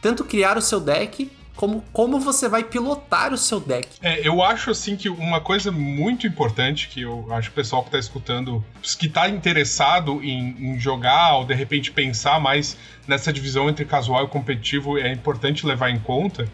tanto 0.00 0.24
criar 0.24 0.56
o 0.56 0.62
seu 0.62 0.80
deck, 0.80 1.30
como 1.56 1.82
como 1.92 2.20
você 2.20 2.48
vai 2.48 2.64
pilotar 2.64 3.32
o 3.32 3.38
seu 3.38 3.60
deck. 3.60 3.88
É, 4.02 4.26
eu 4.26 4.42
acho 4.42 4.70
assim 4.70 4.96
que 4.96 5.08
uma 5.08 5.40
coisa 5.40 5.70
muito 5.72 6.26
importante 6.26 6.88
que 6.88 7.02
eu 7.02 7.26
acho 7.32 7.48
que 7.48 7.54
o 7.54 7.56
pessoal 7.56 7.82
que 7.84 7.90
tá 7.90 7.98
escutando, 7.98 8.64
que 8.98 9.08
tá 9.08 9.28
interessado 9.28 10.22
em, 10.22 10.56
em 10.58 10.78
jogar 10.78 11.36
ou 11.36 11.44
de 11.44 11.54
repente 11.54 11.90
pensar 11.90 12.40
mais 12.40 12.76
nessa 13.06 13.32
divisão 13.32 13.68
entre 13.68 13.84
casual 13.84 14.24
e 14.24 14.28
competitivo, 14.28 14.98
é 14.98 15.12
importante 15.12 15.66
levar 15.66 15.90
em 15.90 15.98
conta 15.98 16.48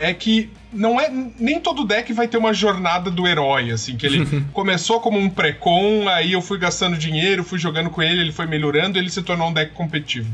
é 0.00 0.12
que 0.12 0.50
não 0.72 1.00
é 1.00 1.10
nem 1.38 1.60
todo 1.60 1.84
deck 1.84 2.12
vai 2.12 2.26
ter 2.26 2.38
uma 2.38 2.52
jornada 2.52 3.10
do 3.10 3.26
herói, 3.26 3.70
assim, 3.70 3.96
que 3.96 4.06
ele 4.06 4.26
começou 4.52 5.00
como 5.00 5.18
um 5.18 5.28
pré-con, 5.28 6.08
aí 6.08 6.32
eu 6.32 6.40
fui 6.40 6.58
gastando 6.58 6.96
dinheiro, 6.96 7.44
fui 7.44 7.58
jogando 7.58 7.90
com 7.90 8.02
ele, 8.02 8.20
ele 8.20 8.32
foi 8.32 8.46
melhorando, 8.46 8.98
ele 8.98 9.10
se 9.10 9.22
tornou 9.22 9.48
um 9.48 9.52
deck 9.52 9.72
competitivo. 9.72 10.30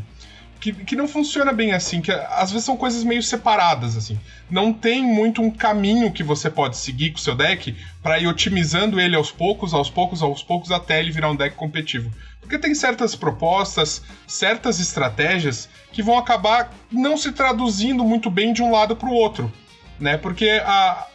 Que, 0.61 0.73
que 0.73 0.97
não 0.97 1.07
funciona 1.07 1.53
bem 1.53 1.73
assim, 1.73 2.01
que 2.01 2.11
às 2.11 2.51
vezes 2.51 2.65
são 2.65 2.77
coisas 2.77 3.05
meio 3.05 3.23
separadas, 3.23 3.97
assim. 3.97 4.19
Não 4.51 4.73
tem 4.73 5.03
muito 5.03 5.41
um 5.41 5.53
caminho 5.53 6.11
que 6.11 6.25
você 6.25 6.51
pode 6.51 6.77
seguir 6.77 7.11
com 7.13 7.19
o 7.19 7.21
seu 7.21 7.37
deck 7.37 7.77
para 8.03 8.19
ir 8.19 8.27
otimizando 8.27 9.01
ele 9.01 9.15
aos 9.15 9.31
poucos, 9.31 9.73
aos 9.73 9.89
poucos, 9.89 10.21
aos 10.21 10.43
poucos, 10.43 10.73
até 10.73 10.99
ele 10.99 11.13
virar 11.13 11.31
um 11.31 11.37
deck 11.37 11.55
competitivo. 11.55 12.11
Porque 12.49 12.59
tem 12.59 12.75
certas 12.75 13.15
propostas, 13.15 14.03
certas 14.27 14.81
estratégias 14.81 15.69
que 15.93 16.03
vão 16.03 16.17
acabar 16.17 16.73
não 16.91 17.15
se 17.15 17.31
traduzindo 17.31 18.03
muito 18.03 18.31
bem 18.31 18.55
de 18.55 18.63
um 18.63 18.73
lado 18.73 18.97
para 18.97 19.07
o 19.07 19.13
outro, 19.13 19.53
né? 20.01 20.17
Porque 20.17 20.49
a, 20.65 21.09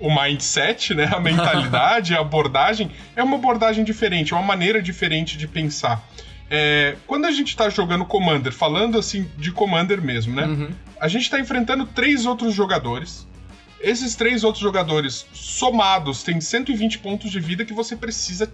o 0.00 0.08
mindset, 0.10 0.94
né, 0.94 1.04
a 1.14 1.20
mentalidade, 1.20 2.14
a 2.14 2.20
abordagem 2.20 2.90
é 3.14 3.22
uma 3.22 3.36
abordagem 3.36 3.84
diferente, 3.84 4.32
é 4.32 4.36
uma 4.36 4.46
maneira 4.46 4.80
diferente 4.80 5.36
de 5.36 5.46
pensar. 5.46 6.02
É, 6.50 6.96
quando 7.06 7.26
a 7.26 7.30
gente 7.32 7.54
tá 7.54 7.68
jogando 7.68 8.06
Commander, 8.06 8.50
falando 8.50 8.98
assim 8.98 9.30
de 9.36 9.52
Commander 9.52 10.00
mesmo, 10.00 10.34
né? 10.34 10.46
Uhum. 10.46 10.70
A 10.98 11.06
gente 11.06 11.28
tá 11.28 11.38
enfrentando 11.38 11.84
três 11.84 12.24
outros 12.24 12.54
jogadores. 12.54 13.28
Esses 13.78 14.16
três 14.16 14.42
outros 14.42 14.62
jogadores 14.62 15.26
somados 15.34 16.22
têm 16.22 16.40
120 16.40 16.98
pontos 17.00 17.30
de 17.30 17.38
vida 17.40 17.62
que 17.62 17.74
você 17.74 17.94
precisa 17.94 18.50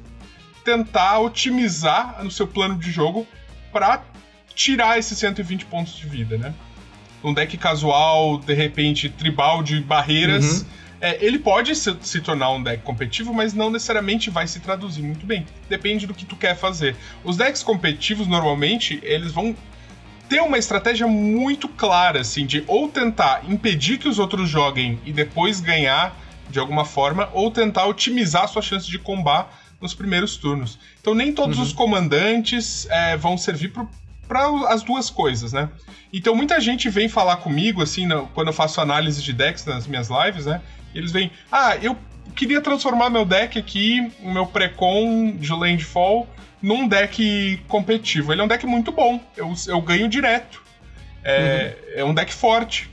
tentar 0.64 1.18
otimizar 1.20 2.24
no 2.24 2.30
seu 2.30 2.46
plano 2.46 2.76
de 2.76 2.90
jogo 2.90 3.26
para 3.72 4.02
tirar 4.54 4.98
esses 4.98 5.18
120 5.18 5.66
pontos 5.66 5.94
de 5.94 6.06
vida, 6.06 6.38
né? 6.38 6.54
Um 7.22 7.32
deck 7.32 7.56
casual, 7.56 8.38
de 8.38 8.54
repente, 8.54 9.08
tribal 9.08 9.62
de 9.62 9.80
barreiras. 9.80 10.60
Uhum. 10.60 10.66
É, 11.00 11.24
ele 11.24 11.38
pode 11.38 11.74
se, 11.74 11.94
se, 12.00 12.20
tornar 12.20 12.50
um 12.50 12.62
deck 12.62 12.82
competitivo, 12.82 13.34
mas 13.34 13.52
não 13.52 13.70
necessariamente 13.70 14.30
vai 14.30 14.46
se 14.46 14.60
traduzir 14.60 15.02
muito 15.02 15.26
bem. 15.26 15.46
Depende 15.68 16.06
do 16.06 16.14
que 16.14 16.24
tu 16.24 16.36
quer 16.36 16.56
fazer. 16.56 16.96
Os 17.22 17.36
decks 17.36 17.62
competitivos, 17.62 18.26
normalmente, 18.26 19.00
eles 19.02 19.32
vão 19.32 19.54
ter 20.28 20.40
uma 20.40 20.56
estratégia 20.56 21.06
muito 21.06 21.68
clara, 21.68 22.20
assim, 22.20 22.46
de 22.46 22.64
ou 22.66 22.88
tentar 22.88 23.42
impedir 23.48 23.98
que 23.98 24.08
os 24.08 24.18
outros 24.18 24.48
joguem 24.48 24.98
e 25.04 25.12
depois 25.12 25.60
ganhar 25.60 26.16
de 26.50 26.58
alguma 26.58 26.84
forma, 26.84 27.28
ou 27.32 27.50
tentar 27.50 27.86
otimizar 27.86 28.48
sua 28.48 28.62
chance 28.62 28.88
de 28.88 28.98
combate 28.98 29.48
nos 29.84 29.92
primeiros 29.94 30.38
turnos. 30.38 30.78
Então 30.98 31.14
nem 31.14 31.30
todos 31.30 31.58
uhum. 31.58 31.62
os 31.62 31.72
comandantes 31.74 32.88
é, 32.90 33.18
vão 33.18 33.36
servir 33.36 33.70
para 34.26 34.48
as 34.68 34.82
duas 34.82 35.10
coisas, 35.10 35.52
né? 35.52 35.68
Então 36.10 36.34
muita 36.34 36.58
gente 36.58 36.88
vem 36.88 37.06
falar 37.06 37.36
comigo, 37.36 37.82
assim, 37.82 38.06
no, 38.06 38.26
quando 38.28 38.46
eu 38.46 38.52
faço 38.54 38.80
análise 38.80 39.22
de 39.22 39.34
decks 39.34 39.66
nas 39.66 39.86
minhas 39.86 40.08
lives, 40.08 40.46
né? 40.46 40.62
Eles 40.94 41.12
vêm, 41.12 41.30
ah, 41.52 41.76
eu 41.76 41.94
queria 42.34 42.62
transformar 42.62 43.10
meu 43.10 43.26
deck 43.26 43.58
aqui, 43.58 44.10
o 44.22 44.30
meu 44.30 44.46
Precon 44.46 45.36
de 45.36 45.52
Landfall, 45.52 46.26
num 46.62 46.88
deck 46.88 47.62
competitivo. 47.68 48.32
Ele 48.32 48.40
é 48.40 48.44
um 48.44 48.48
deck 48.48 48.64
muito 48.66 48.90
bom, 48.90 49.20
eu, 49.36 49.52
eu 49.68 49.82
ganho 49.82 50.08
direto. 50.08 50.62
É, 51.22 51.76
uhum. 51.94 52.00
é 52.00 52.04
um 52.06 52.14
deck 52.14 52.32
forte. 52.32 52.90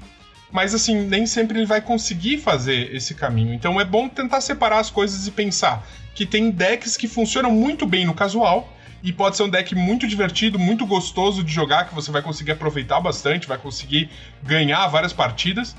Mas 0.51 0.75
assim, 0.75 1.05
nem 1.05 1.25
sempre 1.25 1.59
ele 1.59 1.65
vai 1.65 1.79
conseguir 1.79 2.37
fazer 2.37 2.93
esse 2.93 3.15
caminho. 3.15 3.53
Então 3.53 3.79
é 3.79 3.85
bom 3.85 4.09
tentar 4.09 4.41
separar 4.41 4.79
as 4.79 4.89
coisas 4.89 5.25
e 5.25 5.31
pensar 5.31 5.87
que 6.21 6.25
tem 6.25 6.51
decks 6.51 6.95
que 6.95 7.07
funcionam 7.07 7.51
muito 7.51 7.85
bem 7.85 8.05
no 8.05 8.13
casual. 8.13 8.71
E 9.03 9.11
pode 9.11 9.35
ser 9.35 9.43
um 9.43 9.49
deck 9.49 9.73
muito 9.73 10.07
divertido, 10.07 10.59
muito 10.59 10.85
gostoso 10.85 11.43
de 11.43 11.51
jogar, 11.51 11.89
que 11.89 11.95
você 11.95 12.11
vai 12.11 12.21
conseguir 12.21 12.51
aproveitar 12.51 12.99
bastante, 12.99 13.47
vai 13.47 13.57
conseguir 13.57 14.11
ganhar 14.43 14.85
várias 14.87 15.11
partidas 15.11 15.75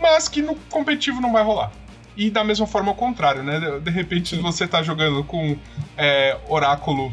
mas 0.00 0.28
que 0.28 0.40
no 0.42 0.56
competitivo 0.70 1.20
não 1.20 1.32
vai 1.32 1.44
rolar. 1.44 1.70
E 2.16 2.30
da 2.30 2.42
mesma 2.42 2.66
forma 2.66 2.88
ao 2.88 2.94
contrário, 2.94 3.42
né? 3.42 3.78
De 3.80 3.90
repente 3.90 4.34
você 4.36 4.66
tá 4.66 4.82
jogando 4.82 5.22
com 5.22 5.56
é, 5.96 6.36
Oráculo 6.48 7.12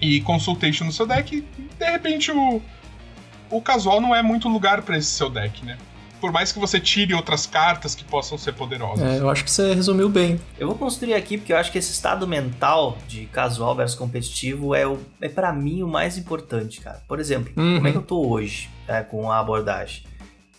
e 0.00 0.20
Consultation 0.20 0.84
no 0.84 0.92
seu 0.92 1.06
deck, 1.06 1.40
de 1.78 1.90
repente 1.90 2.30
o, 2.30 2.60
o 3.50 3.62
casual 3.62 4.00
não 4.00 4.14
é 4.14 4.22
muito 4.22 4.48
lugar 4.48 4.82
para 4.82 4.98
esse 4.98 5.10
seu 5.10 5.30
deck, 5.30 5.64
né? 5.64 5.78
Por 6.20 6.32
mais 6.32 6.52
que 6.52 6.58
você 6.58 6.78
tire 6.78 7.14
outras 7.14 7.46
cartas 7.46 7.94
que 7.94 8.04
possam 8.04 8.36
ser 8.36 8.52
poderosas. 8.52 9.04
É, 9.04 9.20
eu 9.20 9.30
acho 9.30 9.44
que 9.44 9.50
você 9.50 9.74
resumiu 9.74 10.08
bem. 10.08 10.40
Eu 10.58 10.68
vou 10.68 10.76
construir 10.76 11.14
aqui 11.14 11.38
porque 11.38 11.52
eu 11.52 11.56
acho 11.56 11.72
que 11.72 11.78
esse 11.78 11.92
estado 11.92 12.26
mental 12.26 12.98
de 13.08 13.26
casual 13.26 13.74
versus 13.74 13.98
competitivo 13.98 14.74
é, 14.74 14.86
o, 14.86 14.98
é 15.20 15.28
para 15.28 15.52
mim 15.52 15.82
o 15.82 15.88
mais 15.88 16.18
importante, 16.18 16.80
cara. 16.80 17.02
Por 17.08 17.18
exemplo, 17.18 17.52
uhum. 17.56 17.76
como 17.76 17.88
é 17.88 17.92
que 17.92 17.98
eu 17.98 18.02
tô 18.02 18.28
hoje 18.28 18.68
é, 18.86 19.02
com 19.02 19.30
a 19.30 19.38
abordagem? 19.38 20.04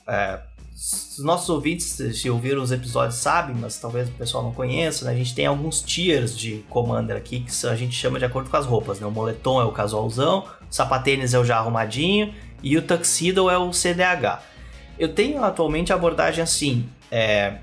É, 0.07 0.39
os 0.81 1.23
nossos 1.23 1.47
ouvintes, 1.47 1.85
se 1.85 2.27
ouviram 2.27 2.61
os 2.63 2.71
episódios, 2.71 3.15
sabem, 3.15 3.55
mas 3.55 3.77
talvez 3.77 4.09
o 4.09 4.13
pessoal 4.13 4.43
não 4.43 4.51
conheça, 4.51 5.05
né? 5.05 5.11
A 5.11 5.15
gente 5.15 5.35
tem 5.35 5.45
alguns 5.45 5.79
tiers 5.81 6.35
de 6.35 6.65
Commander 6.69 7.15
aqui 7.15 7.41
que 7.41 7.67
a 7.67 7.75
gente 7.75 7.93
chama 7.93 8.17
de 8.17 8.25
acordo 8.25 8.49
com 8.49 8.57
as 8.57 8.65
roupas, 8.65 8.99
né? 8.99 9.05
O 9.05 9.11
moletom 9.11 9.61
é 9.61 9.63
o 9.63 9.71
casualzão, 9.71 10.39
o 10.39 10.73
sapatênis 10.73 11.35
é 11.35 11.39
o 11.39 11.45
já 11.45 11.57
arrumadinho 11.57 12.33
e 12.63 12.75
o 12.77 12.81
tuxedo 12.81 13.47
é 13.47 13.57
o 13.59 13.71
CDH. 13.71 14.39
Eu 15.01 15.09
tenho 15.09 15.43
atualmente 15.43 15.91
a 15.91 15.95
abordagem 15.95 16.43
assim, 16.43 16.85
é, 17.09 17.55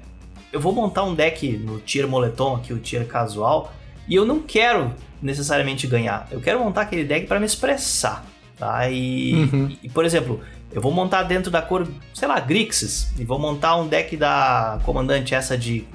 eu 0.53 0.59
vou 0.59 0.73
montar 0.73 1.05
um 1.05 1.15
deck 1.15 1.57
no 1.57 1.79
tier 1.79 2.09
moletom 2.09 2.57
aqui, 2.57 2.73
o 2.73 2.81
tier 2.81 3.07
casual, 3.07 3.73
e 4.09 4.17
eu 4.17 4.27
não 4.27 4.41
quero 4.41 4.93
necessariamente 5.23 5.87
ganhar. 5.87 6.27
Eu 6.33 6.41
quero 6.41 6.59
montar 6.59 6.81
aquele 6.81 7.05
deck 7.05 7.29
para 7.29 7.39
me 7.39 7.47
expressar, 7.47 8.27
tá? 8.59 8.91
E, 8.91 9.35
uhum. 9.35 9.77
e, 9.81 9.89
por 9.89 10.05
exemplo, 10.05 10.41
eu 10.73 10.83
vou 10.83 10.91
montar 10.91 11.23
dentro 11.23 11.49
da 11.49 11.63
cor, 11.63 11.87
sei 12.13 12.27
lá, 12.27 12.41
Grixis. 12.41 13.13
E 13.17 13.25
vou 13.25 13.39
montar 13.39 13.77
um 13.77 13.87
deck 13.87 14.17
da 14.17 14.81
comandante 14.83 15.33
essa 15.33 15.57
de, 15.57 15.87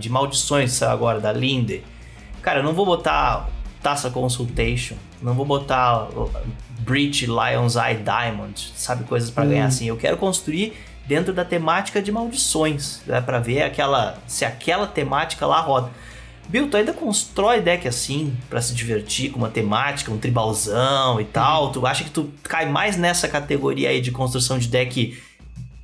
de 0.00 0.10
maldições 0.10 0.82
agora, 0.82 1.20
da 1.20 1.32
Linde. 1.32 1.84
Cara, 2.42 2.58
eu 2.58 2.64
não 2.64 2.72
vou 2.74 2.84
botar 2.84 3.48
Taça 3.80 4.10
Consultation. 4.10 4.96
Não 5.22 5.34
vou 5.34 5.44
botar 5.44 6.08
Breach 6.80 7.24
Lion's 7.24 7.76
Eye 7.76 8.02
Diamond. 8.02 8.72
Sabe, 8.74 9.04
coisas 9.04 9.30
para 9.30 9.44
hum. 9.44 9.50
ganhar 9.50 9.66
assim. 9.66 9.86
Eu 9.86 9.96
quero 9.96 10.16
construir 10.16 10.74
dentro 11.08 11.32
da 11.32 11.44
temática 11.44 12.00
de 12.00 12.12
maldições. 12.12 13.00
Né, 13.06 13.20
para 13.20 13.40
ver 13.40 13.62
aquela 13.62 14.18
se 14.26 14.44
aquela 14.44 14.86
temática 14.86 15.46
lá 15.46 15.60
roda. 15.60 15.90
Bill, 16.48 16.70
tu 16.70 16.76
ainda 16.76 16.94
constrói 16.94 17.60
deck 17.60 17.86
assim 17.86 18.34
para 18.48 18.62
se 18.62 18.74
divertir 18.74 19.30
com 19.30 19.38
uma 19.38 19.50
temática, 19.50 20.10
um 20.10 20.18
tribalzão 20.18 21.20
e 21.20 21.24
tal? 21.24 21.66
Uhum. 21.66 21.72
Tu 21.72 21.86
acha 21.86 22.04
que 22.04 22.10
tu 22.10 22.30
cai 22.42 22.66
mais 22.66 22.96
nessa 22.96 23.28
categoria 23.28 23.90
aí 23.90 24.00
de 24.00 24.10
construção 24.10 24.58
de 24.58 24.68
deck 24.68 25.18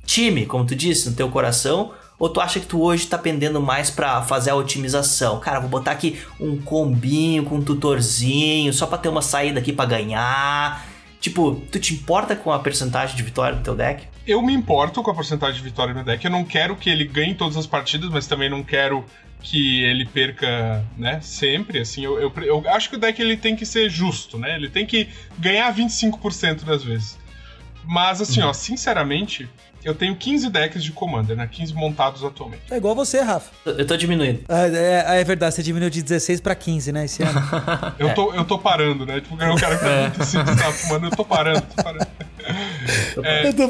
time, 0.05 0.45
como 0.45 0.65
tu 0.65 0.75
disse, 0.75 1.09
no 1.09 1.15
teu 1.15 1.29
coração? 1.29 1.91
Ou 2.17 2.29
tu 2.29 2.39
acha 2.39 2.59
que 2.59 2.65
tu 2.65 2.81
hoje 2.81 3.05
tá 3.05 3.17
pendendo 3.17 3.61
mais 3.61 3.91
para 3.91 4.21
fazer 4.23 4.51
a 4.51 4.55
otimização? 4.55 5.39
Cara, 5.39 5.59
vou 5.59 5.69
botar 5.69 5.91
aqui 5.91 6.19
um 6.39 6.57
combinho 6.57 7.43
com 7.43 7.57
um 7.57 7.63
tutorzinho, 7.63 8.73
só 8.73 8.87
para 8.87 8.97
ter 8.97 9.09
uma 9.09 9.21
saída 9.21 9.59
aqui 9.59 9.73
para 9.73 9.85
ganhar. 9.85 10.83
Tipo, 11.19 11.61
tu 11.71 11.79
te 11.79 11.93
importa 11.93 12.35
com 12.35 12.51
a 12.51 12.59
percentagem 12.59 13.15
de 13.15 13.21
vitória 13.21 13.57
do 13.57 13.63
teu 13.63 13.75
deck? 13.75 14.07
Eu 14.27 14.41
me 14.41 14.53
importo 14.53 15.03
com 15.03 15.11
a 15.11 15.13
porcentagem 15.13 15.55
de 15.55 15.61
vitória 15.61 15.93
do 15.93 15.97
meu 15.97 16.05
deck. 16.05 16.23
Eu 16.23 16.31
não 16.31 16.43
quero 16.43 16.75
que 16.75 16.89
ele 16.89 17.05
ganhe 17.05 17.35
todas 17.35 17.55
as 17.57 17.67
partidas, 17.67 18.09
mas 18.09 18.25
também 18.25 18.49
não 18.49 18.63
quero 18.63 19.05
que 19.45 19.83
ele 19.83 20.05
perca, 20.05 20.83
né, 20.97 21.19
sempre, 21.21 21.79
assim, 21.79 22.03
eu, 22.03 22.19
eu, 22.19 22.33
eu, 22.43 22.69
acho 22.71 22.89
que 22.89 22.95
o 22.95 22.99
deck 22.99 23.21
ele 23.21 23.37
tem 23.37 23.55
que 23.55 23.63
ser 23.63 23.87
justo, 23.91 24.39
né, 24.39 24.55
ele 24.55 24.67
tem 24.67 24.87
que 24.87 25.07
ganhar 25.37 25.71
25% 25.73 26.63
das 26.63 26.83
vezes. 26.83 27.15
Mas, 27.83 28.19
assim, 28.19 28.41
uhum. 28.41 28.47
ó, 28.47 28.53
sinceramente, 28.53 29.47
eu 29.83 29.93
tenho 29.93 30.15
15 30.15 30.49
decks 30.49 30.83
de 30.83 30.91
Commander, 30.91 31.37
né, 31.37 31.47
15 31.47 31.75
montados 31.75 32.23
atualmente. 32.23 32.63
É 32.71 32.77
igual 32.77 32.95
você, 32.95 33.21
Rafa. 33.21 33.51
Eu 33.63 33.85
tô 33.85 33.95
diminuindo. 33.95 34.43
É, 34.49 35.13
é, 35.15 35.21
é 35.21 35.23
verdade, 35.23 35.53
você 35.53 35.61
diminuiu 35.61 35.91
de 35.91 36.01
16 36.01 36.41
pra 36.41 36.55
15, 36.55 36.91
né, 36.91 37.05
esse 37.05 37.21
ano. 37.21 37.39
eu, 37.99 38.15
tô, 38.15 38.33
eu 38.33 38.43
tô 38.45 38.57
parando, 38.57 39.05
né, 39.05 39.21
tipo, 39.21 39.35
o 39.35 39.37
cara 39.37 39.77
que 39.77 39.85
tá 39.85 40.01
muito 40.01 40.21
assim, 40.23 40.43
tá 40.43 40.71
fumando, 40.71 41.05
eu 41.05 41.11
tô 41.11 41.23
parando, 41.23 41.61
tô 41.61 41.83
parando. 41.83 42.07
É, 43.23 43.47
eu, 43.47 43.53
tô... 43.53 43.63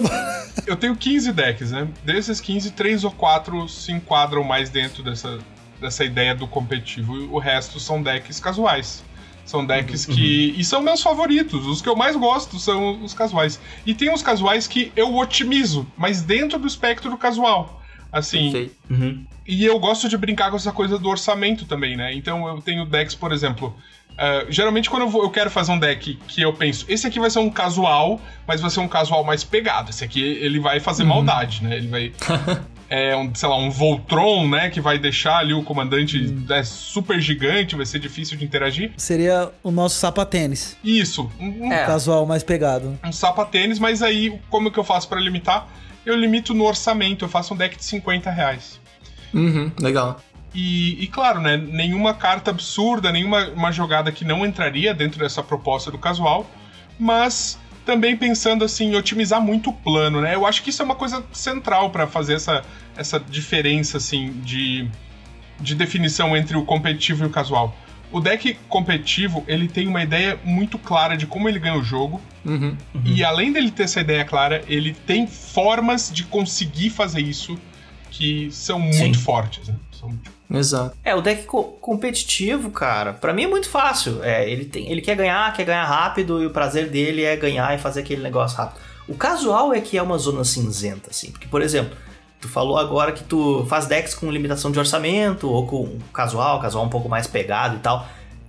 eu 0.67 0.75
tenho 0.75 0.95
15 0.95 1.31
decks, 1.31 1.71
né, 1.71 1.87
desses 2.03 2.41
15, 2.41 2.71
3 2.71 3.03
ou 3.03 3.11
4 3.11 3.69
se 3.69 3.91
enquadram 3.91 4.43
mais 4.43 4.69
dentro 4.69 5.03
dessa, 5.03 5.39
dessa 5.79 6.03
ideia 6.03 6.35
do 6.35 6.47
competitivo. 6.47 7.13
O 7.33 7.39
resto 7.39 7.79
são 7.79 8.01
decks 8.01 8.39
casuais. 8.39 9.03
São 9.45 9.63
decks 9.63 10.07
uhum. 10.07 10.15
que. 10.15 10.55
E 10.57 10.65
são 10.65 10.81
meus 10.81 11.01
favoritos. 11.01 11.67
Os 11.67 11.81
que 11.81 11.87
eu 11.87 11.95
mais 11.95 12.15
gosto 12.15 12.59
são 12.59 13.03
os 13.03 13.13
casuais. 13.13 13.59
E 13.85 13.93
tem 13.93 14.11
os 14.11 14.23
casuais 14.23 14.65
que 14.65 14.91
eu 14.95 15.15
otimizo, 15.15 15.85
mas 15.95 16.23
dentro 16.23 16.57
do 16.57 16.67
espectro 16.67 17.11
do 17.11 17.17
casual. 17.17 17.81
Assim. 18.11 18.71
Uhum. 18.89 19.25
E 19.45 19.63
eu 19.63 19.77
gosto 19.77 20.09
de 20.09 20.17
brincar 20.17 20.49
com 20.49 20.55
essa 20.55 20.71
coisa 20.71 20.97
do 20.97 21.07
orçamento 21.07 21.65
também, 21.65 21.95
né? 21.95 22.13
Então 22.13 22.47
eu 22.47 22.61
tenho 22.61 22.85
decks, 22.85 23.13
por 23.13 23.31
exemplo. 23.31 23.75
Uh, 24.15 24.49
geralmente, 24.49 24.89
quando 24.89 25.03
eu, 25.03 25.09
vou, 25.09 25.23
eu, 25.23 25.29
quero 25.29 25.49
fazer 25.49 25.71
um 25.71 25.79
deck 25.79 26.17
que 26.27 26.41
eu 26.41 26.53
penso, 26.53 26.85
esse 26.87 27.05
aqui 27.05 27.19
vai 27.19 27.29
ser 27.29 27.39
um 27.39 27.49
casual, 27.49 28.19
mas 28.47 28.61
vai 28.61 28.69
ser 28.69 28.79
um 28.79 28.87
casual 28.87 29.23
mais 29.23 29.43
pegado. 29.43 29.89
Esse 29.89 30.03
aqui 30.03 30.21
ele 30.21 30.59
vai 30.59 30.79
fazer 30.79 31.03
uhum. 31.03 31.09
maldade, 31.09 31.63
né? 31.63 31.75
Ele 31.75 31.87
vai. 31.87 32.13
é, 32.89 33.15
um, 33.15 33.33
sei 33.35 33.49
lá, 33.49 33.57
um 33.57 33.69
Voltron, 33.69 34.47
né? 34.47 34.69
Que 34.69 34.79
vai 34.79 34.97
deixar 34.97 35.37
ali 35.37 35.53
o 35.53 35.63
comandante 35.63 36.17
hum. 36.17 36.45
é, 36.49 36.63
super 36.63 37.19
gigante, 37.19 37.75
vai 37.75 37.85
ser 37.85 37.99
difícil 37.99 38.37
de 38.37 38.45
interagir. 38.45 38.93
Seria 38.97 39.51
o 39.61 39.69
nosso 39.69 39.95
sapatênis. 39.97 40.77
Isso. 40.83 41.29
Um, 41.39 41.71
é. 41.71 41.85
Casual 41.85 42.25
mais 42.25 42.43
pegado. 42.43 42.97
Um 43.03 43.11
sapatênis, 43.11 43.79
mas 43.79 44.01
aí 44.01 44.39
como 44.49 44.71
que 44.71 44.79
eu 44.79 44.83
faço 44.83 45.09
para 45.09 45.19
limitar? 45.19 45.67
eu 46.05 46.15
limito 46.15 46.53
no 46.53 46.65
orçamento, 46.65 47.25
eu 47.25 47.29
faço 47.29 47.53
um 47.53 47.57
deck 47.57 47.75
de 47.75 47.83
50 47.83 48.29
reais. 48.29 48.79
Uhum, 49.33 49.71
legal. 49.79 50.21
E, 50.55 51.03
e, 51.03 51.07
claro, 51.07 51.41
né, 51.41 51.57
nenhuma 51.57 52.13
carta 52.13 52.49
absurda, 52.49 53.11
nenhuma 53.11 53.49
uma 53.49 53.73
jogada 53.73 54.09
que 54.09 54.23
não 54.23 54.45
entraria 54.45 54.93
dentro 54.93 55.19
dessa 55.19 55.43
proposta 55.43 55.91
do 55.91 55.97
casual, 55.97 56.49
mas 56.97 57.59
também 57.85 58.15
pensando 58.15 58.63
assim 58.63 58.93
em 58.93 58.95
otimizar 58.95 59.41
muito 59.41 59.69
o 59.69 59.73
plano, 59.73 60.21
né? 60.21 60.33
Eu 60.33 60.45
acho 60.45 60.63
que 60.63 60.69
isso 60.69 60.81
é 60.81 60.85
uma 60.85 60.95
coisa 60.95 61.23
central 61.33 61.89
para 61.89 62.07
fazer 62.07 62.35
essa, 62.35 62.63
essa 62.95 63.19
diferença 63.19 63.97
assim 63.97 64.31
de, 64.45 64.87
de 65.59 65.75
definição 65.75 66.35
entre 66.37 66.55
o 66.55 66.63
competitivo 66.63 67.25
e 67.25 67.27
o 67.27 67.29
casual. 67.29 67.75
O 68.09 68.21
deck 68.21 68.57
competitivo, 68.69 69.43
ele 69.47 69.67
tem 69.67 69.87
uma 69.87 70.01
ideia 70.01 70.39
muito 70.45 70.79
clara 70.79 71.17
de 71.17 71.27
como 71.27 71.49
ele 71.49 71.59
ganha 71.59 71.77
o 71.77 71.83
jogo. 71.83 72.21
Uhum. 72.45 72.77
Uhum. 72.93 73.01
E 73.03 73.25
além 73.25 73.51
dele 73.51 73.69
ter 73.69 73.83
essa 73.83 73.99
ideia 73.99 74.23
clara, 74.23 74.63
ele 74.69 74.93
tem 74.93 75.27
formas 75.27 76.09
de 76.13 76.23
conseguir 76.23 76.91
fazer 76.91 77.19
isso 77.19 77.59
que 78.09 78.49
são 78.51 78.79
muito 78.79 78.95
Sim. 78.95 79.13
fortes. 79.13 79.67
Né? 79.67 79.75
São 79.91 80.17
Exato. 80.59 80.95
É, 81.03 81.13
o 81.15 81.21
deck 81.21 81.43
co 81.43 81.63
competitivo, 81.63 82.71
cara, 82.71 83.13
para 83.13 83.33
mim 83.33 83.43
é 83.43 83.47
muito 83.47 83.69
fácil. 83.69 84.23
É, 84.23 84.49
ele, 84.49 84.65
tem, 84.65 84.91
ele 84.91 85.01
quer 85.01 85.15
ganhar, 85.15 85.53
quer 85.53 85.65
ganhar 85.65 85.85
rápido, 85.85 86.41
e 86.41 86.45
o 86.45 86.49
prazer 86.49 86.89
dele 86.89 87.23
é 87.23 87.35
ganhar 87.35 87.73
e 87.75 87.77
fazer 87.77 88.01
aquele 88.01 88.21
negócio 88.21 88.57
rápido. 88.57 88.79
O 89.07 89.15
casual 89.15 89.73
é 89.73 89.79
que 89.79 89.97
é 89.97 90.01
uma 90.01 90.17
zona 90.17 90.43
cinzenta, 90.43 91.11
assim. 91.11 91.31
Porque, 91.31 91.47
por 91.47 91.61
exemplo, 91.61 91.95
tu 92.41 92.47
falou 92.47 92.77
agora 92.77 93.11
que 93.11 93.23
tu 93.23 93.65
faz 93.69 93.85
decks 93.85 94.13
com 94.15 94.31
limitação 94.31 94.71
de 94.71 94.79
orçamento, 94.79 95.49
ou 95.49 95.65
com 95.67 95.97
casual, 96.13 96.59
casual 96.59 96.85
um 96.85 96.89
pouco 96.89 97.07
mais 97.07 97.27
pegado 97.27 97.75
e 97.75 97.79
tal. 97.79 98.07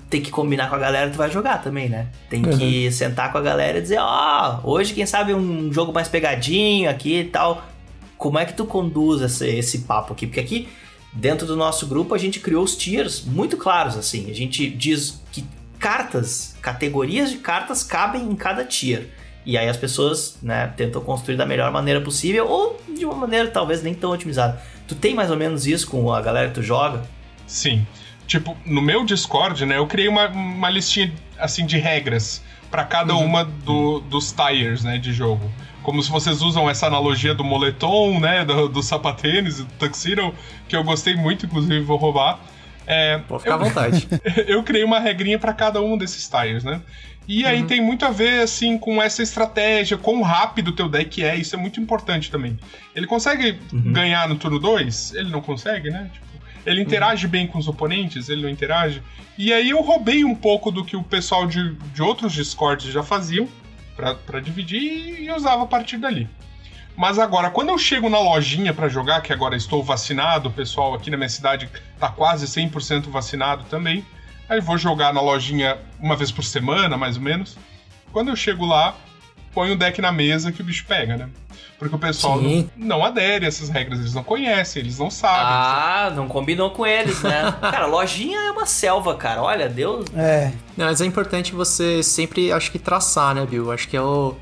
Tem 0.08 0.22
que 0.22 0.30
combinar 0.30 0.70
com 0.70 0.76
a 0.76 0.78
galera 0.78 1.06
que 1.06 1.12
tu 1.12 1.18
vai 1.18 1.30
jogar 1.30 1.60
também, 1.62 1.88
né? 1.88 2.08
Tem 2.30 2.44
uhum. 2.44 2.56
que 2.56 2.90
sentar 2.92 3.32
com 3.32 3.38
a 3.38 3.42
galera 3.42 3.78
e 3.78 3.82
dizer, 3.82 3.98
ó, 3.98 4.60
oh, 4.62 4.70
hoje 4.70 4.94
quem 4.94 5.04
sabe 5.04 5.34
um 5.34 5.72
jogo 5.72 5.92
mais 5.92 6.08
pegadinho 6.08 6.88
aqui 6.88 7.20
e 7.20 7.24
tal. 7.24 7.62
Como 8.16 8.38
é 8.38 8.46
que 8.46 8.54
tu 8.54 8.64
conduz 8.64 9.20
esse, 9.20 9.46
esse 9.46 9.80
papo 9.80 10.12
aqui? 10.14 10.26
Porque 10.26 10.40
aqui 10.40 10.68
Dentro 11.16 11.46
do 11.46 11.56
nosso 11.56 11.86
grupo, 11.86 12.14
a 12.14 12.18
gente 12.18 12.40
criou 12.40 12.62
os 12.62 12.76
tiers 12.76 13.24
muito 13.24 13.56
claros, 13.56 13.96
assim. 13.96 14.30
A 14.30 14.34
gente 14.34 14.68
diz 14.68 15.22
que 15.32 15.42
cartas, 15.78 16.54
categorias 16.60 17.30
de 17.30 17.38
cartas 17.38 17.82
cabem 17.82 18.22
em 18.22 18.36
cada 18.36 18.64
tier. 18.64 19.08
E 19.46 19.56
aí 19.56 19.66
as 19.66 19.78
pessoas, 19.78 20.36
né, 20.42 20.72
tentam 20.76 21.00
construir 21.00 21.36
da 21.36 21.46
melhor 21.46 21.72
maneira 21.72 22.02
possível 22.02 22.46
ou 22.46 22.78
de 22.94 23.06
uma 23.06 23.14
maneira 23.14 23.48
talvez 23.48 23.82
nem 23.82 23.94
tão 23.94 24.10
otimizada. 24.10 24.60
Tu 24.86 24.94
tem 24.94 25.14
mais 25.14 25.30
ou 25.30 25.38
menos 25.38 25.66
isso 25.66 25.88
com 25.88 26.12
a 26.12 26.20
galera 26.20 26.48
que 26.48 26.54
tu 26.54 26.62
joga? 26.62 27.02
Sim. 27.46 27.86
Tipo, 28.26 28.54
no 28.66 28.82
meu 28.82 29.04
Discord, 29.04 29.64
né, 29.64 29.78
eu 29.78 29.86
criei 29.86 30.08
uma, 30.08 30.28
uma 30.28 30.68
listinha 30.68 31.14
assim 31.38 31.64
de 31.64 31.78
regras 31.78 32.42
para 32.70 32.84
cada 32.84 33.14
uhum. 33.14 33.24
uma 33.24 33.44
do, 33.44 34.00
dos 34.00 34.32
tiers, 34.32 34.84
né, 34.84 34.98
de 34.98 35.14
jogo 35.14 35.50
como 35.86 36.02
se 36.02 36.10
vocês 36.10 36.42
usam 36.42 36.68
essa 36.68 36.88
analogia 36.88 37.32
do 37.32 37.44
moletom, 37.44 38.18
né, 38.18 38.44
do, 38.44 38.68
do 38.68 38.82
sapatênis, 38.82 39.58
do 39.58 39.66
tuxedo, 39.78 40.34
que 40.66 40.74
eu 40.74 40.82
gostei 40.82 41.14
muito, 41.14 41.46
inclusive 41.46 41.78
vou 41.78 41.96
roubar. 41.96 42.40
É, 42.84 43.18
Pode 43.18 43.44
ficar 43.44 43.54
eu, 43.54 43.60
à 43.60 43.64
vontade. 43.68 44.08
eu 44.48 44.64
criei 44.64 44.82
uma 44.82 44.98
regrinha 44.98 45.38
para 45.38 45.52
cada 45.52 45.80
um 45.80 45.96
desses 45.96 46.22
styles, 46.22 46.64
né? 46.64 46.82
E 47.28 47.46
aí 47.46 47.60
uhum. 47.60 47.68
tem 47.68 47.80
muito 47.80 48.04
a 48.04 48.10
ver, 48.10 48.40
assim, 48.40 48.76
com 48.76 49.00
essa 49.00 49.22
estratégia, 49.22 49.96
quão 49.96 50.22
rápido 50.22 50.68
o 50.68 50.72
teu 50.72 50.88
deck 50.88 51.22
é, 51.22 51.36
isso 51.36 51.54
é 51.54 51.58
muito 51.58 51.78
importante 51.78 52.32
também. 52.32 52.58
Ele 52.92 53.06
consegue 53.06 53.56
uhum. 53.72 53.92
ganhar 53.92 54.28
no 54.28 54.34
turno 54.34 54.58
2? 54.58 55.14
Ele 55.14 55.30
não 55.30 55.40
consegue, 55.40 55.88
né? 55.88 56.10
Tipo, 56.12 56.26
ele 56.66 56.80
interage 56.80 57.26
uhum. 57.26 57.30
bem 57.30 57.46
com 57.46 57.60
os 57.60 57.68
oponentes? 57.68 58.28
Ele 58.28 58.42
não 58.42 58.50
interage? 58.50 59.00
E 59.38 59.52
aí 59.52 59.70
eu 59.70 59.80
roubei 59.82 60.24
um 60.24 60.34
pouco 60.34 60.72
do 60.72 60.84
que 60.84 60.96
o 60.96 61.02
pessoal 61.04 61.46
de, 61.46 61.76
de 61.94 62.02
outros 62.02 62.32
Discords 62.32 62.92
já 62.92 63.04
faziam, 63.04 63.48
para 63.96 64.40
dividir 64.40 65.22
e 65.22 65.30
usava 65.32 65.62
a 65.62 65.66
partir 65.66 65.96
dali. 65.96 66.28
Mas 66.96 67.18
agora, 67.18 67.50
quando 67.50 67.68
eu 67.68 67.78
chego 67.78 68.08
na 68.08 68.18
lojinha 68.18 68.72
para 68.72 68.88
jogar, 68.88 69.20
que 69.20 69.32
agora 69.32 69.56
estou 69.56 69.82
vacinado, 69.82 70.48
o 70.48 70.52
pessoal 70.52 70.94
aqui 70.94 71.10
na 71.10 71.16
minha 71.16 71.28
cidade 71.28 71.68
tá 71.98 72.08
quase 72.08 72.46
100% 72.46 73.10
vacinado 73.10 73.64
também, 73.64 74.04
aí 74.48 74.60
vou 74.60 74.78
jogar 74.78 75.12
na 75.12 75.20
lojinha 75.20 75.78
uma 76.00 76.16
vez 76.16 76.30
por 76.30 76.42
semana, 76.42 76.96
mais 76.96 77.16
ou 77.16 77.22
menos. 77.22 77.58
Quando 78.12 78.28
eu 78.28 78.36
chego 78.36 78.64
lá, 78.64 78.96
põe 79.52 79.70
o 79.70 79.76
deck 79.76 80.00
na 80.00 80.10
mesa 80.10 80.50
que 80.50 80.62
o 80.62 80.64
bicho 80.64 80.86
pega, 80.86 81.16
né? 81.16 81.28
Porque 81.78 81.94
o 81.94 81.98
pessoal 81.98 82.40
não, 82.40 82.70
não, 82.76 83.04
adere 83.04 83.44
a 83.44 83.48
essas 83.48 83.68
regras, 83.68 84.00
eles 84.00 84.14
não 84.14 84.24
conhecem, 84.24 84.80
eles 84.80 84.98
não 84.98 85.10
sabem. 85.10 85.42
Ah, 85.42 86.12
não 86.14 86.26
combinou 86.26 86.70
com 86.70 86.86
eles, 86.86 87.22
né? 87.22 87.54
cara, 87.60 87.86
lojinha 87.86 88.38
é 88.38 88.50
uma 88.50 88.64
selva, 88.64 89.14
cara. 89.14 89.42
Olha, 89.42 89.68
Deus. 89.68 90.06
É. 90.14 90.52
Não, 90.76 90.86
mas 90.86 91.00
é 91.00 91.04
importante 91.04 91.52
você 91.52 92.02
sempre, 92.02 92.50
acho 92.50 92.72
que, 92.72 92.78
traçar, 92.78 93.34
né, 93.34 93.44
Bill? 93.44 93.70
Acho 93.70 93.88
que 93.88 93.96
é 93.96 94.00
o, 94.00 94.34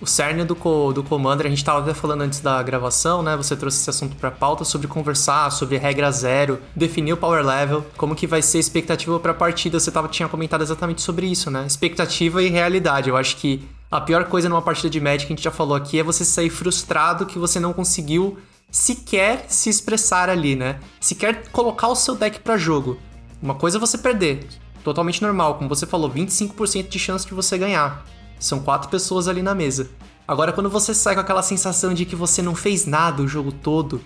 o 0.00 0.06
cerne 0.06 0.44
do, 0.44 0.54
do 0.92 1.02
Commander. 1.02 1.46
A 1.46 1.50
gente 1.50 1.62
tava 1.62 1.80
até 1.80 1.92
falando 1.92 2.22
antes 2.22 2.40
da 2.40 2.62
gravação, 2.62 3.22
né? 3.22 3.36
Você 3.36 3.54
trouxe 3.54 3.78
esse 3.78 3.90
assunto 3.90 4.16
pra 4.16 4.30
pauta 4.30 4.64
sobre 4.64 4.88
conversar, 4.88 5.50
sobre 5.52 5.76
regra 5.76 6.10
zero, 6.10 6.58
definir 6.74 7.12
o 7.12 7.18
power 7.18 7.44
level, 7.44 7.84
como 7.98 8.14
que 8.14 8.26
vai 8.26 8.40
ser 8.40 8.56
a 8.56 8.60
expectativa 8.60 9.20
pra 9.20 9.34
partida. 9.34 9.78
Você 9.78 9.90
tava, 9.90 10.08
tinha 10.08 10.28
comentado 10.28 10.62
exatamente 10.62 11.02
sobre 11.02 11.26
isso, 11.26 11.50
né? 11.50 11.66
Expectativa 11.66 12.42
e 12.42 12.48
realidade. 12.48 13.10
Eu 13.10 13.16
acho 13.16 13.36
que 13.36 13.62
a 13.92 14.00
pior 14.00 14.24
coisa 14.24 14.48
numa 14.48 14.62
partida 14.62 14.88
de 14.88 14.98
Magic, 14.98 15.26
que 15.26 15.32
a 15.34 15.36
gente 15.36 15.44
já 15.44 15.50
falou 15.50 15.76
aqui, 15.76 15.98
é 15.98 16.02
você 16.02 16.24
sair 16.24 16.48
frustrado 16.48 17.26
que 17.26 17.38
você 17.38 17.60
não 17.60 17.74
conseguiu 17.74 18.38
sequer 18.70 19.44
se 19.48 19.68
expressar 19.68 20.30
ali, 20.30 20.56
né? 20.56 20.80
Sequer 20.98 21.50
colocar 21.50 21.88
o 21.88 21.94
seu 21.94 22.14
deck 22.14 22.40
para 22.40 22.56
jogo. 22.56 22.98
Uma 23.42 23.54
coisa 23.54 23.76
é 23.76 23.80
você 23.80 23.98
perder, 23.98 24.46
totalmente 24.82 25.20
normal, 25.20 25.56
como 25.56 25.68
você 25.68 25.86
falou, 25.86 26.10
25% 26.10 26.88
de 26.88 26.98
chance 26.98 27.26
de 27.26 27.34
você 27.34 27.58
ganhar. 27.58 28.02
São 28.40 28.60
quatro 28.60 28.88
pessoas 28.88 29.28
ali 29.28 29.42
na 29.42 29.54
mesa. 29.54 29.90
Agora, 30.26 30.54
quando 30.54 30.70
você 30.70 30.94
sai 30.94 31.14
com 31.14 31.20
aquela 31.20 31.42
sensação 31.42 31.92
de 31.92 32.06
que 32.06 32.16
você 32.16 32.40
não 32.40 32.54
fez 32.54 32.86
nada 32.86 33.20
o 33.20 33.28
jogo 33.28 33.52
todo, 33.52 34.00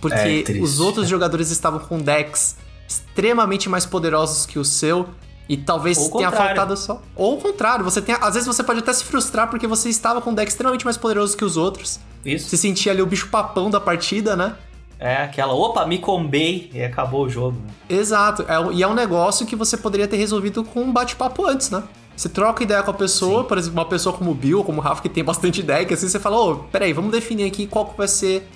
porque 0.00 0.46
é 0.48 0.52
os 0.52 0.80
outros 0.80 1.06
jogadores 1.06 1.50
estavam 1.50 1.80
com 1.80 1.98
decks 1.98 2.56
extremamente 2.88 3.68
mais 3.68 3.84
poderosos 3.84 4.46
que 4.46 4.58
o 4.58 4.64
seu, 4.64 5.06
e 5.48 5.56
talvez 5.56 6.08
tenha 6.08 6.30
faltado 6.30 6.76
só. 6.76 7.00
Ou 7.16 7.38
o 7.38 7.40
contrário, 7.40 7.84
você 7.84 8.02
tem. 8.02 8.14
Às 8.20 8.34
vezes 8.34 8.46
você 8.46 8.62
pode 8.62 8.80
até 8.80 8.92
se 8.92 9.04
frustrar 9.04 9.48
porque 9.48 9.66
você 9.66 9.88
estava 9.88 10.20
com 10.20 10.30
um 10.30 10.34
deck 10.34 10.50
extremamente 10.50 10.84
mais 10.84 10.96
poderoso 10.96 11.36
que 11.36 11.44
os 11.44 11.56
outros. 11.56 11.98
Isso. 12.24 12.48
Se 12.50 12.58
sentia 12.58 12.92
ali 12.92 13.00
o 13.00 13.06
bicho 13.06 13.28
papão 13.28 13.70
da 13.70 13.80
partida, 13.80 14.36
né? 14.36 14.54
É, 15.00 15.22
aquela, 15.22 15.54
opa, 15.54 15.86
me 15.86 15.98
combei 15.98 16.70
e 16.74 16.82
acabou 16.82 17.24
o 17.24 17.30
jogo. 17.30 17.56
Exato. 17.88 18.42
É, 18.42 18.74
e 18.74 18.82
é 18.82 18.88
um 18.88 18.94
negócio 18.94 19.46
que 19.46 19.54
você 19.54 19.76
poderia 19.76 20.08
ter 20.08 20.16
resolvido 20.16 20.64
com 20.64 20.82
um 20.82 20.92
bate-papo 20.92 21.46
antes, 21.46 21.70
né? 21.70 21.84
Você 22.16 22.28
troca 22.28 22.64
ideia 22.64 22.82
com 22.82 22.90
a 22.90 22.94
pessoa, 22.94 23.42
Sim. 23.42 23.48
por 23.48 23.58
exemplo, 23.58 23.78
uma 23.78 23.84
pessoa 23.84 24.14
como 24.16 24.32
o 24.32 24.34
Bill, 24.34 24.64
como 24.64 24.80
o 24.80 24.82
Rafa, 24.82 25.00
que 25.00 25.08
tem 25.08 25.22
bastante 25.22 25.62
deck, 25.62 25.94
assim, 25.94 26.08
você 26.08 26.18
fala, 26.18 26.36
ô, 26.36 26.50
oh, 26.50 26.56
peraí, 26.56 26.92
vamos 26.92 27.12
definir 27.12 27.46
aqui 27.46 27.64
qual 27.64 27.86
que 27.86 27.96
vai 27.96 28.08
ser. 28.08 28.48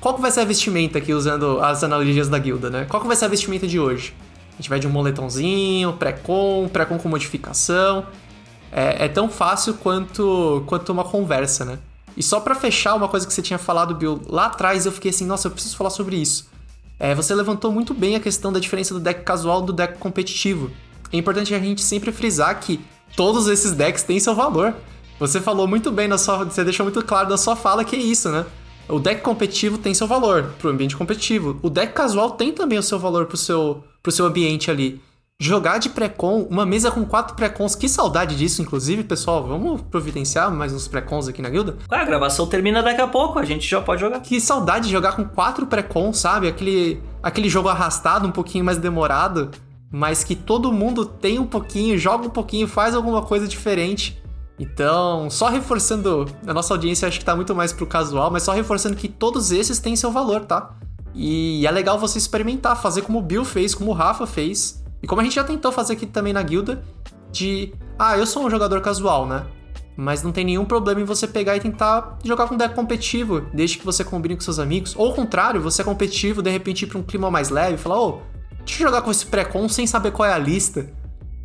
Qual 0.00 0.14
que 0.14 0.20
vai 0.20 0.30
ser 0.30 0.42
a 0.42 0.44
vestimenta 0.44 0.98
aqui, 0.98 1.12
usando 1.12 1.58
as 1.60 1.82
analogias 1.82 2.28
da 2.28 2.38
guilda, 2.38 2.70
né? 2.70 2.86
Qual 2.88 3.00
que 3.00 3.08
vai 3.08 3.16
ser 3.16 3.24
a 3.24 3.28
vestimenta 3.28 3.66
de 3.66 3.80
hoje? 3.80 4.14
A 4.54 4.56
gente 4.56 4.68
vai 4.68 4.78
de 4.78 4.86
um 4.86 4.90
moletomzinho, 4.90 5.92
pré-com, 5.94 6.68
pré-com 6.72 6.98
com 6.98 7.08
modificação. 7.08 8.06
É, 8.70 9.04
é, 9.04 9.08
tão 9.08 9.28
fácil 9.28 9.74
quanto, 9.74 10.62
quanto 10.66 10.90
uma 10.90 11.04
conversa, 11.04 11.64
né? 11.64 11.78
E 12.16 12.22
só 12.22 12.40
para 12.40 12.54
fechar 12.54 12.94
uma 12.94 13.08
coisa 13.08 13.26
que 13.26 13.32
você 13.32 13.42
tinha 13.42 13.58
falado, 13.58 13.94
Bill, 13.94 14.20
lá 14.28 14.46
atrás 14.46 14.86
eu 14.86 14.92
fiquei 14.92 15.10
assim, 15.10 15.26
nossa, 15.26 15.48
eu 15.48 15.52
preciso 15.52 15.76
falar 15.76 15.90
sobre 15.90 16.16
isso. 16.16 16.48
É, 16.98 17.14
você 17.14 17.34
levantou 17.34 17.72
muito 17.72 17.92
bem 17.92 18.14
a 18.14 18.20
questão 18.20 18.52
da 18.52 18.60
diferença 18.60 18.94
do 18.94 19.00
deck 19.00 19.22
casual 19.22 19.60
do 19.62 19.72
deck 19.72 19.98
competitivo. 19.98 20.70
É 21.12 21.16
importante 21.16 21.54
a 21.54 21.58
gente 21.58 21.82
sempre 21.82 22.12
frisar 22.12 22.58
que 22.60 22.80
todos 23.16 23.48
esses 23.48 23.72
decks 23.72 24.02
têm 24.02 24.20
seu 24.20 24.34
valor. 24.34 24.74
Você 25.18 25.40
falou 25.40 25.66
muito 25.66 25.90
bem 25.90 26.08
na 26.08 26.18
sua, 26.18 26.44
você 26.44 26.62
deixou 26.64 26.84
muito 26.84 27.04
claro 27.04 27.28
na 27.28 27.36
sua 27.36 27.56
fala 27.56 27.84
que 27.84 27.96
é 27.96 27.98
isso, 27.98 28.28
né? 28.30 28.44
O 28.88 28.98
deck 28.98 29.22
competitivo 29.22 29.78
tem 29.78 29.94
seu 29.94 30.06
valor 30.06 30.54
pro 30.58 30.70
ambiente 30.70 30.96
competitivo. 30.96 31.58
O 31.62 31.70
deck 31.70 31.92
casual 31.92 32.32
tem 32.32 32.52
também 32.52 32.78
o 32.78 32.82
seu 32.82 32.98
valor 32.98 33.26
pro 33.26 33.36
seu, 33.36 33.82
pro 34.02 34.12
seu 34.12 34.26
ambiente 34.26 34.70
ali. 34.70 35.00
Jogar 35.40 35.78
de 35.78 35.88
pré-con, 35.88 36.46
uma 36.48 36.64
mesa 36.64 36.90
com 36.92 37.04
quatro 37.04 37.34
pré-cons, 37.34 37.74
que 37.74 37.88
saudade 37.88 38.36
disso, 38.36 38.62
inclusive, 38.62 39.02
pessoal. 39.02 39.44
Vamos 39.44 39.80
providenciar 39.82 40.50
mais 40.50 40.72
uns 40.72 40.86
pré-cons 40.86 41.26
aqui 41.26 41.42
na 41.42 41.50
guilda? 41.50 41.76
Ah, 41.90 42.02
a 42.02 42.04
gravação 42.04 42.46
termina 42.46 42.82
daqui 42.82 43.00
a 43.00 43.06
pouco, 43.08 43.38
a 43.38 43.44
gente 43.44 43.68
já 43.68 43.80
pode 43.80 44.00
jogar. 44.00 44.20
Que 44.20 44.40
saudade 44.40 44.86
de 44.86 44.92
jogar 44.92 45.16
com 45.16 45.24
quatro 45.24 45.66
pré-cons, 45.66 46.18
sabe? 46.18 46.46
Aquele, 46.46 47.00
aquele 47.22 47.48
jogo 47.48 47.68
arrastado, 47.68 48.28
um 48.28 48.30
pouquinho 48.30 48.64
mais 48.64 48.78
demorado, 48.78 49.50
mas 49.90 50.22
que 50.22 50.36
todo 50.36 50.72
mundo 50.72 51.04
tem 51.04 51.38
um 51.38 51.46
pouquinho, 51.46 51.98
joga 51.98 52.26
um 52.26 52.30
pouquinho, 52.30 52.68
faz 52.68 52.94
alguma 52.94 53.22
coisa 53.22 53.48
diferente. 53.48 54.22
Então, 54.58 55.28
só 55.30 55.48
reforçando, 55.48 56.26
a 56.46 56.54
nossa 56.54 56.72
audiência 56.72 57.08
acho 57.08 57.18
que 57.18 57.24
tá 57.24 57.34
muito 57.34 57.54
mais 57.54 57.72
pro 57.72 57.86
casual, 57.86 58.30
mas 58.30 58.44
só 58.44 58.52
reforçando 58.52 58.96
que 58.96 59.08
todos 59.08 59.50
esses 59.50 59.80
têm 59.80 59.96
seu 59.96 60.12
valor, 60.12 60.44
tá? 60.44 60.76
E 61.12 61.66
é 61.66 61.70
legal 61.70 61.98
você 61.98 62.18
experimentar, 62.18 62.80
fazer 62.80 63.02
como 63.02 63.18
o 63.18 63.22
Bill 63.22 63.44
fez, 63.44 63.74
como 63.74 63.90
o 63.90 63.94
Rafa 63.94 64.26
fez, 64.26 64.82
e 65.02 65.06
como 65.06 65.20
a 65.20 65.24
gente 65.24 65.34
já 65.34 65.44
tentou 65.44 65.72
fazer 65.72 65.94
aqui 65.94 66.06
também 66.06 66.32
na 66.32 66.42
guilda, 66.42 66.84
de, 67.32 67.74
ah, 67.98 68.16
eu 68.16 68.26
sou 68.26 68.46
um 68.46 68.50
jogador 68.50 68.80
casual, 68.80 69.26
né? 69.26 69.44
Mas 69.96 70.22
não 70.22 70.32
tem 70.32 70.44
nenhum 70.44 70.64
problema 70.64 71.00
em 71.00 71.04
você 71.04 71.26
pegar 71.26 71.56
e 71.56 71.60
tentar 71.60 72.18
jogar 72.24 72.48
com 72.48 72.56
deck 72.56 72.74
competitivo, 72.74 73.42
desde 73.52 73.78
que 73.78 73.84
você 73.84 74.04
combine 74.04 74.34
com 74.34 74.40
seus 74.40 74.58
amigos. 74.58 74.94
Ou 74.96 75.06
ao 75.06 75.14
contrário, 75.14 75.60
você 75.60 75.82
é 75.82 75.84
competitivo, 75.84 76.42
de 76.42 76.50
repente 76.50 76.82
ir 76.82 76.88
pra 76.88 76.98
um 76.98 77.02
clima 77.02 77.30
mais 77.30 77.48
leve 77.48 77.74
e 77.74 77.78
falar, 77.78 78.00
ô, 78.00 78.08
oh, 78.08 78.20
deixa 78.64 78.82
eu 78.82 78.88
jogar 78.88 79.02
com 79.02 79.10
esse 79.10 79.26
pré-con 79.26 79.68
sem 79.68 79.86
saber 79.86 80.10
qual 80.10 80.28
é 80.28 80.32
a 80.32 80.38
lista 80.38 80.88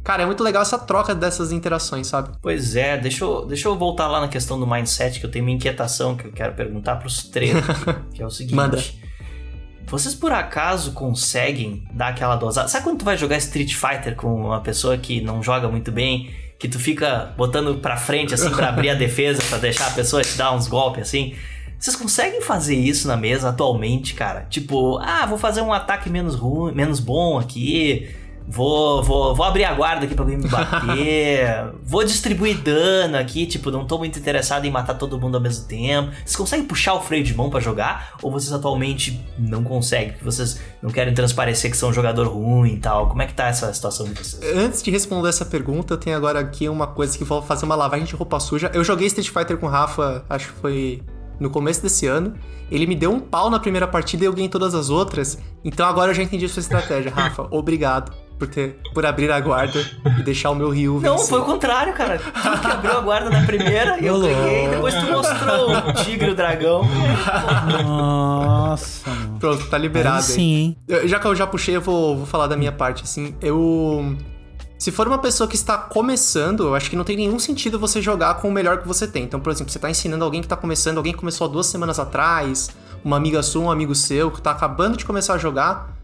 cara, 0.10 0.24
é 0.24 0.26
muito 0.26 0.44
legal 0.44 0.64
essa 0.64 0.80
troca 0.80 1.14
dessas 1.14 1.52
interações, 1.52 2.08
sabe? 2.08 2.32
Pois 2.42 2.76
é, 2.76 2.98
deixa 2.98 3.24
eu, 3.24 3.46
deixa 3.46 3.68
eu 3.68 3.78
voltar 3.78 4.08
lá 4.08 4.20
na 4.20 4.28
questão 4.28 4.60
do 4.60 4.66
mindset, 4.66 5.20
que 5.20 5.26
eu 5.28 5.30
tenho 5.30 5.46
uma 5.46 5.52
inquietação 5.52 6.16
que 6.16 6.26
eu 6.26 6.32
quero 6.32 6.56
perguntar 6.56 6.96
pros 6.96 7.26
três, 7.26 7.54
que 8.12 8.24
é 8.24 8.26
o 8.26 8.30
seguinte. 8.32 8.56
Manda. 8.56 8.84
Vocês 9.86 10.16
por 10.16 10.32
acaso 10.32 10.94
conseguem 10.94 11.84
dar 11.94 12.08
aquela 12.08 12.36
dosada? 12.36 12.68
Sabe 12.68 12.86
quando 12.86 12.98
tu 12.98 13.06
vai 13.06 13.18
jogar 13.18 13.38
Street 13.38 13.76
Fighter 13.76 14.16
com 14.16 14.34
uma 14.34 14.62
pessoa 14.62 14.98
que 14.98 15.22
não 15.22 15.44
joga 15.44 15.70
muito 15.70 15.92
bem, 15.92 16.32
que 16.58 16.68
tu 16.68 16.80
fica 16.80 17.32
botando 17.38 17.76
pra 17.76 17.96
frente 17.96 18.34
assim 18.34 18.50
pra 18.50 18.70
abrir 18.70 18.90
a 18.90 18.96
defesa, 18.98 19.44
pra 19.48 19.60
deixar 19.60 19.90
a 19.90 19.92
pessoa 19.92 20.24
te 20.24 20.36
dar 20.36 20.56
uns 20.56 20.68
golpes 20.68 21.04
assim? 21.04 21.36
Vocês 21.78 21.96
conseguem 21.96 22.42
fazer 22.42 22.76
isso 22.76 23.08
na 23.08 23.16
mesa 23.16 23.50
atualmente, 23.50 24.16
cara? 24.16 24.48
Tipo, 24.50 24.98
ah, 24.98 25.28
vou 25.28 25.38
fazer 25.38 25.62
um 25.62 25.72
ataque 25.72 26.10
menos 26.10 26.34
ruim, 26.34 26.74
menos 26.74 27.00
bom 27.00 27.38
aqui. 27.38 28.10
Vou, 28.52 29.04
vou, 29.04 29.36
vou 29.36 29.46
abrir 29.46 29.64
a 29.64 29.76
guarda 29.76 30.06
aqui 30.06 30.16
pra 30.16 30.24
alguém 30.24 30.40
me 30.40 30.48
bater. 30.48 31.72
vou 31.86 32.04
distribuir 32.04 32.58
dano 32.58 33.16
aqui, 33.16 33.46
tipo, 33.46 33.70
não 33.70 33.86
tô 33.86 34.00
muito 34.00 34.18
interessado 34.18 34.66
em 34.66 34.72
matar 34.72 34.96
todo 34.96 35.20
mundo 35.20 35.36
ao 35.36 35.42
mesmo 35.42 35.68
tempo. 35.68 36.12
Vocês 36.26 36.36
conseguem 36.36 36.66
puxar 36.66 36.96
o 36.96 37.02
freio 37.02 37.24
de 37.24 37.36
mão 37.36 37.52
pra 37.52 37.60
jogar? 37.60 38.16
Ou 38.24 38.32
vocês 38.32 38.52
atualmente 38.52 39.24
não 39.38 39.64
conseguem? 39.64 40.14
Porque 40.14 40.26
vocês 40.26 40.60
não 40.82 40.90
querem 40.90 41.14
transparecer 41.14 41.70
que 41.70 41.78
são 41.78 41.90
um 41.90 41.94
jogador 41.94 42.28
ruim 42.28 42.74
e 42.74 42.78
tal? 42.80 43.08
Como 43.08 43.22
é 43.22 43.28
que 43.28 43.36
tá 43.36 43.46
essa 43.46 43.72
situação 43.72 44.08
de 44.08 44.14
vocês? 44.16 44.42
Antes 44.56 44.82
de 44.82 44.90
responder 44.90 45.30
essa 45.30 45.46
pergunta, 45.46 45.94
eu 45.94 45.98
tenho 46.00 46.18
agora 46.18 46.40
aqui 46.40 46.68
uma 46.68 46.88
coisa 46.88 47.16
que 47.16 47.24
vou 47.24 47.44
fazer 47.44 47.66
uma 47.66 47.76
lavagem 47.76 48.08
de 48.08 48.16
roupa 48.16 48.40
suja. 48.40 48.72
Eu 48.74 48.84
joguei 48.84 49.06
Street 49.06 49.30
Fighter 49.30 49.60
com 49.60 49.68
o 49.68 49.70
Rafa, 49.70 50.26
acho 50.28 50.48
que 50.48 50.60
foi 50.60 51.04
no 51.40 51.52
começo 51.52 51.84
desse 51.84 52.08
ano. 52.08 52.34
Ele 52.72 52.88
me 52.88 52.96
deu 52.96 53.12
um 53.12 53.20
pau 53.20 53.48
na 53.52 53.60
primeira 53.60 53.88
partida 53.88 54.24
e 54.24 54.28
eu 54.28 54.34
ganhei 54.34 54.50
todas 54.50 54.74
as 54.74 54.90
outras. 54.90 55.38
Então 55.64 55.86
agora 55.86 56.10
eu 56.10 56.16
já 56.16 56.24
entendi 56.24 56.46
a 56.46 56.50
sua 56.50 56.62
estratégia. 56.62 57.12
Rafa, 57.12 57.48
obrigado 57.52 58.12
por 58.40 58.48
ter 58.48 58.80
por 58.94 59.06
abrir 59.06 59.30
a 59.32 59.40
guarda 59.40 59.86
e 60.18 60.24
deixar 60.24 60.50
o 60.50 60.56
meu 60.56 60.70
Ryu 60.70 60.94
Não, 61.02 61.18
vencer. 61.18 61.28
foi 61.30 61.40
o 61.42 61.44
contrário, 61.44 61.94
cara. 61.94 62.18
Tu 62.20 62.60
que 62.62 62.68
abriu 62.68 62.98
a 62.98 63.02
guarda 63.02 63.30
na 63.30 63.46
primeira, 63.46 64.00
eu 64.00 64.20
ganhei, 64.22 64.70
depois 64.70 64.96
tu 64.96 65.06
mostrou 65.12 65.72
o 65.76 65.94
tigre 65.94 66.30
e 66.30 66.32
o 66.32 66.36
dragão. 66.36 66.82
Nossa, 67.84 69.10
mano. 69.10 69.38
Pronto, 69.40 69.68
tá 69.70 69.78
liberado 69.78 70.18
Aí 70.18 70.22
aí. 70.24 70.28
sim, 70.30 70.54
hein? 70.56 70.78
Eu- 70.88 71.08
Já 71.08 71.20
que 71.20 71.28
eu 71.28 71.36
já 71.36 71.46
puxei, 71.46 71.76
eu 71.76 71.82
vou, 71.82 72.18
vou 72.18 72.26
falar 72.26 72.48
da 72.48 72.56
minha 72.58 72.72
parte, 72.72 73.04
assim. 73.04 73.36
Eu. 73.42 74.16
Se 74.78 74.92
for 74.92 75.06
uma 75.08 75.18
pessoa 75.18 75.46
que 75.48 75.56
está 75.58 75.78
começando, 75.78 76.64
eu 76.64 76.74
acho 76.76 76.90
que 76.90 76.96
não 76.96 77.04
tem 77.04 77.18
nenhum 77.18 77.38
sentido 77.38 77.78
você 77.78 78.02
jogar 78.02 78.36
com 78.36 78.48
o 78.48 78.52
melhor 78.52 78.78
que 78.78 78.88
você 78.88 79.06
tem. 79.06 79.24
Então, 79.24 79.38
por 79.40 79.52
exemplo, 79.52 79.72
você 79.74 79.78
tá 79.80 79.90
ensinando 79.90 80.24
alguém 80.24 80.42
que 80.42 80.48
tá 80.48 80.56
começando, 80.56 80.98
alguém 80.98 81.12
que 81.12 81.20
começou 81.20 81.46
há 81.46 81.50
duas 81.50 81.66
semanas 81.66 82.00
atrás, 82.00 82.70
uma 83.04 83.18
amiga 83.18 83.44
sua, 83.44 83.64
um 83.64 83.72
amigo 83.72 83.94
seu, 83.94 84.32
que 84.32 84.42
tá 84.42 84.52
acabando 84.52 84.96
de 84.96 85.04
começar 85.04 85.34
a 85.34 85.38
jogar. 85.38 85.99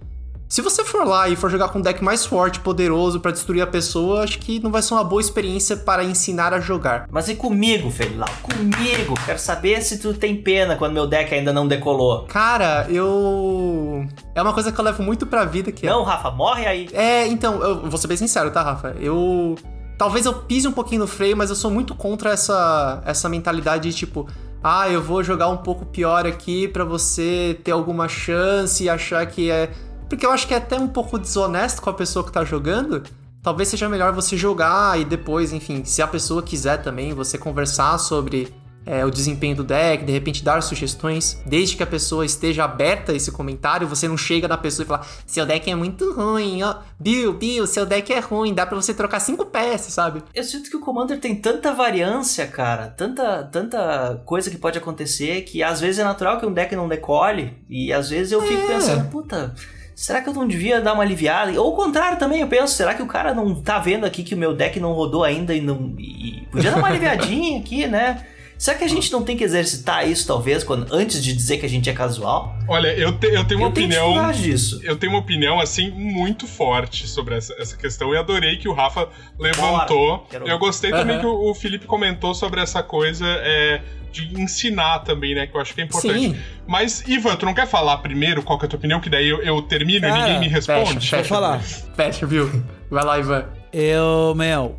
Se 0.47 0.61
você 0.61 0.85
for 0.85 1.05
lá 1.05 1.27
e 1.27 1.35
for 1.35 1.49
jogar 1.49 1.69
com 1.69 1.79
um 1.79 1.81
deck 1.81 2.03
mais 2.03 2.25
forte, 2.25 2.59
poderoso 2.59 3.19
pra 3.19 3.31
destruir 3.31 3.61
a 3.61 3.67
pessoa, 3.67 4.23
acho 4.23 4.37
que 4.37 4.59
não 4.59 4.71
vai 4.71 4.81
ser 4.81 4.93
uma 4.93 5.03
boa 5.03 5.19
experiência 5.19 5.75
para 5.75 6.03
ensinar 6.03 6.53
a 6.53 6.59
jogar. 6.59 7.07
Mas 7.11 7.27
e 7.27 7.35
comigo, 7.35 7.89
Felilau? 7.89 8.29
Comigo! 8.43 9.15
Quero 9.25 9.39
saber 9.39 9.81
se 9.81 9.97
tu 9.97 10.13
tem 10.13 10.35
pena 10.35 10.75
quando 10.75 10.93
meu 10.93 11.07
deck 11.07 11.33
ainda 11.33 11.51
não 11.51 11.67
decolou. 11.67 12.25
Cara, 12.25 12.85
eu. 12.89 14.05
É 14.35 14.41
uma 14.41 14.53
coisa 14.53 14.71
que 14.71 14.79
eu 14.79 14.85
levo 14.85 15.01
muito 15.01 15.25
pra 15.25 15.45
vida 15.45 15.71
que 15.71 15.87
é. 15.87 15.89
Não, 15.89 16.03
Rafa, 16.03 16.29
morre 16.29 16.67
aí. 16.67 16.89
É, 16.93 17.25
então, 17.27 17.61
eu 17.63 17.89
vou 17.89 17.97
ser 17.97 18.07
bem 18.07 18.17
sincero, 18.17 18.51
tá, 18.51 18.61
Rafa? 18.61 18.95
Eu. 18.99 19.55
Talvez 19.97 20.25
eu 20.25 20.33
pise 20.33 20.67
um 20.67 20.73
pouquinho 20.73 21.01
no 21.01 21.07
freio, 21.07 21.35
mas 21.35 21.49
eu 21.49 21.55
sou 21.55 21.71
muito 21.71 21.95
contra 21.95 22.31
essa, 22.31 23.01
essa 23.05 23.29
mentalidade 23.29 23.89
de 23.89 23.95
tipo, 23.95 24.27
ah, 24.61 24.89
eu 24.89 25.01
vou 25.01 25.23
jogar 25.23 25.47
um 25.47 25.57
pouco 25.57 25.85
pior 25.85 26.27
aqui 26.27 26.67
pra 26.67 26.83
você 26.83 27.57
ter 27.63 27.71
alguma 27.71 28.07
chance 28.07 28.83
e 28.83 28.89
achar 28.89 29.25
que 29.25 29.49
é. 29.49 29.71
Porque 30.09 30.25
eu 30.25 30.31
acho 30.31 30.47
que 30.47 30.53
é 30.53 30.57
até 30.57 30.77
um 30.79 30.87
pouco 30.87 31.17
desonesto 31.17 31.81
com 31.81 31.89
a 31.89 31.93
pessoa 31.93 32.25
que 32.25 32.31
tá 32.31 32.43
jogando. 32.43 33.03
Talvez 33.41 33.69
seja 33.69 33.87
melhor 33.87 34.11
você 34.11 34.35
jogar 34.35 34.99
e 34.99 35.05
depois, 35.05 35.53
enfim, 35.53 35.83
se 35.85 36.01
a 36.01 36.07
pessoa 36.07 36.41
quiser 36.41 36.81
também, 36.81 37.13
você 37.13 37.37
conversar 37.37 37.97
sobre 37.99 38.51
é, 38.85 39.03
o 39.05 39.09
desempenho 39.11 39.55
do 39.55 39.63
deck, 39.63 40.03
de 40.03 40.11
repente 40.11 40.43
dar 40.43 40.61
sugestões, 40.61 41.41
desde 41.45 41.75
que 41.75 41.83
a 41.83 41.87
pessoa 41.87 42.25
esteja 42.25 42.63
aberta 42.63 43.11
a 43.11 43.15
esse 43.15 43.31
comentário, 43.31 43.87
você 43.87 44.07
não 44.07 44.17
chega 44.17 44.47
na 44.47 44.57
pessoa 44.57 44.83
e 44.83 44.87
fala, 44.87 45.05
seu 45.25 45.45
deck 45.45 45.69
é 45.69 45.75
muito 45.75 46.13
ruim, 46.13 46.61
ó, 46.63 46.75
Bill, 46.99 47.33
Bill, 47.33 47.65
seu 47.65 47.85
deck 47.85 48.13
é 48.13 48.19
ruim, 48.19 48.53
dá 48.53 48.65
pra 48.65 48.75
você 48.75 48.93
trocar 48.93 49.19
cinco 49.19 49.45
peças, 49.45 49.93
sabe? 49.93 50.23
Eu 50.33 50.43
sinto 50.43 50.69
que 50.69 50.77
o 50.77 50.79
Commander 50.79 51.19
tem 51.19 51.35
tanta 51.35 51.73
variância, 51.73 52.45
cara, 52.47 52.87
tanta, 52.87 53.43
tanta 53.51 54.21
coisa 54.25 54.49
que 54.51 54.57
pode 54.57 54.77
acontecer 54.77 55.41
que 55.41 55.63
às 55.63 55.81
vezes 55.81 55.99
é 55.99 56.03
natural 56.03 56.39
que 56.39 56.45
um 56.45 56.53
deck 56.53 56.75
não 56.75 56.87
decole 56.87 57.57
e 57.67 57.91
às 57.91 58.09
vezes 58.09 58.31
eu 58.31 58.41
fico 58.41 58.61
É. 58.63 58.67
pensando, 58.67 59.09
puta, 59.09 59.53
será 59.95 60.21
que 60.21 60.29
eu 60.29 60.33
não 60.33 60.47
devia 60.47 60.79
dar 60.81 60.93
uma 60.93 61.01
aliviada? 61.03 61.59
Ou 61.59 61.71
o 61.73 61.75
contrário 61.75 62.19
também, 62.19 62.41
eu 62.41 62.47
penso, 62.47 62.75
será 62.75 62.93
que 62.93 63.01
o 63.01 63.07
cara 63.07 63.33
não 63.33 63.55
tá 63.55 63.79
vendo 63.79 64.05
aqui 64.05 64.23
que 64.23 64.35
o 64.35 64.37
meu 64.37 64.53
deck 64.53 64.79
não 64.79 64.91
rodou 64.93 65.23
ainda 65.23 65.55
e 65.55 65.61
não. 65.61 65.95
E 65.97 66.43
podia 66.51 66.69
dar 66.71 66.77
uma 66.77 66.87
aliviadinha 66.89 67.57
aqui, 67.61 67.87
né? 67.87 68.25
Será 68.57 68.77
que 68.77 68.85
a 68.85 68.87
gente 68.87 69.11
não 69.11 69.21
tem 69.21 69.35
que 69.35 69.43
exercitar 69.43 70.07
isso, 70.09 70.25
talvez, 70.25 70.63
quando, 70.63 70.87
antes 70.93 71.21
de 71.21 71.33
dizer 71.33 71.57
que 71.57 71.65
a 71.65 71.69
gente 71.69 71.89
é 71.89 71.93
casual? 71.93 72.55
Olha, 72.69 72.87
eu, 72.97 73.11
te- 73.19 73.27
eu 73.27 73.43
tenho 73.45 73.59
uma 73.59 73.67
eu 73.67 73.73
tenho 73.73 73.87
opinião. 73.87 74.07
dificuldade 74.07 74.43
disso. 74.43 74.79
Eu 74.81 74.95
tenho 74.95 75.11
uma 75.11 75.19
opinião, 75.19 75.59
assim, 75.59 75.91
muito 75.91 76.47
forte 76.47 77.05
sobre 77.05 77.35
essa, 77.35 77.53
essa 77.59 77.75
questão 77.75 78.13
e 78.13 78.17
adorei 78.17 78.55
que 78.55 78.69
o 78.69 78.73
Rafa 78.73 79.09
levantou. 79.37 80.17
Bora. 80.19 80.21
Quero- 80.29 80.47
Eu 80.47 80.57
gostei 80.57 80.89
também 80.91 81.15
Aham. 81.17 81.19
que 81.19 81.27
o, 81.27 81.51
o 81.51 81.53
Felipe 81.53 81.85
comentou 81.85 82.33
sobre 82.33 82.61
essa 82.61 82.81
coisa 82.81 83.25
é, 83.27 83.81
de 84.23 84.41
ensinar 84.41 84.99
também, 84.99 85.35
né? 85.35 85.47
Que 85.47 85.55
eu 85.55 85.61
acho 85.61 85.73
que 85.73 85.81
é 85.81 85.83
importante. 85.83 86.19
Sim. 86.19 86.37
Mas, 86.67 87.03
Ivan, 87.07 87.35
tu 87.35 87.45
não 87.45 87.53
quer 87.53 87.67
falar 87.67 87.97
primeiro 87.97 88.41
qual 88.41 88.57
que 88.57 88.65
é 88.65 88.67
a 88.67 88.69
tua 88.69 88.77
opinião? 88.77 88.99
Que 88.99 89.09
daí 89.09 89.27
eu, 89.27 89.41
eu 89.41 89.61
termino 89.61 90.07
Cara, 90.07 90.19
e 90.19 90.23
ninguém 90.23 90.39
me 90.39 90.47
responde? 90.47 90.93
Fecha, 90.93 91.17
fecha. 91.17 91.29
falar. 91.29 91.59
Fecha, 91.61 92.25
viu? 92.25 92.63
Vai 92.89 93.03
lá, 93.03 93.19
Ivan. 93.19 93.45
Eu, 93.73 94.33
meu, 94.35 94.77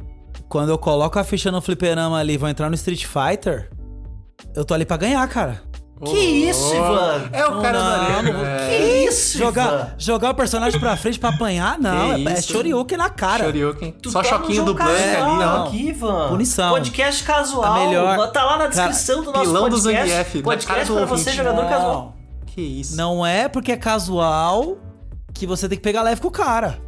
quando 0.49 0.71
eu 0.71 0.79
coloco 0.79 1.19
a 1.19 1.25
ficha 1.25 1.51
no 1.51 1.61
fliperama 1.61 2.19
ali 2.19 2.35
e 2.35 2.39
vou 2.39 2.49
entrar 2.49 2.69
no 2.69 2.75
Street 2.75 3.05
Fighter, 3.05 3.71
eu 4.55 4.65
tô 4.65 4.73
ali 4.75 4.85
pra 4.85 4.97
ganhar, 4.97 5.27
cara. 5.29 5.63
Que 6.05 6.19
isso, 6.19 6.75
Ivan? 6.75 7.29
É 7.33 7.47
o 7.47 7.61
cara 7.63 7.79
Não, 7.79 7.87
da 7.91 7.97
arena. 8.17 8.33
não, 8.33 8.45
é. 8.47 8.69
Que 8.69 9.09
isso, 9.09 9.39
Ivan? 9.39 9.47
Jogar, 9.47 9.95
jogar 9.97 10.31
o 10.31 10.35
personagem 10.35 10.79
pra 10.79 10.95
frente 10.97 11.19
pra 11.19 11.31
apanhar, 11.31 11.79
não. 11.79 12.15
Que 12.17 12.29
É, 12.29 12.33
é. 12.33 12.43
Shoryuken 12.43 12.99
na 12.99 13.09
cara. 13.09 13.45
Shoryuken. 13.45 13.93
Tu 14.03 14.11
Só 14.11 14.23
tá 14.23 14.29
choquinho 14.29 14.65
do 14.65 14.75
Blank 14.75 14.91
casual 14.93 15.31
ali, 15.41 15.45
ó. 15.45 15.65
aqui, 15.65 15.89
Ivan. 15.89 16.29
Punição. 16.29 16.71
Podcast 16.71 17.25
casual. 17.25 17.63
Tá 17.63 17.75
melhor. 17.87 18.31
Tá 18.31 18.45
lá 18.45 18.59
na 18.59 18.69
Cara, 18.69 18.89
descrição 18.89 19.23
do 19.25 19.33
nosso 19.33 19.45
pilão 19.47 19.69
do 19.71 19.77
podcast. 19.81 20.09
Zangief, 20.11 20.35
na 20.37 20.43
cara 20.43 20.43
podcast 20.43 20.87
do 20.89 20.97
pra 20.97 21.07
você, 21.07 21.31
jogador 21.33 21.63
Não. 21.63 21.69
casual. 21.71 22.17
Que 22.47 22.61
isso. 22.61 22.97
Não 22.97 23.25
é 23.27 23.49
porque 23.49 23.73
é 23.73 23.77
casual 23.77 24.77
que 25.33 25.47
você 25.47 25.67
tem 25.69 25.79
que 25.79 25.85
pegar 25.85 26.03
leve 26.03 26.21
com 26.21 26.29
o 26.29 26.31
cara. 26.31 26.79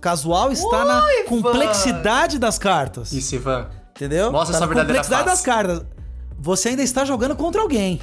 Casual 0.00 0.50
está 0.52 0.84
na 0.84 1.02
complexidade 1.28 2.38
das 2.38 2.58
cartas. 2.58 3.12
Isso, 3.12 3.34
Ivan. 3.34 3.66
Entendeu? 3.90 4.30
Mostra 4.32 4.52
tá 4.52 4.58
sua 4.58 4.66
na 4.66 4.66
verdadeira 4.74 5.02
complexidade 5.02 5.24
das 5.24 5.40
face. 5.40 5.44
cartas. 5.44 5.86
Você 6.38 6.68
ainda 6.70 6.82
está 6.82 7.04
jogando 7.04 7.34
contra 7.34 7.60
alguém. 7.62 8.00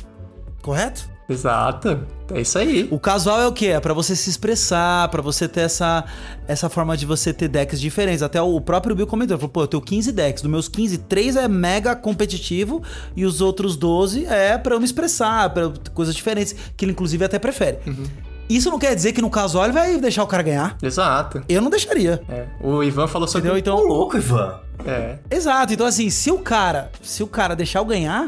Correto? 0.63 1.13
Exato. 1.29 2.05
É 2.33 2.41
isso 2.41 2.57
aí. 2.57 2.87
O 2.91 2.99
casual 2.99 3.41
é 3.41 3.47
o 3.47 3.51
quê? 3.51 3.67
É 3.67 3.79
pra 3.79 3.93
você 3.93 4.15
se 4.15 4.29
expressar, 4.29 5.07
pra 5.09 5.21
você 5.21 5.47
ter 5.47 5.61
essa, 5.61 6.03
essa 6.47 6.69
forma 6.69 6.97
de 6.97 7.05
você 7.05 7.31
ter 7.33 7.47
decks 7.47 7.79
diferentes. 7.79 8.21
Até 8.21 8.41
o 8.41 8.59
próprio 8.59 8.95
Bill 8.95 9.07
comentou, 9.07 9.37
falou, 9.37 9.49
pô, 9.49 9.61
eu 9.63 9.67
tenho 9.67 9.81
15 9.81 10.11
decks, 10.11 10.41
dos 10.41 10.51
meus 10.51 10.67
15, 10.67 10.97
3 10.99 11.35
é 11.37 11.47
mega 11.47 11.95
competitivo 11.95 12.81
e 13.15 13.25
os 13.25 13.39
outros 13.41 13.75
12 13.77 14.25
é 14.25 14.57
pra 14.57 14.75
eu 14.75 14.79
me 14.79 14.85
expressar, 14.85 15.49
ter 15.49 15.91
coisas 15.93 16.15
diferentes, 16.15 16.55
que 16.75 16.83
ele 16.85 16.91
inclusive 16.91 17.23
até 17.23 17.37
prefere. 17.39 17.79
Uhum. 17.87 18.03
Isso 18.49 18.69
não 18.69 18.77
quer 18.77 18.93
dizer 18.93 19.13
que 19.13 19.21
no 19.21 19.29
casual 19.29 19.63
ele 19.63 19.73
vai 19.73 19.97
deixar 19.97 20.23
o 20.23 20.27
cara 20.27 20.43
ganhar. 20.43 20.77
Exato. 20.81 21.41
Eu 21.47 21.61
não 21.61 21.69
deixaria. 21.69 22.21
É. 22.27 22.45
O 22.61 22.83
Ivan 22.83 23.07
falou 23.07 23.27
sobre. 23.27 23.49
Entendeu? 23.49 23.55
Ô, 23.55 23.79
Então, 23.79 23.87
louco, 23.87 24.17
Ivan. 24.17 24.59
É. 24.85 25.17
exato. 25.31 25.71
Então 25.73 25.87
assim, 25.87 26.09
se 26.09 26.29
o 26.29 26.39
cara, 26.39 26.91
se 27.01 27.23
o 27.23 27.27
cara 27.27 27.55
deixar 27.55 27.79
eu 27.79 27.85
ganhar, 27.85 28.27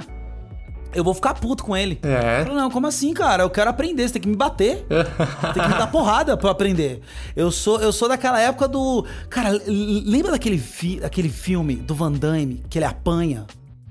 eu 0.95 1.03
vou 1.03 1.13
ficar 1.13 1.33
puto 1.35 1.63
com 1.63 1.75
ele. 1.75 1.99
É. 2.01 2.41
Eu 2.41 2.45
falo, 2.45 2.57
Não, 2.57 2.71
como 2.71 2.87
assim, 2.87 3.13
cara? 3.13 3.43
Eu 3.43 3.49
quero 3.49 3.69
aprender, 3.69 4.07
você 4.07 4.13
tem 4.13 4.21
que 4.21 4.27
me 4.29 4.35
bater. 4.35 4.85
tem 5.53 5.61
que 5.63 5.69
me 5.69 5.77
dar 5.77 5.87
porrada 5.87 6.35
pra 6.37 6.47
eu 6.47 6.51
aprender. 6.51 7.01
Eu 7.35 7.51
sou, 7.51 7.79
eu 7.81 7.91
sou 7.91 8.07
daquela 8.09 8.39
época 8.41 8.67
do. 8.67 9.05
Cara, 9.29 9.51
lembra 9.67 10.31
daquele, 10.31 10.57
fi, 10.57 10.99
aquele 11.03 11.29
filme 11.29 11.75
do 11.75 11.93
Van 11.93 12.11
Damme 12.11 12.63
que 12.69 12.77
ele 12.77 12.85
apanha 12.85 13.45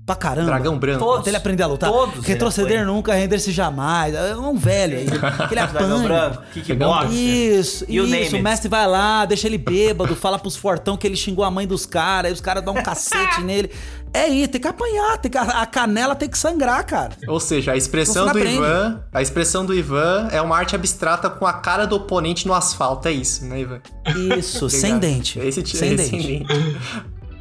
pra 0.06 0.14
caramba? 0.14 0.46
Dragão 0.48 0.78
branco. 0.78 0.98
Todos. 1.02 1.20
Até 1.20 1.30
ele 1.30 1.36
aprender 1.38 1.62
a 1.62 1.66
lutar. 1.66 1.90
Todos 1.90 2.26
Retroceder 2.26 2.84
nunca, 2.86 3.14
render-se 3.14 3.50
jamais. 3.52 4.14
É 4.14 4.36
um 4.36 4.54
velho 4.56 4.98
aí. 4.98 5.06
Que 5.48 5.54
ele 5.54 5.66
Dragão 5.66 5.98
apanha. 5.98 6.08
branco, 6.08 6.42
kickboxer. 6.52 7.10
Isso, 7.12 7.86
You 7.88 8.04
isso. 8.06 8.36
O 8.36 8.42
mestre 8.42 8.68
vai 8.68 8.86
lá, 8.86 9.24
deixa 9.24 9.46
ele 9.46 9.58
bêbado, 9.58 10.14
fala 10.14 10.38
pros 10.38 10.56
fortão 10.56 10.96
que 10.96 11.06
ele 11.06 11.16
xingou 11.16 11.44
a 11.44 11.50
mãe 11.50 11.66
dos 11.66 11.86
caras, 11.86 12.26
aí 12.28 12.32
os 12.34 12.40
caras 12.40 12.62
dão 12.62 12.74
um 12.74 12.82
cacete 12.82 13.40
nele. 13.44 13.70
É 14.14 14.28
isso, 14.28 14.48
tem 14.48 14.60
que 14.60 14.68
apanhar, 14.68 15.18
tem 15.18 15.28
que, 15.28 15.36
a 15.36 15.66
canela 15.66 16.14
tem 16.14 16.28
que 16.28 16.38
sangrar, 16.38 16.86
cara. 16.86 17.10
Ou 17.26 17.40
seja, 17.40 17.72
a 17.72 17.76
expressão 17.76 18.32
do. 18.32 18.38
Ivan. 18.38 19.02
A 19.12 19.20
expressão 19.20 19.66
do 19.66 19.74
Ivan 19.74 20.28
é 20.30 20.40
uma 20.40 20.56
arte 20.56 20.76
abstrata 20.76 21.28
com 21.28 21.44
a 21.44 21.52
cara 21.52 21.84
do 21.84 21.96
oponente 21.96 22.46
no 22.46 22.54
asfalto. 22.54 23.08
É 23.08 23.12
isso, 23.12 23.44
né, 23.44 23.62
Ivan? 23.62 23.80
Isso, 24.38 24.70
sem 24.70 25.00
dente. 25.00 25.40
Esse, 25.40 25.66
sem 25.66 25.94
esse 25.94 26.10
dente. 26.12 26.44
dente. 26.44 26.46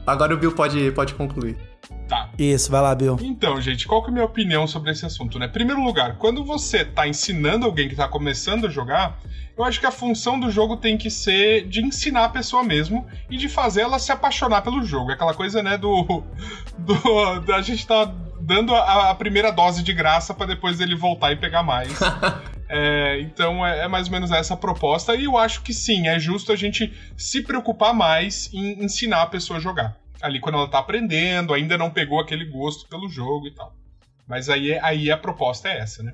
Agora 0.06 0.34
o 0.34 0.38
Bill 0.38 0.52
pode, 0.52 0.92
pode 0.92 1.14
concluir. 1.14 1.58
Tá. 2.08 2.30
Isso, 2.38 2.70
vai 2.70 2.82
lá, 2.82 2.94
Bill. 2.94 3.18
Então, 3.22 3.60
gente, 3.62 3.88
qual 3.88 4.02
que 4.02 4.08
é 4.08 4.12
a 4.12 4.14
minha 4.14 4.26
opinião 4.26 4.68
sobre 4.68 4.92
esse 4.92 5.06
assunto, 5.06 5.40
né? 5.40 5.48
Primeiro 5.48 5.82
lugar, 5.84 6.18
quando 6.18 6.44
você 6.44 6.84
tá 6.84 7.08
ensinando 7.08 7.66
alguém 7.66 7.88
que 7.88 7.96
tá 7.96 8.08
começando 8.08 8.68
a 8.68 8.70
jogar, 8.70 9.20
eu 9.58 9.64
acho 9.64 9.80
que 9.80 9.86
a 9.86 9.92
função 9.92 10.40
do 10.40 10.52
jogo 10.52 10.78
tem 10.78 10.98
que 10.98 11.10
ser 11.10 11.68
de 11.68 11.82
ensinar 11.82 12.26
a 12.26 12.30
pessoa 12.30 12.64
mesmo 12.64 13.06
e 13.30 13.38
de 13.38 13.48
fazer 13.48 13.82
ela 13.82 14.00
se 14.00 14.12
apaixonar 14.12 14.62
pelo 14.62 14.84
jogo. 14.84 15.12
É 15.12 15.14
aquela 15.14 15.34
coisa, 15.34 15.64
né, 15.64 15.78
do. 15.78 16.24
do 16.78 17.40
da 17.42 17.62
gente 17.62 17.86
tá 17.86 18.14
dando 18.44 18.76
a, 18.76 19.10
a 19.10 19.16
primeira 19.16 19.52
dose 19.52 19.82
de 19.82 19.94
graça 19.94 20.34
para 20.34 20.48
depois 20.48 20.80
ele 20.80 20.96
voltar 20.96 21.32
e 21.32 21.36
pegar 21.36 21.64
mais. 21.64 21.92
É, 22.76 23.20
então 23.20 23.64
é, 23.64 23.82
é, 23.82 23.88
mais 23.88 24.08
ou 24.08 24.14
menos 24.14 24.32
essa 24.32 24.56
a 24.56 24.58
proposta, 24.58 25.14
e 25.14 25.26
eu 25.26 25.38
acho 25.38 25.62
que 25.62 25.72
sim, 25.72 26.08
é 26.08 26.18
justo 26.18 26.52
a 26.52 26.56
gente 26.56 26.92
se 27.16 27.44
preocupar 27.44 27.94
mais 27.94 28.52
em 28.52 28.84
ensinar 28.84 29.22
a 29.22 29.28
pessoa 29.28 29.58
a 29.58 29.62
jogar. 29.62 29.96
Ali 30.20 30.40
quando 30.40 30.56
ela 30.56 30.68
tá 30.68 30.80
aprendendo, 30.80 31.54
ainda 31.54 31.78
não 31.78 31.92
pegou 31.92 32.20
aquele 32.20 32.46
gosto 32.46 32.90
pelo 32.90 33.08
jogo 33.08 33.46
e 33.46 33.52
tal. 33.52 33.76
Mas 34.28 34.50
aí, 34.50 34.80
aí 34.80 35.12
a 35.12 35.18
proposta 35.18 35.70
é 35.70 35.82
essa, 35.82 36.02
né? 36.02 36.14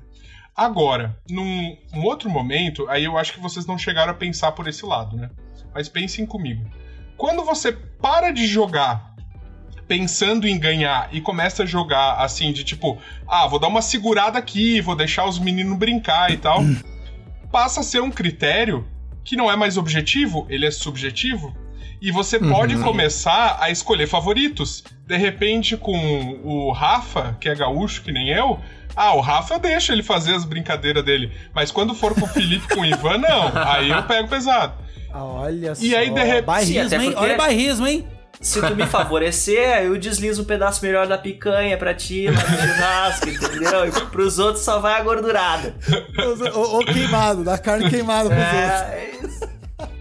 Agora, 0.54 1.16
num 1.30 1.78
um 1.94 2.04
outro 2.04 2.28
momento, 2.28 2.86
aí 2.90 3.04
eu 3.04 3.16
acho 3.16 3.32
que 3.32 3.40
vocês 3.40 3.64
não 3.64 3.78
chegaram 3.78 4.12
a 4.12 4.16
pensar 4.16 4.52
por 4.52 4.68
esse 4.68 4.84
lado, 4.84 5.16
né? 5.16 5.30
Mas 5.72 5.88
pensem 5.88 6.26
comigo. 6.26 6.68
Quando 7.16 7.42
você 7.42 7.72
para 7.72 8.32
de 8.32 8.46
jogar 8.46 9.09
pensando 9.90 10.46
em 10.46 10.56
ganhar 10.56 11.08
e 11.10 11.20
começa 11.20 11.64
a 11.64 11.66
jogar 11.66 12.14
assim, 12.18 12.52
de 12.52 12.62
tipo, 12.62 12.96
ah, 13.26 13.48
vou 13.48 13.58
dar 13.58 13.66
uma 13.66 13.82
segurada 13.82 14.38
aqui, 14.38 14.80
vou 14.80 14.94
deixar 14.94 15.28
os 15.28 15.36
meninos 15.36 15.76
brincar 15.76 16.30
e 16.30 16.36
tal, 16.36 16.62
passa 17.50 17.80
a 17.80 17.82
ser 17.82 18.00
um 18.00 18.08
critério 18.08 18.86
que 19.24 19.34
não 19.34 19.50
é 19.50 19.56
mais 19.56 19.76
objetivo, 19.76 20.46
ele 20.48 20.64
é 20.64 20.70
subjetivo. 20.70 21.52
E 22.00 22.12
você 22.12 22.36
uhum. 22.36 22.52
pode 22.52 22.76
começar 22.76 23.58
a 23.60 23.68
escolher 23.68 24.06
favoritos. 24.06 24.84
De 25.08 25.16
repente, 25.16 25.76
com 25.76 26.38
o 26.44 26.70
Rafa, 26.70 27.36
que 27.40 27.48
é 27.48 27.54
gaúcho, 27.56 28.02
que 28.02 28.12
nem 28.12 28.28
eu, 28.28 28.60
ah, 28.94 29.14
o 29.16 29.20
Rafa 29.20 29.54
eu 29.54 29.58
deixo 29.58 29.90
ele 29.90 30.04
fazer 30.04 30.36
as 30.36 30.44
brincadeiras 30.44 31.04
dele. 31.04 31.32
Mas 31.52 31.72
quando 31.72 31.96
for 31.96 32.14
com 32.14 32.26
o 32.26 32.28
Felipe 32.28 32.72
com 32.72 32.82
o 32.82 32.86
Ivan, 32.86 33.18
não. 33.18 33.50
Aí 33.66 33.90
eu 33.90 34.04
pego 34.04 34.28
pesado. 34.28 34.72
Olha 35.12 35.72
e 35.72 35.90
só. 35.90 35.96
aí, 35.98 36.10
de 36.10 36.22
repente. 36.22 36.44
Barrismo, 36.44 37.02
hein? 37.02 37.14
Olha 37.16 37.34
o 37.34 37.36
barrismo, 37.36 37.86
hein? 37.88 38.06
Se 38.40 38.60
tu 38.66 38.74
me 38.74 38.86
favorecer, 38.86 39.82
eu 39.82 39.98
deslizo 39.98 40.42
um 40.42 40.44
pedaço 40.46 40.82
melhor 40.82 41.06
da 41.06 41.18
picanha 41.18 41.76
pra 41.76 41.92
ti, 41.92 42.26
lá 42.26 42.32
no 42.32 42.58
churrasco, 42.58 43.28
entendeu? 43.28 43.86
E 43.86 43.90
pros 44.10 44.38
outros 44.38 44.64
só 44.64 44.80
vai 44.80 44.98
a 44.98 45.02
gordurada. 45.02 45.74
Ou, 46.54 46.76
ou 46.76 46.84
queimado, 46.84 47.44
da 47.44 47.58
carne 47.58 47.90
queimada 47.90 48.30
pros 48.30 48.42
é, 48.42 48.64
outros. 48.64 48.92
É 48.92 49.26
isso. 49.26 49.50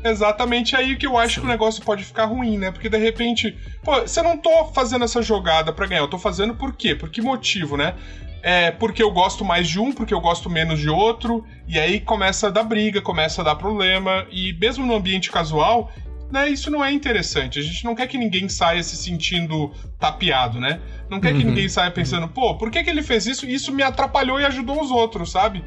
Exatamente 0.03 0.75
aí 0.75 0.95
que 0.95 1.05
eu 1.05 1.17
acho 1.17 1.41
que 1.41 1.45
o 1.45 1.49
negócio 1.49 1.83
pode 1.83 2.05
ficar 2.05 2.25
ruim, 2.25 2.57
né? 2.57 2.71
Porque 2.71 2.87
de 2.87 2.97
repente, 2.97 3.57
pô, 3.83 3.99
você 3.99 4.21
não 4.21 4.37
tô 4.37 4.67
fazendo 4.73 5.03
essa 5.03 5.21
jogada 5.21 5.73
pra 5.73 5.85
ganhar, 5.85 6.01
eu 6.01 6.07
tô 6.07 6.17
fazendo 6.17 6.55
por 6.55 6.73
quê? 6.73 6.95
Por 6.95 7.09
que 7.09 7.21
motivo, 7.21 7.75
né? 7.75 7.95
É 8.41 8.71
porque 8.71 9.03
eu 9.03 9.11
gosto 9.11 9.43
mais 9.43 9.67
de 9.67 9.81
um, 9.81 9.91
porque 9.91 10.13
eu 10.13 10.21
gosto 10.21 10.49
menos 10.49 10.79
de 10.79 10.89
outro, 10.89 11.43
e 11.67 11.77
aí 11.77 11.99
começa 11.99 12.47
a 12.47 12.49
dar 12.49 12.63
briga, 12.63 13.01
começa 13.01 13.41
a 13.41 13.43
dar 13.43 13.55
problema, 13.55 14.25
e 14.31 14.53
mesmo 14.53 14.85
no 14.85 14.95
ambiente 14.95 15.29
casual, 15.29 15.91
né, 16.31 16.49
isso 16.49 16.69
não 16.69 16.83
é 16.83 16.91
interessante. 16.91 17.59
A 17.59 17.61
gente 17.61 17.83
não 17.83 17.95
quer 17.95 18.07
que 18.07 18.17
ninguém 18.17 18.47
saia 18.47 18.81
se 18.83 18.95
sentindo 18.95 19.71
tapeado, 19.99 20.59
né? 20.59 20.79
Não 21.09 21.19
quer 21.19 21.33
uhum. 21.33 21.39
que 21.39 21.45
ninguém 21.45 21.69
saia 21.69 21.89
pensando, 21.91 22.27
pô, 22.27 22.55
por 22.55 22.69
que, 22.69 22.83
que 22.83 22.89
ele 22.89 23.01
fez 23.01 23.25
isso? 23.25 23.45
Isso 23.45 23.71
me 23.71 23.81
atrapalhou 23.81 24.39
e 24.39 24.45
ajudou 24.45 24.81
os 24.81 24.91
outros, 24.91 25.31
sabe? 25.31 25.63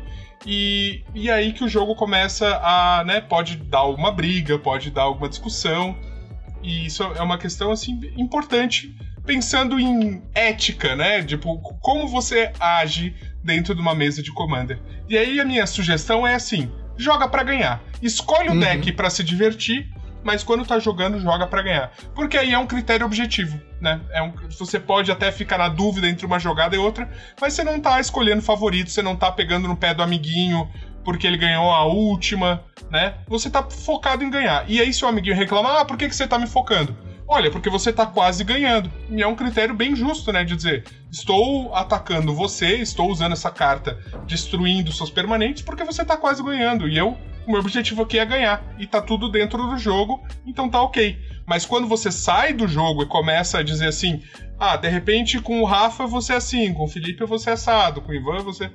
E, 0.46 1.02
e 1.14 1.30
aí 1.30 1.52
que 1.52 1.64
o 1.64 1.68
jogo 1.68 1.94
começa 1.94 2.60
a, 2.62 3.04
né, 3.04 3.20
pode 3.20 3.56
dar 3.56 3.78
alguma 3.78 4.12
briga, 4.12 4.58
pode 4.58 4.90
dar 4.90 5.02
alguma 5.02 5.28
discussão. 5.28 5.96
E 6.62 6.86
isso 6.86 7.02
é 7.02 7.22
uma 7.22 7.38
questão, 7.38 7.72
assim, 7.72 7.98
importante, 8.16 8.94
pensando 9.26 9.80
em 9.80 10.22
ética, 10.34 10.94
né? 10.94 11.22
Tipo, 11.24 11.58
como 11.80 12.06
você 12.06 12.52
age 12.60 13.14
dentro 13.42 13.74
de 13.74 13.80
uma 13.80 13.94
mesa 13.94 14.22
de 14.22 14.32
Commander. 14.32 14.80
E 15.08 15.18
aí 15.18 15.40
a 15.40 15.44
minha 15.44 15.66
sugestão 15.66 16.24
é 16.24 16.34
assim, 16.34 16.70
joga 16.96 17.26
para 17.28 17.42
ganhar. 17.42 17.82
Escolhe 18.00 18.48
o 18.48 18.52
uhum. 18.52 18.60
deck 18.60 18.92
para 18.92 19.10
se 19.10 19.24
divertir 19.24 19.90
mas 20.22 20.42
quando 20.42 20.64
tá 20.64 20.78
jogando, 20.78 21.20
joga 21.20 21.46
para 21.46 21.62
ganhar. 21.62 21.92
Porque 22.14 22.36
aí 22.36 22.52
é 22.52 22.58
um 22.58 22.66
critério 22.66 23.06
objetivo, 23.06 23.60
né? 23.80 24.00
É 24.10 24.22
um, 24.22 24.32
você 24.58 24.78
pode 24.78 25.10
até 25.10 25.30
ficar 25.32 25.58
na 25.58 25.68
dúvida 25.68 26.08
entre 26.08 26.26
uma 26.26 26.38
jogada 26.38 26.74
e 26.76 26.78
outra, 26.78 27.10
mas 27.40 27.54
você 27.54 27.64
não 27.64 27.80
tá 27.80 28.00
escolhendo 28.00 28.42
favorito, 28.42 28.90
você 28.90 29.02
não 29.02 29.16
tá 29.16 29.30
pegando 29.30 29.68
no 29.68 29.76
pé 29.76 29.94
do 29.94 30.02
amiguinho 30.02 30.70
porque 31.04 31.26
ele 31.26 31.36
ganhou 31.36 31.70
a 31.70 31.84
última, 31.84 32.62
né? 32.90 33.14
Você 33.28 33.50
tá 33.50 33.62
focado 33.62 34.22
em 34.24 34.30
ganhar. 34.30 34.64
E 34.68 34.80
aí, 34.80 34.92
se 34.92 35.04
o 35.04 35.08
amiguinho 35.08 35.34
reclama, 35.36 35.80
ah, 35.80 35.84
por 35.84 35.96
que, 35.96 36.08
que 36.08 36.14
você 36.14 36.26
tá 36.26 36.38
me 36.38 36.46
focando? 36.46 36.96
Olha, 37.26 37.50
porque 37.50 37.70
você 37.70 37.92
tá 37.92 38.04
quase 38.04 38.44
ganhando. 38.44 38.90
E 39.08 39.22
é 39.22 39.26
um 39.26 39.34
critério 39.34 39.74
bem 39.74 39.96
justo, 39.96 40.32
né? 40.32 40.44
De 40.44 40.54
dizer, 40.54 40.84
estou 41.10 41.74
atacando 41.74 42.34
você, 42.34 42.76
estou 42.76 43.10
usando 43.10 43.32
essa 43.32 43.50
carta 43.50 43.98
destruindo 44.26 44.92
seus 44.92 45.10
permanentes 45.10 45.62
porque 45.62 45.84
você 45.84 46.04
tá 46.04 46.16
quase 46.16 46.42
ganhando. 46.42 46.88
E 46.88 46.96
eu 46.96 47.16
o 47.46 47.50
meu 47.50 47.60
objetivo 47.60 48.02
aqui 48.02 48.18
é 48.18 48.24
ganhar. 48.24 48.62
E 48.78 48.86
tá 48.86 49.00
tudo 49.00 49.30
dentro 49.30 49.66
do 49.66 49.78
jogo, 49.78 50.22
então 50.46 50.68
tá 50.68 50.82
ok. 50.82 51.18
Mas 51.46 51.64
quando 51.64 51.86
você 51.86 52.10
sai 52.10 52.52
do 52.52 52.66
jogo 52.68 53.02
e 53.02 53.06
começa 53.06 53.58
a 53.58 53.62
dizer 53.62 53.88
assim: 53.88 54.22
ah, 54.58 54.76
de 54.76 54.88
repente 54.88 55.40
com 55.40 55.60
o 55.60 55.64
Rafa 55.64 56.06
você 56.06 56.34
é 56.34 56.36
assim, 56.36 56.72
com 56.72 56.84
o 56.84 56.88
Felipe 56.88 57.24
você 57.24 57.50
é 57.50 57.52
assado, 57.54 58.00
com 58.00 58.12
o 58.12 58.14
Ivan 58.14 58.42
você. 58.42 58.70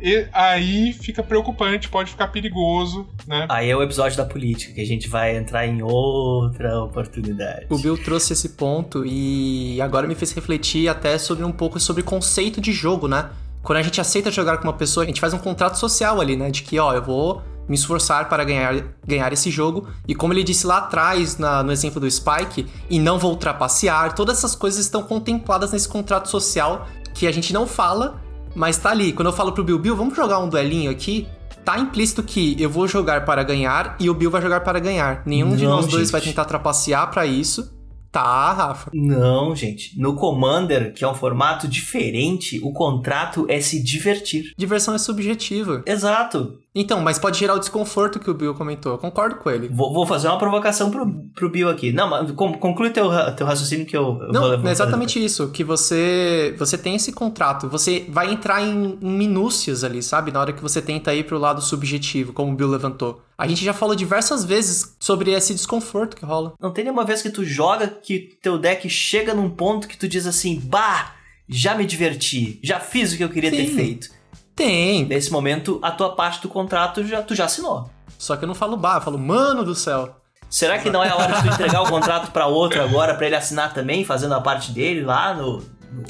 E 0.00 0.28
aí 0.32 0.92
fica 0.92 1.24
preocupante, 1.24 1.88
pode 1.88 2.10
ficar 2.12 2.28
perigoso, 2.28 3.08
né? 3.26 3.46
Aí 3.48 3.68
é 3.68 3.76
o 3.76 3.82
episódio 3.82 4.16
da 4.16 4.24
política, 4.24 4.72
que 4.72 4.80
a 4.80 4.86
gente 4.86 5.08
vai 5.08 5.36
entrar 5.36 5.66
em 5.66 5.82
outra 5.82 6.84
oportunidade. 6.84 7.66
O 7.68 7.78
Bill 7.78 8.00
trouxe 8.02 8.32
esse 8.32 8.50
ponto 8.50 9.04
e 9.04 9.80
agora 9.80 10.06
me 10.06 10.14
fez 10.14 10.32
refletir 10.32 10.88
até 10.88 11.18
sobre 11.18 11.44
um 11.44 11.50
pouco 11.50 11.80
sobre 11.80 12.04
conceito 12.04 12.60
de 12.60 12.72
jogo, 12.72 13.08
né? 13.08 13.30
Quando 13.60 13.78
a 13.78 13.82
gente 13.82 14.00
aceita 14.00 14.30
jogar 14.30 14.58
com 14.58 14.64
uma 14.64 14.72
pessoa, 14.72 15.02
a 15.02 15.06
gente 15.06 15.20
faz 15.20 15.34
um 15.34 15.38
contrato 15.38 15.76
social 15.76 16.20
ali, 16.20 16.36
né? 16.36 16.48
De 16.48 16.62
que, 16.62 16.78
ó, 16.78 16.94
eu 16.94 17.02
vou 17.02 17.42
me 17.68 17.74
esforçar 17.74 18.28
para 18.28 18.44
ganhar, 18.44 18.74
ganhar 19.06 19.32
esse 19.32 19.50
jogo. 19.50 19.88
E 20.06 20.14
como 20.14 20.32
ele 20.32 20.42
disse 20.42 20.66
lá 20.66 20.78
atrás, 20.78 21.36
na, 21.38 21.62
no 21.62 21.70
exemplo 21.70 22.00
do 22.00 22.10
Spike, 22.10 22.66
e 22.88 22.98
não 22.98 23.18
vou 23.18 23.36
trapacear, 23.36 24.14
todas 24.14 24.38
essas 24.38 24.54
coisas 24.54 24.80
estão 24.80 25.02
contempladas 25.02 25.72
nesse 25.72 25.88
contrato 25.88 26.28
social 26.28 26.86
que 27.14 27.26
a 27.26 27.32
gente 27.32 27.52
não 27.52 27.66
fala, 27.66 28.20
mas 28.54 28.78
tá 28.78 28.90
ali. 28.90 29.12
Quando 29.12 29.28
eu 29.28 29.32
falo 29.32 29.52
pro 29.52 29.64
Bill, 29.64 29.78
Bill, 29.78 29.96
vamos 29.96 30.16
jogar 30.16 30.38
um 30.38 30.48
duelinho 30.48 30.90
aqui? 30.90 31.26
Tá 31.64 31.78
implícito 31.78 32.22
que 32.22 32.56
eu 32.60 32.70
vou 32.70 32.88
jogar 32.88 33.24
para 33.24 33.42
ganhar 33.42 33.96
e 34.00 34.08
o 34.08 34.14
Bill 34.14 34.30
vai 34.30 34.40
jogar 34.40 34.60
para 34.60 34.78
ganhar. 34.78 35.22
Nenhum 35.26 35.50
não, 35.50 35.56
de 35.56 35.64
nós 35.64 35.84
gente. 35.84 35.92
dois 35.92 36.10
vai 36.10 36.20
tentar 36.20 36.44
trapacear 36.46 37.10
para 37.10 37.26
isso. 37.26 37.76
Tá, 38.10 38.52
Rafa. 38.52 38.90
Não, 38.94 39.54
gente. 39.54 39.98
No 40.00 40.14
Commander, 40.14 40.94
que 40.94 41.04
é 41.04 41.08
um 41.08 41.14
formato 41.14 41.68
diferente, 41.68 42.58
o 42.62 42.72
contrato 42.72 43.44
é 43.48 43.60
se 43.60 43.82
divertir. 43.82 44.52
Diversão 44.56 44.94
é 44.94 44.98
subjetiva. 44.98 45.82
Exato. 45.86 46.58
Então, 46.74 47.00
mas 47.00 47.18
pode 47.18 47.38
gerar 47.38 47.54
o 47.54 47.58
desconforto 47.58 48.20
que 48.20 48.30
o 48.30 48.34
Bill 48.34 48.54
comentou. 48.54 48.92
Eu 48.92 48.98
concordo 48.98 49.36
com 49.36 49.50
ele. 49.50 49.68
Vou, 49.68 49.92
vou 49.92 50.06
fazer 50.06 50.28
uma 50.28 50.38
provocação 50.38 50.90
pro, 50.90 51.10
pro 51.34 51.50
Bill 51.50 51.68
aqui. 51.68 51.92
Não, 51.92 52.08
mas 52.08 52.30
conclui 52.32 52.90
teu, 52.90 53.10
teu 53.34 53.46
raciocínio 53.46 53.86
que 53.86 53.96
eu, 53.96 54.18
eu 54.20 54.32
Não, 54.32 54.42
vou 54.42 54.50
levar. 54.50 54.68
É 54.68 54.72
exatamente 54.72 55.22
isso. 55.22 55.48
Que 55.48 55.64
você 55.64 56.54
você 56.58 56.76
tem 56.76 56.94
esse 56.94 57.12
contrato. 57.12 57.68
Você 57.68 58.06
vai 58.08 58.32
entrar 58.32 58.62
em, 58.62 58.98
em 59.00 59.10
minúcias 59.10 59.82
ali, 59.82 60.02
sabe? 60.02 60.30
Na 60.30 60.40
hora 60.40 60.52
que 60.52 60.62
você 60.62 60.80
tenta 60.80 61.14
ir 61.14 61.24
pro 61.24 61.38
lado 61.38 61.60
subjetivo, 61.60 62.32
como 62.32 62.52
o 62.52 62.54
Bill 62.54 62.68
levantou. 62.68 63.22
A 63.36 63.46
gente 63.46 63.64
já 63.64 63.72
falou 63.72 63.94
diversas 63.94 64.44
vezes 64.44 64.96
sobre 65.00 65.32
esse 65.32 65.54
desconforto 65.54 66.16
que 66.16 66.24
rola. 66.24 66.54
Não 66.60 66.72
tem 66.72 66.84
nenhuma 66.84 67.04
vez 67.04 67.22
que 67.22 67.30
tu 67.30 67.44
joga 67.44 67.86
que 67.86 68.36
teu 68.42 68.58
deck 68.58 68.88
chega 68.90 69.32
num 69.32 69.48
ponto 69.48 69.88
que 69.88 69.96
tu 69.96 70.08
diz 70.08 70.26
assim, 70.26 70.60
bah, 70.60 71.14
já 71.48 71.74
me 71.74 71.86
diverti, 71.86 72.58
já 72.62 72.78
fiz 72.80 73.12
o 73.12 73.16
que 73.16 73.24
eu 73.24 73.28
queria 73.28 73.50
Sim. 73.50 73.56
ter 73.56 73.66
feito. 73.66 74.17
Tem. 74.58 75.06
Nesse 75.06 75.30
momento, 75.30 75.78
a 75.80 75.92
tua 75.92 76.16
parte 76.16 76.42
do 76.42 76.48
contrato 76.48 77.06
já, 77.06 77.22
tu 77.22 77.32
já 77.32 77.44
assinou. 77.44 77.88
Só 78.18 78.36
que 78.36 78.42
eu 78.42 78.48
não 78.48 78.56
falo 78.56 78.76
bar, 78.76 78.96
eu 78.96 79.00
falo, 79.00 79.16
mano 79.16 79.64
do 79.64 79.72
céu. 79.72 80.16
Será 80.50 80.78
que 80.78 80.90
não 80.90 81.04
é 81.04 81.10
a 81.10 81.14
hora 81.14 81.32
de 81.34 81.42
tu 81.42 81.54
entregar 81.54 81.80
o 81.82 81.88
contrato 81.88 82.32
para 82.32 82.46
outro 82.46 82.82
agora, 82.82 83.14
para 83.14 83.26
ele 83.26 83.36
assinar 83.36 83.72
também, 83.72 84.04
fazendo 84.04 84.34
a 84.34 84.40
parte 84.40 84.72
dele 84.72 85.02
lá 85.02 85.32
no. 85.32 85.62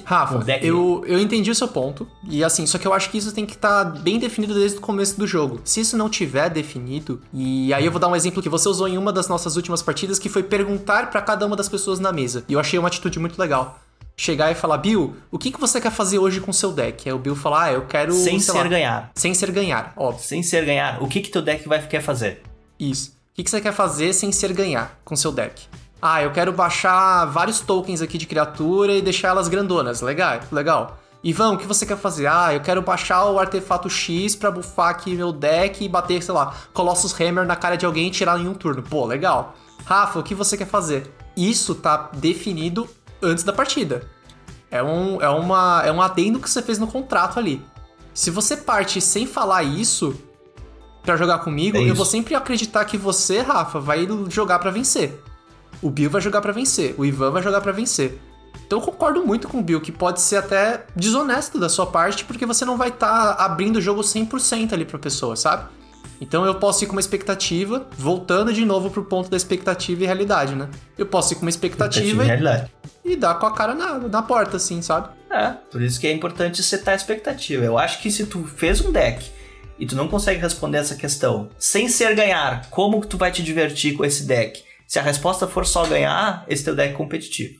Rafa, 0.04 0.42
eu, 0.62 1.04
eu 1.06 1.20
entendi 1.20 1.50
o 1.50 1.54
seu 1.54 1.68
ponto. 1.68 2.08
E 2.28 2.42
assim, 2.42 2.66
só 2.66 2.78
que 2.78 2.86
eu 2.86 2.92
acho 2.94 3.10
que 3.10 3.18
isso 3.18 3.32
tem 3.32 3.44
que 3.44 3.52
estar 3.52 3.84
tá 3.84 3.90
bem 4.00 4.18
definido 4.18 4.54
desde 4.54 4.78
o 4.78 4.80
começo 4.80 5.18
do 5.18 5.26
jogo. 5.26 5.60
Se 5.62 5.80
isso 5.80 5.96
não 5.96 6.08
tiver 6.08 6.48
definido, 6.48 7.20
e 7.34 7.72
aí 7.74 7.84
eu 7.84 7.92
vou 7.92 8.00
dar 8.00 8.08
um 8.08 8.16
exemplo 8.16 8.42
que 8.42 8.48
você 8.48 8.68
usou 8.68 8.88
em 8.88 8.96
uma 8.96 9.12
das 9.12 9.28
nossas 9.28 9.56
últimas 9.56 9.82
partidas, 9.82 10.18
que 10.18 10.28
foi 10.28 10.42
perguntar 10.42 11.10
para 11.10 11.20
cada 11.20 11.46
uma 11.46 11.54
das 11.54 11.68
pessoas 11.68 12.00
na 12.00 12.12
mesa. 12.12 12.44
E 12.48 12.54
eu 12.54 12.60
achei 12.60 12.78
uma 12.78 12.88
atitude 12.88 13.18
muito 13.18 13.38
legal 13.38 13.78
chegar 14.18 14.50
e 14.50 14.54
falar, 14.56 14.78
Bill, 14.78 15.16
o 15.30 15.38
que, 15.38 15.52
que 15.52 15.60
você 15.60 15.80
quer 15.80 15.92
fazer 15.92 16.18
hoje 16.18 16.40
com 16.40 16.52
seu 16.52 16.72
deck? 16.72 17.08
Aí 17.08 17.14
o 17.14 17.18
Bill 17.18 17.36
falar, 17.36 17.62
ah, 17.62 17.72
eu 17.72 17.86
quero. 17.86 18.12
Sem 18.12 18.40
ser 18.40 18.52
lá, 18.52 18.64
ganhar. 18.64 19.12
Sem 19.14 19.32
ser 19.32 19.52
ganhar, 19.52 19.92
óbvio. 19.96 20.22
Sem 20.22 20.42
ser 20.42 20.64
ganhar. 20.64 21.00
O 21.00 21.06
que, 21.06 21.20
que 21.20 21.30
teu 21.30 21.40
deck 21.40 21.66
vai 21.68 21.80
quer 21.86 22.02
fazer? 22.02 22.42
Isso. 22.78 23.10
O 23.10 23.34
que, 23.34 23.44
que 23.44 23.50
você 23.50 23.60
quer 23.60 23.72
fazer 23.72 24.12
sem 24.12 24.32
ser 24.32 24.52
ganhar 24.52 24.98
com 25.04 25.14
seu 25.14 25.30
deck? 25.30 25.68
Ah, 26.02 26.20
eu 26.20 26.32
quero 26.32 26.52
baixar 26.52 27.26
vários 27.26 27.60
tokens 27.60 28.02
aqui 28.02 28.18
de 28.18 28.26
criatura 28.26 28.92
e 28.92 29.00
deixar 29.00 29.28
elas 29.28 29.46
grandonas. 29.46 30.00
Legal, 30.00 30.40
legal. 30.50 30.98
Ivan, 31.22 31.52
o 31.52 31.58
que 31.58 31.66
você 31.66 31.86
quer 31.86 31.96
fazer? 31.96 32.26
Ah, 32.26 32.52
eu 32.52 32.60
quero 32.60 32.82
baixar 32.82 33.24
o 33.26 33.38
artefato 33.38 33.88
X 33.88 34.34
pra 34.34 34.50
buffar 34.50 34.90
aqui 34.90 35.14
meu 35.14 35.32
deck 35.32 35.84
e 35.84 35.88
bater, 35.88 36.22
sei 36.22 36.34
lá, 36.34 36.54
Colossus 36.72 37.12
Hammer 37.20 37.44
na 37.44 37.56
cara 37.56 37.76
de 37.76 37.86
alguém 37.86 38.08
e 38.08 38.10
tirar 38.10 38.40
em 38.40 38.48
um 38.48 38.54
turno. 38.54 38.82
Pô, 38.82 39.04
legal. 39.04 39.54
Rafa, 39.84 40.18
o 40.18 40.22
que 40.22 40.34
você 40.34 40.56
quer 40.56 40.66
fazer? 40.66 41.12
Isso 41.36 41.74
tá 41.74 42.10
definido 42.14 42.88
antes 43.22 43.44
da 43.44 43.52
partida. 43.52 44.08
É 44.70 44.82
um, 44.82 45.20
é, 45.20 45.28
uma, 45.28 45.82
é 45.84 45.92
um 45.92 46.00
adendo 46.00 46.38
que 46.38 46.48
você 46.48 46.62
fez 46.62 46.78
no 46.78 46.86
contrato 46.86 47.38
ali. 47.38 47.64
Se 48.12 48.30
você 48.30 48.56
parte 48.56 49.00
sem 49.00 49.26
falar 49.26 49.62
isso 49.62 50.14
para 51.02 51.16
jogar 51.16 51.38
comigo, 51.38 51.78
É 51.78 51.82
eu 51.82 51.94
vou 51.94 52.04
sempre 52.04 52.34
acreditar 52.34 52.84
que 52.84 52.98
você, 52.98 53.40
Rafa, 53.40 53.80
vai 53.80 54.06
jogar 54.28 54.58
pra 54.58 54.70
vencer. 54.70 55.22
O 55.80 55.90
Bill 55.90 56.10
vai 56.10 56.20
jogar 56.20 56.40
pra 56.40 56.52
vencer, 56.52 56.94
o 56.98 57.04
Ivan 57.04 57.30
vai 57.30 57.42
jogar 57.42 57.60
pra 57.60 57.72
vencer. 57.72 58.20
Então 58.66 58.80
eu 58.80 58.84
concordo 58.84 59.24
muito 59.24 59.48
com 59.48 59.60
o 59.60 59.62
Bill, 59.62 59.80
que 59.80 59.90
pode 59.90 60.20
ser 60.20 60.36
até 60.36 60.84
desonesto 60.94 61.58
da 61.58 61.68
sua 61.68 61.86
parte, 61.86 62.24
porque 62.24 62.44
você 62.44 62.64
não 62.64 62.76
vai 62.76 62.88
estar 62.88 63.32
abrindo 63.34 63.76
o 63.76 63.80
jogo 63.80 64.02
100% 64.02 64.72
ali 64.72 64.84
pra 64.84 64.98
pessoa, 64.98 65.36
sabe? 65.36 65.70
Então 66.20 66.44
eu 66.44 66.54
posso 66.56 66.84
ir 66.84 66.86
com 66.86 66.92
uma 66.92 67.00
expectativa, 67.00 67.86
voltando 67.96 68.52
de 68.52 68.64
novo 68.64 68.90
pro 68.90 69.04
ponto 69.04 69.30
da 69.30 69.36
expectativa 69.36 70.02
e 70.02 70.06
realidade, 70.06 70.54
né? 70.54 70.68
Eu 70.96 71.06
posso 71.06 71.32
ir 71.32 71.36
com 71.36 71.42
uma 71.42 71.50
expectativa 71.50 72.24
e, 72.24 72.26
realidade. 72.26 72.70
e 73.04 73.16
dar 73.16 73.34
com 73.34 73.46
a 73.46 73.54
cara 73.54 73.74
na, 73.74 73.98
na 73.98 74.22
porta, 74.22 74.56
assim, 74.56 74.82
sabe? 74.82 75.10
É, 75.30 75.50
por 75.70 75.80
isso 75.80 76.00
que 76.00 76.06
é 76.06 76.12
importante 76.12 76.62
setar 76.62 76.94
a 76.94 76.96
expectativa. 76.96 77.64
Eu 77.64 77.78
acho 77.78 78.00
que 78.00 78.10
se 78.10 78.26
tu 78.26 78.44
fez 78.44 78.80
um 78.80 78.90
deck 78.90 79.24
e 79.78 79.86
tu 79.86 79.94
não 79.94 80.08
consegue 80.08 80.40
responder 80.40 80.78
essa 80.78 80.96
questão 80.96 81.50
sem 81.58 81.88
ser 81.88 82.14
ganhar, 82.14 82.68
como 82.70 83.04
tu 83.04 83.16
vai 83.16 83.30
te 83.30 83.42
divertir 83.42 83.96
com 83.96 84.04
esse 84.04 84.24
deck? 84.24 84.62
Se 84.86 84.98
a 84.98 85.02
resposta 85.02 85.46
for 85.46 85.66
só 85.66 85.86
ganhar, 85.86 86.44
esse 86.48 86.64
teu 86.64 86.74
deck 86.74 86.94
é 86.94 86.96
competitivo. 86.96 87.54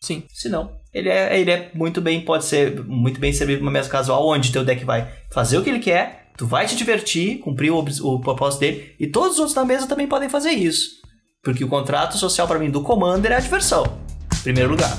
Sim. 0.00 0.24
Se 0.28 0.50
não, 0.50 0.76
ele 0.92 1.08
é, 1.08 1.40
ele 1.40 1.50
é 1.50 1.70
muito 1.74 2.00
bem, 2.00 2.20
pode 2.20 2.44
ser 2.44 2.84
muito 2.84 3.18
bem 3.18 3.32
servido 3.32 3.60
numa 3.60 3.70
mesa 3.70 3.88
casual, 3.88 4.26
onde 4.28 4.52
teu 4.52 4.64
deck 4.64 4.84
vai 4.84 5.10
fazer 5.30 5.56
o 5.56 5.62
que 5.62 5.70
ele 5.70 5.78
quer, 5.78 6.23
tu 6.36 6.46
vai 6.46 6.66
te 6.66 6.76
divertir, 6.76 7.38
cumprir 7.38 7.70
o, 7.70 7.78
o 7.78 8.20
propósito 8.20 8.60
dele, 8.60 8.94
e 8.98 9.06
todos 9.06 9.34
os 9.34 9.38
outros 9.38 9.54
da 9.54 9.64
mesa 9.64 9.86
também 9.86 10.06
podem 10.06 10.28
fazer 10.28 10.50
isso. 10.50 11.02
Porque 11.42 11.64
o 11.64 11.68
contrato 11.68 12.16
social 12.16 12.48
pra 12.48 12.58
mim 12.58 12.70
do 12.70 12.82
Commander 12.82 13.32
é 13.32 13.36
a 13.36 13.40
diversão. 13.40 13.84
Em 14.32 14.42
primeiro 14.42 14.70
lugar. 14.70 14.90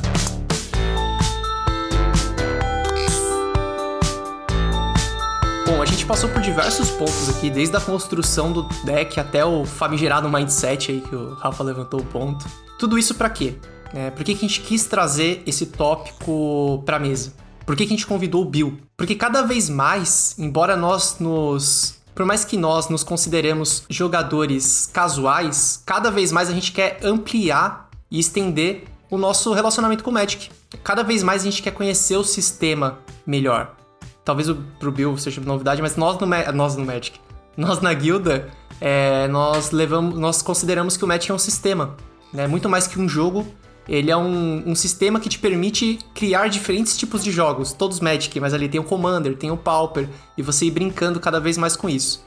Bom, 5.65 5.81
a 5.81 5.85
gente 5.85 6.05
passou 6.05 6.29
por 6.29 6.41
diversos 6.41 6.89
pontos 6.91 7.29
aqui, 7.29 7.49
desde 7.49 7.75
a 7.75 7.81
construção 7.81 8.51
do 8.51 8.63
deck 8.85 9.19
até 9.19 9.43
o 9.43 9.65
famigerado 9.65 10.29
mindset 10.29 10.91
aí 10.91 11.01
que 11.01 11.15
o 11.15 11.33
Rafa 11.33 11.63
levantou 11.63 11.99
o 11.99 12.05
ponto. 12.05 12.45
Tudo 12.79 12.97
isso 12.97 13.15
pra 13.15 13.29
quê? 13.29 13.55
É, 13.93 14.11
por 14.11 14.23
que, 14.23 14.35
que 14.35 14.45
a 14.45 14.47
gente 14.47 14.61
quis 14.61 14.85
trazer 14.85 15.41
esse 15.45 15.67
tópico 15.67 16.83
pra 16.85 16.99
mesa? 16.99 17.33
Por 17.65 17.75
que, 17.75 17.85
que 17.85 17.93
a 17.93 17.95
gente 17.95 18.05
convidou 18.05 18.43
o 18.43 18.45
Bill? 18.45 18.79
Porque 18.95 19.15
cada 19.15 19.41
vez 19.41 19.69
mais, 19.69 20.35
embora 20.37 20.75
nós 20.75 21.17
nos. 21.19 21.99
Por 22.13 22.25
mais 22.25 22.45
que 22.45 22.55
nós 22.55 22.87
nos 22.87 23.03
consideremos 23.03 23.83
jogadores 23.89 24.89
casuais, 24.93 25.81
cada 25.85 26.09
vez 26.09 26.31
mais 26.31 26.49
a 26.49 26.53
gente 26.53 26.71
quer 26.71 26.99
ampliar 27.03 27.89
e 28.09 28.19
estender 28.19 28.85
o 29.09 29.17
nosso 29.17 29.51
relacionamento 29.53 30.03
com 30.03 30.11
o 30.11 30.13
Magic. 30.13 30.49
Cada 30.83 31.03
vez 31.03 31.23
mais 31.23 31.41
a 31.41 31.45
gente 31.45 31.61
quer 31.61 31.71
conhecer 31.71 32.15
o 32.15 32.23
sistema 32.23 32.99
melhor. 33.25 33.75
Talvez 34.23 34.47
o, 34.47 34.55
pro 34.79 34.91
Bill 34.91 35.17
seja 35.17 35.41
novidade, 35.41 35.81
mas 35.81 35.97
nós 35.97 36.17
no, 36.17 36.25
nós 36.53 36.75
no 36.75 36.85
Magic, 36.85 37.19
nós 37.57 37.81
na 37.81 37.93
guilda, 37.93 38.49
é, 38.79 39.27
nós 39.27 39.71
levamos, 39.71 40.17
nós 40.17 40.41
consideramos 40.41 40.95
que 40.95 41.03
o 41.03 41.07
Magic 41.07 41.29
é 41.29 41.33
um 41.33 41.39
sistema, 41.39 41.95
né? 42.31 42.47
Muito 42.47 42.69
mais 42.69 42.87
que 42.87 42.99
um 42.99 43.09
jogo. 43.09 43.45
Ele 43.87 44.09
é 44.09 44.17
um, 44.17 44.63
um 44.65 44.75
sistema 44.75 45.19
que 45.19 45.29
te 45.29 45.37
permite 45.37 45.99
criar 46.13 46.47
diferentes 46.47 46.97
tipos 46.97 47.23
de 47.23 47.31
jogos, 47.31 47.71
todos 47.71 47.99
Magic, 47.99 48.39
mas 48.39 48.53
ali 48.53 48.67
tem 48.67 48.79
o 48.79 48.83
Commander, 48.83 49.37
tem 49.37 49.51
o 49.51 49.57
Pauper, 49.57 50.09
e 50.37 50.41
você 50.41 50.65
ir 50.65 50.71
brincando 50.71 51.19
cada 51.19 51.39
vez 51.39 51.57
mais 51.57 51.75
com 51.75 51.87
isso. 51.87 52.25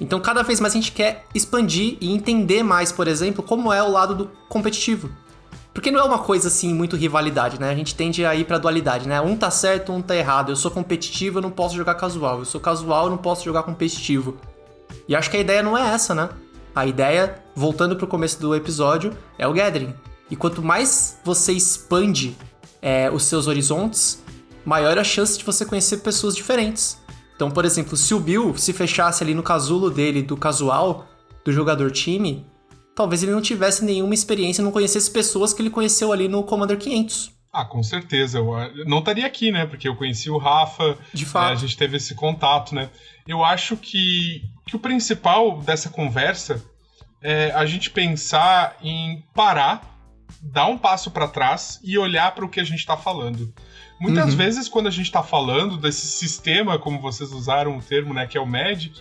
Então, 0.00 0.20
cada 0.20 0.42
vez 0.42 0.60
mais 0.60 0.74
a 0.74 0.76
gente 0.76 0.92
quer 0.92 1.24
expandir 1.34 1.96
e 2.00 2.12
entender 2.12 2.62
mais, 2.62 2.92
por 2.92 3.08
exemplo, 3.08 3.42
como 3.42 3.72
é 3.72 3.82
o 3.82 3.90
lado 3.90 4.14
do 4.14 4.30
competitivo. 4.48 5.10
Porque 5.72 5.90
não 5.90 6.00
é 6.00 6.04
uma 6.04 6.18
coisa 6.18 6.48
assim 6.48 6.74
muito 6.74 6.96
rivalidade, 6.96 7.60
né? 7.60 7.70
A 7.70 7.74
gente 7.74 7.94
tende 7.94 8.24
a 8.24 8.34
ir 8.34 8.44
pra 8.44 8.58
dualidade, 8.58 9.08
né? 9.08 9.20
Um 9.20 9.36
tá 9.36 9.50
certo, 9.50 9.92
um 9.92 10.02
tá 10.02 10.16
errado. 10.16 10.50
Eu 10.50 10.56
sou 10.56 10.70
competitivo, 10.70 11.38
eu 11.38 11.42
não 11.42 11.50
posso 11.50 11.76
jogar 11.76 11.94
casual. 11.94 12.40
Eu 12.40 12.44
sou 12.44 12.60
casual, 12.60 13.04
eu 13.04 13.10
não 13.10 13.16
posso 13.18 13.44
jogar 13.44 13.62
competitivo. 13.62 14.36
E 15.06 15.14
acho 15.14 15.30
que 15.30 15.36
a 15.36 15.40
ideia 15.40 15.62
não 15.62 15.78
é 15.78 15.94
essa, 15.94 16.14
né? 16.14 16.30
A 16.74 16.86
ideia, 16.86 17.42
voltando 17.54 17.94
pro 17.94 18.06
começo 18.06 18.40
do 18.40 18.54
episódio, 18.54 19.16
é 19.38 19.46
o 19.46 19.52
gathering. 19.52 19.94
E 20.30 20.36
quanto 20.36 20.62
mais 20.62 21.18
você 21.24 21.52
expande 21.52 22.36
é, 22.82 23.10
os 23.10 23.24
seus 23.24 23.46
horizontes, 23.46 24.22
maior 24.64 24.98
a 24.98 25.04
chance 25.04 25.38
de 25.38 25.44
você 25.44 25.64
conhecer 25.64 25.98
pessoas 25.98 26.36
diferentes. 26.36 26.98
Então, 27.34 27.50
por 27.50 27.64
exemplo, 27.64 27.96
se 27.96 28.12
o 28.14 28.20
Bill 28.20 28.56
se 28.56 28.72
fechasse 28.72 29.22
ali 29.22 29.32
no 29.34 29.42
casulo 29.42 29.90
dele 29.90 30.22
do 30.22 30.36
casual, 30.36 31.06
do 31.44 31.52
jogador 31.52 31.90
time, 31.90 32.44
talvez 32.94 33.22
ele 33.22 33.32
não 33.32 33.40
tivesse 33.40 33.84
nenhuma 33.84 34.12
experiência, 34.12 34.62
não 34.62 34.72
conhecesse 34.72 35.10
pessoas 35.10 35.52
que 35.52 35.62
ele 35.62 35.70
conheceu 35.70 36.12
ali 36.12 36.28
no 36.28 36.42
Commander 36.42 36.76
500. 36.76 37.30
Ah, 37.52 37.64
com 37.64 37.82
certeza. 37.82 38.38
Eu 38.38 38.84
não 38.86 38.98
estaria 38.98 39.26
aqui, 39.26 39.50
né? 39.50 39.66
Porque 39.66 39.88
eu 39.88 39.96
conheci 39.96 40.28
o 40.28 40.36
Rafa, 40.36 40.98
De 41.14 41.24
né, 41.24 41.30
fato. 41.30 41.52
a 41.52 41.54
gente 41.54 41.76
teve 41.76 41.96
esse 41.96 42.14
contato, 42.14 42.74
né? 42.74 42.90
Eu 43.26 43.44
acho 43.44 43.76
que, 43.76 44.42
que 44.66 44.76
o 44.76 44.78
principal 44.78 45.58
dessa 45.60 45.88
conversa 45.88 46.62
é 47.22 47.50
a 47.52 47.64
gente 47.64 47.90
pensar 47.90 48.76
em 48.82 49.24
parar, 49.34 49.97
dar 50.42 50.66
um 50.66 50.78
passo 50.78 51.10
para 51.10 51.26
trás 51.28 51.80
e 51.82 51.98
olhar 51.98 52.34
para 52.34 52.44
o 52.44 52.48
que 52.48 52.60
a 52.60 52.64
gente 52.64 52.78
está 52.80 52.96
falando. 52.96 53.52
Muitas 54.00 54.30
Uhum. 54.30 54.36
vezes, 54.36 54.68
quando 54.68 54.86
a 54.86 54.90
gente 54.92 55.06
está 55.06 55.22
falando 55.22 55.76
desse 55.76 56.06
sistema, 56.06 56.78
como 56.78 57.00
vocês 57.00 57.32
usaram 57.32 57.76
o 57.76 57.82
termo, 57.82 58.14
né, 58.14 58.26
que 58.26 58.38
é 58.38 58.40
o 58.40 58.46
Magic, 58.46 59.00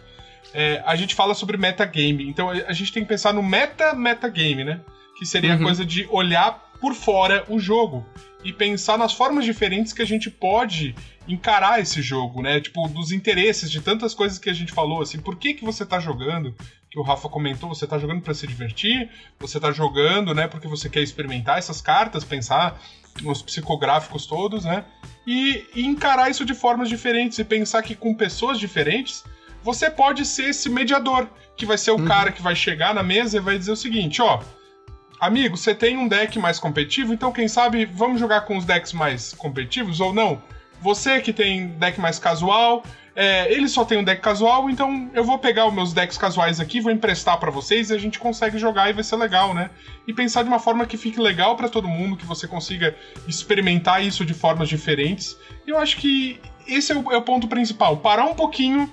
é, 0.53 0.81
a 0.85 0.95
gente 0.95 1.13
fala 1.13 1.33
sobre 1.35 1.57
metagame. 1.57 2.27
Então 2.27 2.49
a 2.49 2.53
a 2.67 2.73
gente 2.73 2.91
tem 2.91 3.03
que 3.03 3.09
pensar 3.09 3.33
no 3.33 3.43
meta-metagame, 3.43 4.63
né? 4.63 4.81
Que 5.17 5.25
seria 5.25 5.53
a 5.53 5.57
Uhum. 5.57 5.63
coisa 5.63 5.85
de 5.85 6.07
olhar 6.09 6.51
por 6.79 6.93
fora 6.93 7.43
o 7.47 7.59
jogo 7.59 8.05
e 8.43 8.53
pensar 8.53 8.97
nas 8.97 9.13
formas 9.13 9.45
diferentes 9.45 9.91
que 9.93 10.01
a 10.01 10.05
gente 10.05 10.29
pode 10.29 10.95
encarar 11.27 11.79
esse 11.81 12.01
jogo, 12.01 12.41
né? 12.41 12.59
Tipo, 12.61 12.87
dos 12.87 13.11
interesses 13.11 13.69
de 13.69 13.81
tantas 13.81 14.13
coisas 14.13 14.37
que 14.39 14.49
a 14.49 14.53
gente 14.53 14.71
falou, 14.71 15.01
assim, 15.01 15.19
por 15.19 15.35
que 15.35 15.53
que 15.55 15.65
você 15.65 15.85
tá 15.85 15.99
jogando? 15.99 16.55
Que 16.89 16.99
o 16.99 17.03
Rafa 17.03 17.27
comentou, 17.27 17.69
você 17.69 17.85
tá 17.85 17.97
jogando 17.97 18.21
para 18.21 18.33
se 18.33 18.47
divertir, 18.47 19.09
você 19.39 19.59
tá 19.59 19.71
jogando, 19.71 20.33
né, 20.33 20.47
porque 20.47 20.67
você 20.67 20.89
quer 20.89 21.01
experimentar 21.01 21.57
essas 21.57 21.81
cartas, 21.81 22.23
pensar 22.23 22.79
nos 23.21 23.41
psicográficos 23.41 24.25
todos, 24.25 24.63
né? 24.63 24.85
E, 25.25 25.65
e 25.75 25.85
encarar 25.85 26.29
isso 26.29 26.45
de 26.45 26.53
formas 26.53 26.87
diferentes 26.87 27.37
e 27.39 27.43
pensar 27.43 27.81
que 27.81 27.95
com 27.95 28.13
pessoas 28.13 28.59
diferentes 28.59 29.23
você 29.63 29.89
pode 29.89 30.25
ser 30.25 30.51
esse 30.51 30.69
mediador, 30.69 31.27
que 31.55 31.65
vai 31.65 31.77
ser 31.77 31.91
o 31.91 32.05
cara 32.05 32.31
que 32.31 32.41
vai 32.41 32.55
chegar 32.55 32.93
na 32.93 33.03
mesa 33.03 33.37
e 33.37 33.41
vai 33.41 33.57
dizer 33.57 33.71
o 33.71 33.75
seguinte, 33.75 34.21
ó, 34.21 34.41
amigo, 35.19 35.57
você 35.57 35.75
tem 35.75 35.97
um 35.97 36.07
deck 36.07 36.39
mais 36.39 36.59
competitivo, 36.59 37.13
então 37.13 37.31
quem 37.31 37.47
sabe 37.47 37.85
vamos 37.85 38.19
jogar 38.19 38.41
com 38.41 38.55
os 38.55 38.63
decks 38.63 38.93
mais 38.93 39.33
competitivos 39.33 39.99
ou 39.99 40.13
não? 40.13 40.41
Você 40.79 41.19
que 41.19 41.33
tem 41.33 41.69
deck 41.69 41.99
mais 41.99 42.19
casual, 42.19 42.83
é, 43.19 43.51
ele 43.51 43.67
só 43.67 43.83
tem 43.83 43.97
um 43.97 44.03
deck 44.03 44.21
casual, 44.21 44.69
então 44.69 45.09
eu 45.11 45.23
vou 45.23 45.39
pegar 45.39 45.65
os 45.65 45.73
meus 45.73 45.91
decks 45.91 46.19
casuais 46.19 46.59
aqui, 46.59 46.79
vou 46.79 46.91
emprestar 46.91 47.39
pra 47.39 47.49
vocês 47.49 47.89
e 47.89 47.95
a 47.95 47.97
gente 47.97 48.19
consegue 48.19 48.59
jogar 48.59 48.91
e 48.91 48.93
vai 48.93 49.03
ser 49.03 49.15
legal, 49.15 49.55
né? 49.55 49.71
E 50.07 50.13
pensar 50.13 50.43
de 50.43 50.49
uma 50.49 50.59
forma 50.59 50.85
que 50.85 50.97
fique 50.97 51.19
legal 51.19 51.55
pra 51.55 51.67
todo 51.67 51.87
mundo, 51.87 52.15
que 52.15 52.27
você 52.27 52.47
consiga 52.47 52.95
experimentar 53.27 54.05
isso 54.05 54.23
de 54.23 54.35
formas 54.35 54.69
diferentes. 54.69 55.35
E 55.65 55.71
eu 55.71 55.79
acho 55.79 55.97
que 55.97 56.39
esse 56.67 56.91
é 56.91 56.95
o, 56.95 57.11
é 57.11 57.17
o 57.17 57.23
ponto 57.23 57.47
principal, 57.47 57.97
parar 57.97 58.25
um 58.25 58.35
pouquinho 58.35 58.87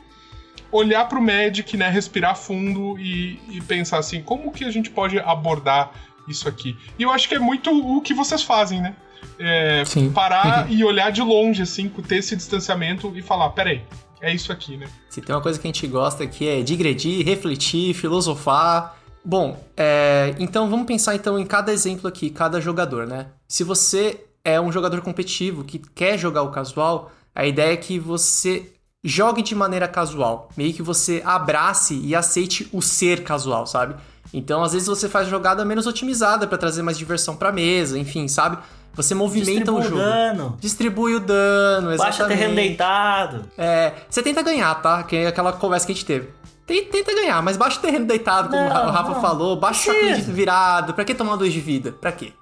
olhar 0.73 1.07
pro 1.07 1.21
Magic, 1.21 1.77
né, 1.77 1.91
respirar 1.91 2.35
fundo 2.35 2.99
e, 2.99 3.39
e 3.51 3.61
pensar 3.61 3.99
assim, 3.99 4.23
como 4.23 4.51
que 4.51 4.65
a 4.65 4.71
gente 4.71 4.89
pode 4.89 5.19
abordar 5.19 5.93
isso 6.27 6.49
aqui? 6.49 6.75
E 6.99 7.03
eu 7.03 7.11
acho 7.11 7.29
que 7.29 7.35
é 7.35 7.39
muito 7.39 7.71
o 7.71 8.01
que 8.01 8.15
vocês 8.15 8.43
fazem, 8.43 8.81
né? 8.81 8.97
É, 9.39 9.83
parar 10.15 10.71
e 10.71 10.83
olhar 10.83 11.11
de 11.11 11.21
longe, 11.21 11.63
assim, 11.63 11.89
ter 11.89 12.17
esse 12.17 12.35
distanciamento 12.35 13.13
e 13.17 13.23
falar, 13.23 13.51
peraí, 13.51 13.83
é 14.25 14.35
isso 14.35 14.51
aqui, 14.51 14.77
né? 14.77 14.89
Se 15.11 15.21
tem 15.21 15.35
uma 15.35 15.43
coisa 15.43 15.59
que 15.59 15.67
a 15.67 15.69
gente 15.69 15.87
gosta 15.87 16.25
aqui 16.25 16.49
é 16.49 16.63
digredir, 16.63 17.25
refletir, 17.25 17.95
filosofar. 17.95 18.97
Bom, 19.25 19.63
é, 19.77 20.35
então 20.39 20.69
vamos 20.69 20.87
pensar 20.87 21.15
então 21.15 21.39
em 21.39 21.47
cada 21.47 21.73
exemplo 21.73 22.09
aqui, 22.09 22.31
cada 22.31 22.61
jogador, 22.61 23.07
né? 23.07 23.29
Se 23.47 23.63
você 23.63 24.25
é 24.43 24.61
um 24.61 24.73
jogador 24.73 25.01
competitivo 25.03 25.65
que 25.65 25.79
quer 25.79 26.19
jogar 26.19 26.43
o 26.43 26.51
casual, 26.51 27.13
a 27.35 27.47
ideia 27.47 27.73
é 27.73 27.77
que 27.77 27.99
você 27.99 28.73
jogue 29.03 29.43
de 29.43 29.55
maneira 29.55 29.87
casual, 29.87 30.49
meio 30.57 30.73
que 30.73 30.83
você 30.83 31.23
abrace 31.25 32.01
e 32.03 32.15
aceite 32.15 32.69
o 32.73 32.81
ser 32.81 33.23
casual, 33.23 33.67
sabe? 33.67 33.95
Então, 34.33 34.63
às 34.63 34.73
vezes 34.73 34.89
você 34.89 35.09
faz 35.09 35.29
jogada 35.29 35.65
menos 35.65 35.87
otimizada 35.87 36.47
pra 36.47 36.57
trazer 36.57 36.83
mais 36.83 36.97
diversão 36.97 37.37
pra 37.37 37.53
mesa, 37.53 37.99
enfim, 37.99 38.27
sabe? 38.27 38.59
Você 38.95 39.15
movimenta 39.15 39.73
o 39.73 39.81
Distribui 39.81 39.83
jogo. 39.85 39.97
dano. 39.99 40.57
Distribui 40.61 41.15
o 41.17 41.21
dano, 41.21 41.93
exatamente. 41.93 41.99
Baixa 42.19 42.27
terreno 42.27 42.55
deitado. 42.55 43.45
É, 43.59 43.93
você 44.09 44.23
tenta 44.23 44.41
ganhar, 44.43 44.75
tá? 44.77 45.03
Que 45.03 45.17
é 45.17 45.27
aquela 45.27 45.53
conversa 45.53 45.87
que 45.87 45.93
a 45.93 45.95
gente 45.95 46.05
teve. 46.07 46.29
Tem- 46.67 46.85
Tenta 46.87 47.13
ganhar, 47.15 47.43
mas 47.43 47.57
baixa 47.57 47.79
o 47.79 47.83
terreno 47.83 48.07
deitado, 48.07 48.49
como 48.49 48.63
Não, 48.69 48.87
o 48.89 48.91
Rafa 48.91 49.11
não. 49.15 49.21
falou, 49.21 49.57
baixa 49.57 49.91
o 49.93 50.15
de 50.15 50.23
virado. 50.23 50.95
Pra 50.95 51.05
que 51.05 51.15
tomar 51.15 51.37
dois 51.37 51.53
de 51.53 51.61
vida? 51.61 51.93
Pra 51.93 52.11
quê? 52.13 52.33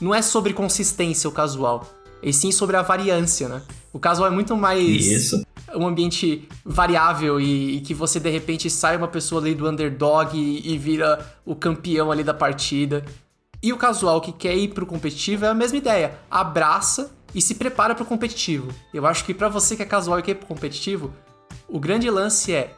Não 0.00 0.14
é 0.14 0.22
sobre 0.22 0.52
consistência 0.52 1.28
o 1.28 1.32
casual, 1.32 1.84
e 2.22 2.32
sim 2.32 2.52
sobre 2.52 2.76
a 2.76 2.82
variância, 2.82 3.48
né? 3.48 3.62
O 3.92 3.98
casual 3.98 4.28
é 4.28 4.30
muito 4.30 4.56
mais 4.56 4.80
Isso. 5.06 5.42
um 5.74 5.88
ambiente 5.88 6.46
variável 6.64 7.40
e, 7.40 7.78
e 7.78 7.80
que 7.80 7.94
você 7.94 8.20
de 8.20 8.30
repente 8.30 8.70
sai 8.70 8.96
uma 8.96 9.08
pessoa 9.08 9.40
ali 9.40 9.54
do 9.56 9.68
underdog 9.68 10.38
e, 10.38 10.72
e 10.74 10.78
vira 10.78 11.18
o 11.44 11.56
campeão 11.56 12.12
ali 12.12 12.22
da 12.22 12.34
partida. 12.34 13.04
E 13.62 13.72
o 13.72 13.76
casual 13.76 14.20
que 14.20 14.32
quer 14.32 14.56
ir 14.56 14.68
pro 14.68 14.86
competitivo 14.86 15.44
é 15.44 15.48
a 15.48 15.54
mesma 15.54 15.78
ideia. 15.78 16.18
Abraça 16.30 17.10
e 17.34 17.42
se 17.42 17.56
prepara 17.56 17.94
para 17.94 18.04
o 18.04 18.06
competitivo. 18.06 18.72
Eu 18.94 19.06
acho 19.06 19.24
que 19.24 19.34
para 19.34 19.48
você 19.48 19.74
que 19.74 19.82
é 19.82 19.86
casual 19.86 20.18
e 20.18 20.22
quer 20.22 20.32
ir 20.32 20.34
pro 20.36 20.46
competitivo, 20.46 21.12
o 21.68 21.80
grande 21.80 22.08
lance 22.08 22.54
é 22.54 22.74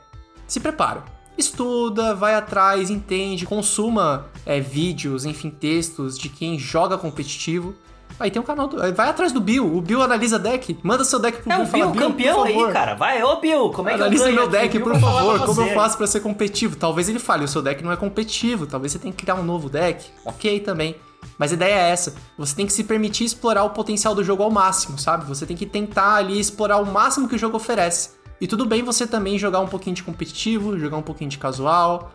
se 0.47 0.59
prepara. 0.59 1.05
Estuda, 1.37 2.15
vai 2.15 2.35
atrás, 2.35 2.91
entende, 2.91 3.47
consuma 3.47 4.27
é, 4.45 4.61
vídeos, 4.61 5.25
enfim, 5.25 5.51
textos 5.51 6.19
de 6.19 6.29
quem 6.29 6.59
joga 6.59 6.99
competitivo. 6.99 7.75
Aí 8.21 8.31
tem 8.31 8.41
um 8.41 8.45
canal 8.45 8.69
do. 8.69 8.77
Vai 8.95 9.09
atrás 9.09 9.33
do 9.33 9.41
Bill. 9.41 9.75
O 9.75 9.81
Bill 9.81 10.03
analisa 10.03 10.39
deck. 10.39 10.79
Manda 10.83 11.03
seu 11.05 11.19
deck 11.19 11.43
pro 11.43 11.51
É 11.51 11.57
Bill 11.57 11.65
o 11.65 11.67
e 11.67 11.71
fala, 11.71 11.87
Bill 11.87 11.93
Bill, 11.93 12.09
campeão 12.09 12.43
aí, 12.45 12.73
cara. 12.73 12.95
Vai, 12.95 13.23
ô 13.23 13.41
Bill, 13.41 13.71
como 13.71 13.89
é 13.89 13.95
que 13.95 14.01
eu 14.01 14.05
Analisa 14.05 14.31
meu 14.31 14.47
deck, 14.47 14.77
Bill 14.77 14.87
por 14.87 15.01
favor. 15.01 15.47
Como 15.47 15.63
eu 15.63 15.75
faço 15.75 15.97
pra 15.97 16.07
ser 16.07 16.21
competitivo? 16.21 16.77
Talvez 16.77 17.09
ele 17.09 17.19
fale, 17.19 17.45
o 17.45 17.49
seu 17.49 17.63
deck 17.63 17.83
não 17.83 17.91
é 17.91 17.97
competitivo. 17.97 18.67
Talvez 18.67 18.93
você 18.93 18.99
tenha 18.99 19.13
que 19.13 19.23
criar 19.25 19.37
um 19.37 19.43
novo 19.43 19.71
deck. 19.71 20.07
Ok 20.25 20.61
também. 20.61 20.95
Mas 21.39 21.53
a 21.53 21.55
ideia 21.55 21.75
é 21.75 21.91
essa. 21.91 22.15
Você 22.37 22.55
tem 22.55 22.67
que 22.67 22.73
se 22.73 22.85
permitir 22.85 23.25
explorar 23.25 23.65
o 23.65 23.71
potencial 23.71 24.15
do 24.15 24.23
jogo 24.23 24.43
ao 24.43 24.51
máximo, 24.51 24.99
sabe? 24.99 25.25
Você 25.25 25.47
tem 25.47 25.57
que 25.57 25.65
tentar 25.65 26.17
ali 26.17 26.39
explorar 26.39 26.77
o 26.77 26.87
máximo 26.87 27.27
que 27.27 27.35
o 27.35 27.39
jogo 27.39 27.57
oferece. 27.57 28.11
E 28.39 28.47
tudo 28.47 28.67
bem 28.67 28.83
você 28.83 29.07
também 29.07 29.39
jogar 29.39 29.61
um 29.61 29.67
pouquinho 29.67 29.97
de 29.97 30.03
competitivo, 30.03 30.79
jogar 30.79 30.99
um 30.99 31.03
pouquinho 31.03 31.31
de 31.31 31.39
casual. 31.39 32.13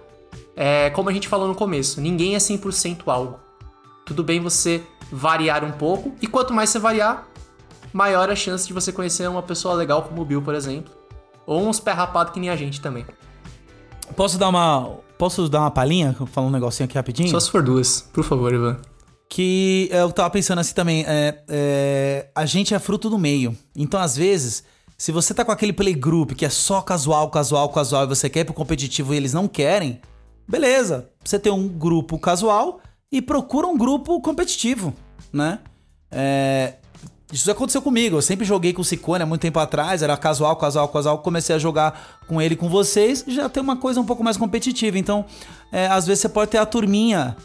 É, 0.55 0.89
como 0.91 1.09
a 1.09 1.13
gente 1.13 1.27
falou 1.27 1.47
no 1.47 1.55
começo, 1.55 2.01
ninguém 2.01 2.35
é 2.35 2.37
100% 2.37 3.01
algo. 3.07 3.39
Tudo 4.05 4.23
bem 4.23 4.39
você 4.39 4.83
variar 5.11 5.63
um 5.63 5.71
pouco. 5.71 6.13
E 6.21 6.27
quanto 6.27 6.53
mais 6.53 6.69
você 6.69 6.79
variar, 6.79 7.27
maior 7.93 8.29
a 8.29 8.35
chance 8.35 8.67
de 8.67 8.73
você 8.73 8.91
conhecer 8.91 9.27
uma 9.29 9.43
pessoa 9.43 9.73
legal 9.73 10.03
como 10.03 10.21
o 10.21 10.25
Bill, 10.25 10.41
por 10.41 10.55
exemplo. 10.55 10.93
Ou 11.45 11.67
uns 11.67 11.79
pé 11.79 11.91
rapado 11.91 12.31
que 12.31 12.39
nem 12.39 12.49
a 12.49 12.55
gente 12.55 12.81
também. 12.81 13.05
Posso 14.15 14.37
dar 14.37 14.49
uma. 14.49 14.97
Posso 15.17 15.47
dar 15.47 15.61
uma 15.61 15.71
palhinha? 15.71 16.15
Falar 16.27 16.47
um 16.47 16.51
negocinho 16.51 16.85
aqui 16.85 16.95
rapidinho? 16.95 17.29
Só 17.29 17.39
se 17.39 17.49
for 17.49 17.63
duas, 17.63 18.01
por 18.13 18.23
favor, 18.23 18.53
Ivan. 18.53 18.77
Que 19.29 19.89
eu 19.91 20.11
tava 20.11 20.29
pensando 20.29 20.59
assim 20.59 20.73
também, 20.73 21.03
é, 21.07 21.43
é, 21.47 22.29
a 22.35 22.45
gente 22.45 22.73
é 22.73 22.79
fruto 22.79 23.09
do 23.09 23.17
meio. 23.17 23.57
Então, 23.75 23.99
às 23.99 24.15
vezes, 24.15 24.63
se 24.97 25.11
você 25.11 25.33
tá 25.33 25.43
com 25.43 25.51
aquele 25.51 25.73
playgroup 25.73 26.31
que 26.31 26.45
é 26.45 26.49
só 26.49 26.81
casual, 26.81 27.29
casual, 27.29 27.69
casual, 27.69 28.03
e 28.03 28.07
você 28.07 28.29
quer 28.29 28.41
ir 28.41 28.45
pro 28.45 28.53
competitivo 28.53 29.13
e 29.13 29.17
eles 29.17 29.33
não 29.33 29.47
querem, 29.47 29.99
beleza. 30.47 31.09
Você 31.23 31.39
tem 31.39 31.51
um 31.51 31.67
grupo 31.67 32.19
casual 32.19 32.81
e 33.11 33.21
procura 33.21 33.67
um 33.67 33.77
grupo 33.77 34.19
competitivo, 34.21 34.93
né? 35.31 35.59
É, 36.11 36.75
isso 37.31 37.49
aconteceu 37.49 37.81
comigo. 37.81 38.17
Eu 38.17 38.21
sempre 38.21 38.45
joguei 38.45 38.71
com 38.71 38.81
o 38.81 38.85
Ciccone 38.85 39.23
há 39.23 39.25
muito 39.25 39.41
tempo 39.41 39.59
atrás. 39.59 40.01
Era 40.03 40.15
casual, 40.15 40.55
casual, 40.55 40.87
casual. 40.87 41.17
Comecei 41.19 41.55
a 41.55 41.59
jogar 41.59 42.19
com 42.27 42.41
ele, 42.41 42.55
com 42.55 42.69
vocês. 42.69 43.23
Já 43.27 43.49
tem 43.49 43.61
uma 43.61 43.77
coisa 43.77 43.99
um 43.99 44.05
pouco 44.05 44.23
mais 44.23 44.37
competitiva. 44.37 44.97
Então, 44.97 45.25
é, 45.71 45.87
às 45.87 46.05
vezes 46.05 46.21
você 46.21 46.29
pode 46.29 46.51
ter 46.51 46.57
a 46.57 46.65
turminha. 46.65 47.35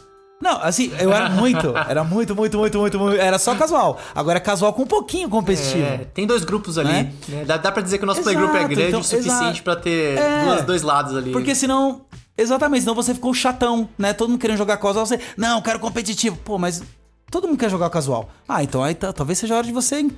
Não, 0.41 0.59
assim, 0.61 0.91
eu 0.99 1.13
era 1.13 1.29
muito. 1.29 1.67
Era 1.87 2.03
muito, 2.03 2.35
muito, 2.35 2.57
muito, 2.57 2.79
muito, 2.79 2.99
muito. 2.99 3.21
Era 3.21 3.37
só 3.37 3.53
casual. 3.53 3.99
Agora 4.15 4.37
é 4.37 4.39
casual 4.39 4.73
com 4.73 4.81
um 4.83 4.87
pouquinho 4.87 5.29
competitivo. 5.29 5.83
É, 5.85 5.97
tem 6.13 6.25
dois 6.25 6.43
grupos 6.43 6.79
ali. 6.79 6.89
Né? 6.91 7.13
né? 7.27 7.45
Dá, 7.45 7.57
dá 7.57 7.71
pra 7.71 7.83
dizer 7.83 7.99
que 7.99 8.03
o 8.03 8.07
nosso 8.07 8.21
Exato, 8.21 8.35
playgroup 8.35 8.55
é 8.55 8.67
grande 8.67 8.87
então, 8.87 9.01
o 9.01 9.03
suficiente 9.03 9.61
pra 9.61 9.75
ter 9.75 10.17
É. 10.17 10.45
duas, 10.45 10.65
dois 10.65 10.81
lados 10.81 11.15
ali. 11.15 11.31
Porque 11.31 11.53
senão. 11.53 12.01
Exatamente, 12.37 12.81
senão 12.81 12.95
você 12.95 13.13
ficou 13.13 13.33
chatão, 13.33 13.87
né? 13.97 14.13
Todo 14.13 14.29
mundo 14.29 14.39
querendo 14.39 14.57
jogar 14.57 14.77
casual, 14.77 15.05
você. 15.05 15.19
Não, 15.37 15.61
quero 15.61 15.79
competitivo. 15.79 16.37
Pô, 16.37 16.57
mas 16.57 16.81
todo 17.29 17.47
mundo 17.47 17.57
quer 17.57 17.69
jogar 17.69 17.89
casual. 17.89 18.29
Ah, 18.47 18.63
então 18.63 18.83
aí 18.83 18.95
tá- 18.95 19.13
talvez 19.13 19.37
seja 19.37 19.53
a 19.53 19.57
hora 19.57 19.67
de 19.67 19.73
você 19.73 19.99
en- 20.01 20.11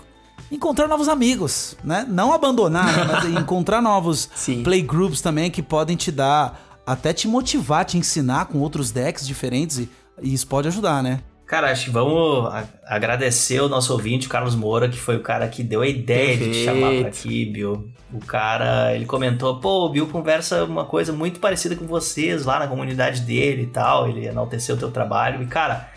encontrar 0.52 0.88
novos 0.88 1.08
amigos, 1.10 1.76
né? 1.84 2.06
Não 2.08 2.32
abandonar, 2.32 2.86
né? 2.96 3.04
Mas 3.12 3.26
encontrar 3.42 3.82
novos 3.82 4.30
Sim. 4.36 4.64
playgroups 4.64 5.22
também 5.22 5.50
que 5.52 5.62
podem 5.62 5.96
te 5.98 6.12
dar. 6.12 6.82
Até 6.86 7.14
te 7.14 7.28
motivar, 7.30 7.86
te 7.86 7.98
ensinar 7.98 8.46
com 8.46 8.60
outros 8.60 8.92
decks 8.92 9.26
diferentes 9.26 9.78
e, 9.80 9.90
e 10.22 10.34
isso 10.34 10.46
pode 10.48 10.68
ajudar, 10.68 11.02
né? 11.02 11.22
Cara, 11.54 11.70
acho 11.70 11.86
que 11.86 11.92
vamos 11.92 12.52
agradecer 12.84 13.62
o 13.62 13.70
nosso 13.70 13.94
ouvinte, 13.94 14.26
o 14.26 14.30
Carlos 14.30 14.56
Moura, 14.56 14.90
que 14.90 14.98
foi 14.98 15.18
o 15.18 15.20
cara 15.20 15.48
que 15.48 15.62
deu 15.62 15.82
a 15.82 15.88
ideia 15.88 16.36
de 16.36 16.50
te 16.50 16.66
chamar 16.66 16.80
pra 16.80 17.04
Perfeito. 17.04 17.20
aqui, 17.20 17.46
Bill. 17.46 17.92
O 18.12 18.26
cara, 18.26 18.96
ele 18.96 19.06
comentou, 19.06 19.60
pô, 19.60 19.86
o 19.86 19.90
Bill 19.90 20.08
conversa 20.08 20.64
uma 20.64 20.84
coisa 20.84 21.14
muito 21.14 21.40
parecida 21.40 21.76
com 21.76 21.86
vocês 21.86 22.44
lá 22.44 22.58
na 22.58 22.66
comunidade 22.66 23.22
dele 23.22 23.62
e 23.62 23.66
tal. 23.68 24.10
Ele 24.10 24.26
enalteceu 24.26 24.74
o 24.74 24.80
teu 24.80 24.90
trabalho. 24.90 25.44
E, 25.44 25.46
cara, 25.46 25.92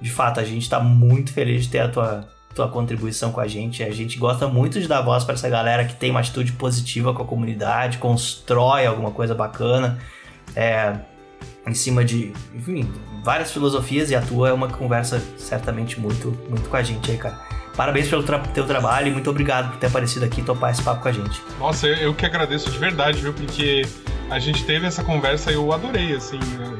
de 0.00 0.10
fato, 0.10 0.40
a 0.40 0.42
gente 0.42 0.70
tá 0.70 0.80
muito 0.80 1.34
feliz 1.34 1.64
de 1.64 1.68
ter 1.68 1.80
a 1.80 1.88
tua, 1.88 2.26
tua 2.54 2.68
contribuição 2.68 3.30
com 3.30 3.40
a 3.40 3.46
gente. 3.46 3.82
A 3.82 3.90
gente 3.90 4.16
gosta 4.16 4.48
muito 4.48 4.80
de 4.80 4.88
dar 4.88 5.02
voz 5.02 5.22
pra 5.22 5.34
essa 5.34 5.50
galera 5.50 5.84
que 5.84 5.96
tem 5.96 6.12
uma 6.12 6.20
atitude 6.20 6.52
positiva 6.52 7.12
com 7.12 7.22
a 7.22 7.26
comunidade, 7.26 7.98
constrói 7.98 8.86
alguma 8.86 9.10
coisa 9.10 9.34
bacana. 9.34 9.98
É, 10.56 10.94
em 11.66 11.74
cima 11.74 12.02
de, 12.02 12.32
enfim, 12.54 12.90
várias 13.24 13.50
filosofias 13.50 14.10
e 14.10 14.14
a 14.14 14.20
tua 14.20 14.50
é 14.50 14.52
uma 14.52 14.68
conversa 14.68 15.20
certamente 15.38 15.98
muito, 15.98 16.28
muito 16.48 16.68
com 16.68 16.76
a 16.76 16.82
gente 16.82 17.10
aí, 17.10 17.16
cara. 17.16 17.40
Parabéns 17.76 18.06
pelo 18.08 18.22
tra- 18.22 18.38
teu 18.38 18.64
trabalho 18.66 19.08
e 19.08 19.10
muito 19.10 19.28
obrigado 19.28 19.70
por 19.72 19.78
ter 19.78 19.86
aparecido 19.88 20.24
aqui 20.24 20.40
e 20.42 20.44
topar 20.44 20.70
esse 20.70 20.82
papo 20.82 21.02
com 21.02 21.08
a 21.08 21.12
gente. 21.12 21.42
Nossa, 21.58 21.88
eu, 21.88 21.96
eu 21.96 22.14
que 22.14 22.24
agradeço 22.24 22.70
de 22.70 22.78
verdade, 22.78 23.20
viu? 23.20 23.32
Porque 23.32 23.82
a 24.30 24.38
gente 24.38 24.64
teve 24.64 24.86
essa 24.86 25.02
conversa 25.02 25.50
e 25.50 25.54
eu 25.54 25.72
adorei, 25.72 26.14
assim. 26.14 26.38
eu 26.60 26.78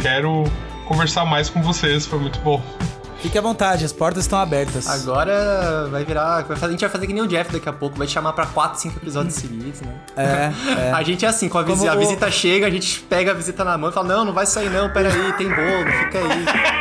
quero 0.00 0.44
conversar 0.86 1.24
mais 1.24 1.50
com 1.50 1.60
vocês, 1.60 2.06
foi 2.06 2.18
muito 2.20 2.38
bom. 2.40 2.62
Fique 3.20 3.36
à 3.36 3.40
vontade, 3.40 3.84
as 3.84 3.92
portas 3.92 4.24
estão 4.24 4.38
abertas. 4.38 4.86
Agora 4.88 5.88
vai 5.90 6.04
virar. 6.04 6.42
vai 6.44 6.56
fazer- 6.56 6.66
a 6.66 6.70
gente 6.70 6.80
vai 6.80 6.88
fazer 6.88 7.06
que 7.08 7.12
nem 7.12 7.22
o 7.22 7.26
Jeff 7.26 7.52
daqui 7.52 7.68
a 7.68 7.72
pouco, 7.72 7.98
vai 7.98 8.06
te 8.06 8.12
chamar 8.12 8.32
pra 8.32 8.46
4, 8.46 8.80
5 8.80 8.96
episódios 8.98 9.34
seguidos, 9.40 9.80
né? 9.80 9.92
É, 10.16 10.52
é. 10.88 10.92
A 10.94 11.02
gente 11.02 11.24
é 11.24 11.28
assim, 11.28 11.48
com 11.48 11.58
a, 11.58 11.62
visi- 11.62 11.78
Como 11.80 11.90
a 11.90 11.96
visita 11.96 12.30
chega, 12.30 12.66
a 12.66 12.70
gente 12.70 13.00
pega 13.00 13.32
a 13.32 13.34
visita 13.34 13.64
na 13.64 13.76
mão 13.76 13.90
e 13.90 13.92
fala: 13.92 14.06
Não, 14.08 14.24
não 14.24 14.32
vai 14.32 14.46
sair 14.46 14.70
não, 14.70 14.88
peraí, 14.92 15.32
tem 15.32 15.48
bolo, 15.48 15.90
fica 16.04 16.18
aí. 16.18 16.44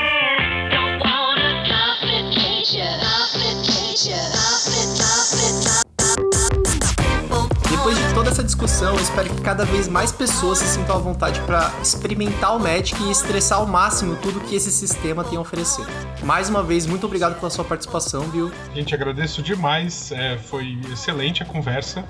discussão, 8.68 8.96
eu 8.96 9.02
espero 9.02 9.30
que 9.34 9.42
cada 9.42 9.64
vez 9.64 9.88
mais 9.88 10.12
pessoas 10.12 10.58
se 10.58 10.68
sintam 10.68 10.98
à 10.98 11.00
vontade 11.00 11.40
pra 11.42 11.72
experimentar 11.82 12.54
o 12.54 12.60
Magic 12.60 13.02
e 13.02 13.10
estressar 13.10 13.60
ao 13.60 13.66
máximo 13.66 14.18
tudo 14.18 14.42
que 14.42 14.56
esse 14.56 14.70
sistema 14.72 15.24
tem 15.24 15.38
a 15.38 15.42
oferecer. 15.42 15.86
Mais 16.24 16.50
uma 16.50 16.62
vez, 16.62 16.86
muito 16.86 17.06
obrigado 17.06 17.40
pela 17.40 17.50
sua 17.50 17.64
participação, 17.64 18.24
viu? 18.24 18.52
Gente, 18.76 18.94
agradeço 18.94 19.42
demais, 19.42 20.12
é, 20.12 20.38
foi 20.38 20.78
excelente 20.92 21.42
a 21.42 21.46
conversa. 21.46 22.04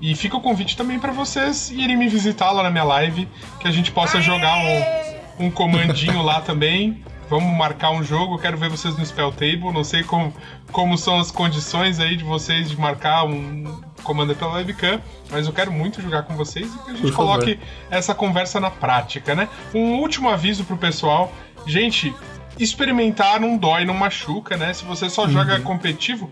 E 0.00 0.14
fica 0.14 0.36
o 0.36 0.40
convite 0.40 0.76
também 0.76 1.00
pra 1.00 1.10
vocês 1.10 1.68
irem 1.72 1.96
me 1.96 2.06
visitar 2.06 2.52
lá 2.52 2.62
na 2.62 2.70
minha 2.70 2.84
live, 2.84 3.28
que 3.58 3.66
a 3.66 3.70
gente 3.72 3.90
possa 3.90 4.20
jogar 4.20 4.56
um, 4.56 5.46
um 5.46 5.50
comandinho 5.50 6.22
lá 6.22 6.40
também. 6.40 7.02
Vamos 7.28 7.56
marcar 7.56 7.90
um 7.90 8.02
jogo, 8.02 8.38
quero 8.38 8.56
ver 8.56 8.70
vocês 8.70 8.96
no 8.96 9.04
Spell 9.04 9.30
Table. 9.32 9.72
Não 9.72 9.84
sei 9.84 10.02
como, 10.02 10.32
como 10.72 10.96
são 10.96 11.18
as 11.20 11.30
condições 11.30 12.00
aí 12.00 12.16
de 12.16 12.24
vocês 12.24 12.70
de 12.70 12.80
marcar 12.80 13.24
um 13.24 13.64
comando 14.02 14.34
pela 14.34 14.52
webcam, 14.54 15.00
mas 15.30 15.46
eu 15.46 15.52
quero 15.52 15.70
muito 15.70 16.00
jogar 16.00 16.22
com 16.22 16.34
vocês 16.34 16.66
e 16.74 16.78
que 16.78 16.90
a 16.90 16.94
gente 16.94 17.02
Por 17.02 17.12
favor. 17.12 17.32
coloque 17.32 17.60
essa 17.90 18.14
conversa 18.14 18.58
na 18.58 18.70
prática, 18.70 19.34
né? 19.34 19.48
Um 19.74 19.96
último 19.96 20.30
aviso 20.30 20.64
pro 20.64 20.76
pessoal. 20.78 21.30
Gente, 21.66 22.14
experimentar 22.58 23.38
não 23.40 23.56
dói, 23.56 23.84
não 23.84 23.94
machuca, 23.94 24.56
né? 24.56 24.72
Se 24.72 24.84
você 24.84 25.10
só 25.10 25.28
joga 25.28 25.60
competitivo, 25.60 26.30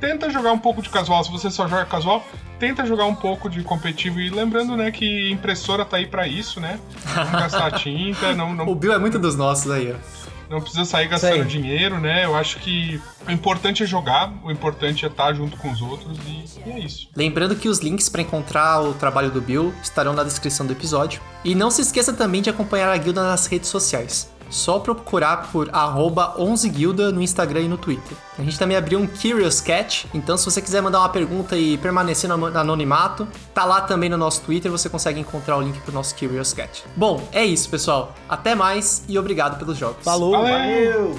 tenta 0.00 0.30
jogar 0.30 0.52
um 0.52 0.58
pouco 0.58 0.80
de 0.80 0.88
casual. 0.88 1.24
Se 1.24 1.30
você 1.30 1.50
só 1.50 1.66
joga 1.66 1.84
casual, 1.86 2.24
tenta 2.58 2.86
jogar 2.86 3.06
um 3.06 3.14
pouco 3.14 3.48
de 3.50 3.62
competitivo. 3.62 4.20
E 4.20 4.30
lembrando, 4.30 4.76
né, 4.76 4.90
que 4.90 5.30
impressora 5.30 5.84
tá 5.84 5.96
aí 5.96 6.06
pra 6.06 6.28
isso, 6.28 6.60
né? 6.60 6.78
Não 7.14 7.32
gastar 7.40 7.72
tinta, 7.72 8.34
não, 8.34 8.50
O 8.52 8.54
não, 8.54 8.74
Bill 8.74 8.92
é 8.92 8.98
muito 8.98 9.18
dos 9.18 9.36
nossos 9.36 9.70
aí, 9.70 9.92
ó. 9.92 10.25
Não 10.48 10.60
precisa 10.60 10.84
sair 10.84 11.08
gastando 11.08 11.44
dinheiro, 11.44 12.00
né? 12.00 12.24
Eu 12.24 12.34
acho 12.34 12.58
que 12.58 13.00
o 13.26 13.30
importante 13.30 13.82
é 13.82 13.86
jogar, 13.86 14.32
o 14.44 14.50
importante 14.50 15.04
é 15.04 15.08
estar 15.08 15.32
junto 15.34 15.56
com 15.56 15.70
os 15.70 15.80
outros 15.82 16.18
e, 16.26 16.68
e 16.68 16.72
é 16.72 16.78
isso. 16.78 17.08
Lembrando 17.16 17.56
que 17.56 17.68
os 17.68 17.78
links 17.78 18.08
para 18.08 18.22
encontrar 18.22 18.80
o 18.80 18.94
trabalho 18.94 19.30
do 19.30 19.40
Bill 19.40 19.74
estarão 19.82 20.12
na 20.12 20.22
descrição 20.22 20.66
do 20.66 20.72
episódio. 20.72 21.20
E 21.44 21.54
não 21.54 21.70
se 21.70 21.82
esqueça 21.82 22.12
também 22.12 22.42
de 22.42 22.50
acompanhar 22.50 22.92
a 22.92 22.96
guilda 22.96 23.22
nas 23.22 23.46
redes 23.46 23.68
sociais. 23.68 24.35
Só 24.48 24.78
procurar 24.78 25.50
por 25.50 25.68
arroba 25.72 26.34
11guilda 26.38 27.10
no 27.10 27.20
Instagram 27.20 27.62
e 27.62 27.68
no 27.68 27.76
Twitter. 27.76 28.16
A 28.38 28.42
gente 28.42 28.58
também 28.58 28.76
abriu 28.76 28.98
um 28.98 29.06
Curious 29.06 29.60
Cat, 29.60 30.08
então 30.14 30.36
se 30.36 30.44
você 30.44 30.62
quiser 30.62 30.80
mandar 30.80 31.00
uma 31.00 31.08
pergunta 31.08 31.56
e 31.56 31.76
permanecer 31.78 32.28
no 32.28 32.36
no 32.36 32.58
anonimato, 32.58 33.26
tá 33.54 33.64
lá 33.64 33.80
também 33.80 34.08
no 34.08 34.16
nosso 34.16 34.42
Twitter, 34.42 34.70
você 34.70 34.88
consegue 34.88 35.18
encontrar 35.18 35.56
o 35.56 35.62
link 35.62 35.80
pro 35.80 35.92
nosso 35.92 36.14
Curious 36.14 36.52
Cat. 36.52 36.84
Bom, 36.94 37.26
é 37.32 37.44
isso, 37.44 37.68
pessoal. 37.68 38.14
Até 38.28 38.54
mais 38.54 39.02
e 39.08 39.18
obrigado 39.18 39.58
pelos 39.58 39.76
jogos. 39.78 40.04
Falou! 40.04 40.32
Valeu! 40.32 41.18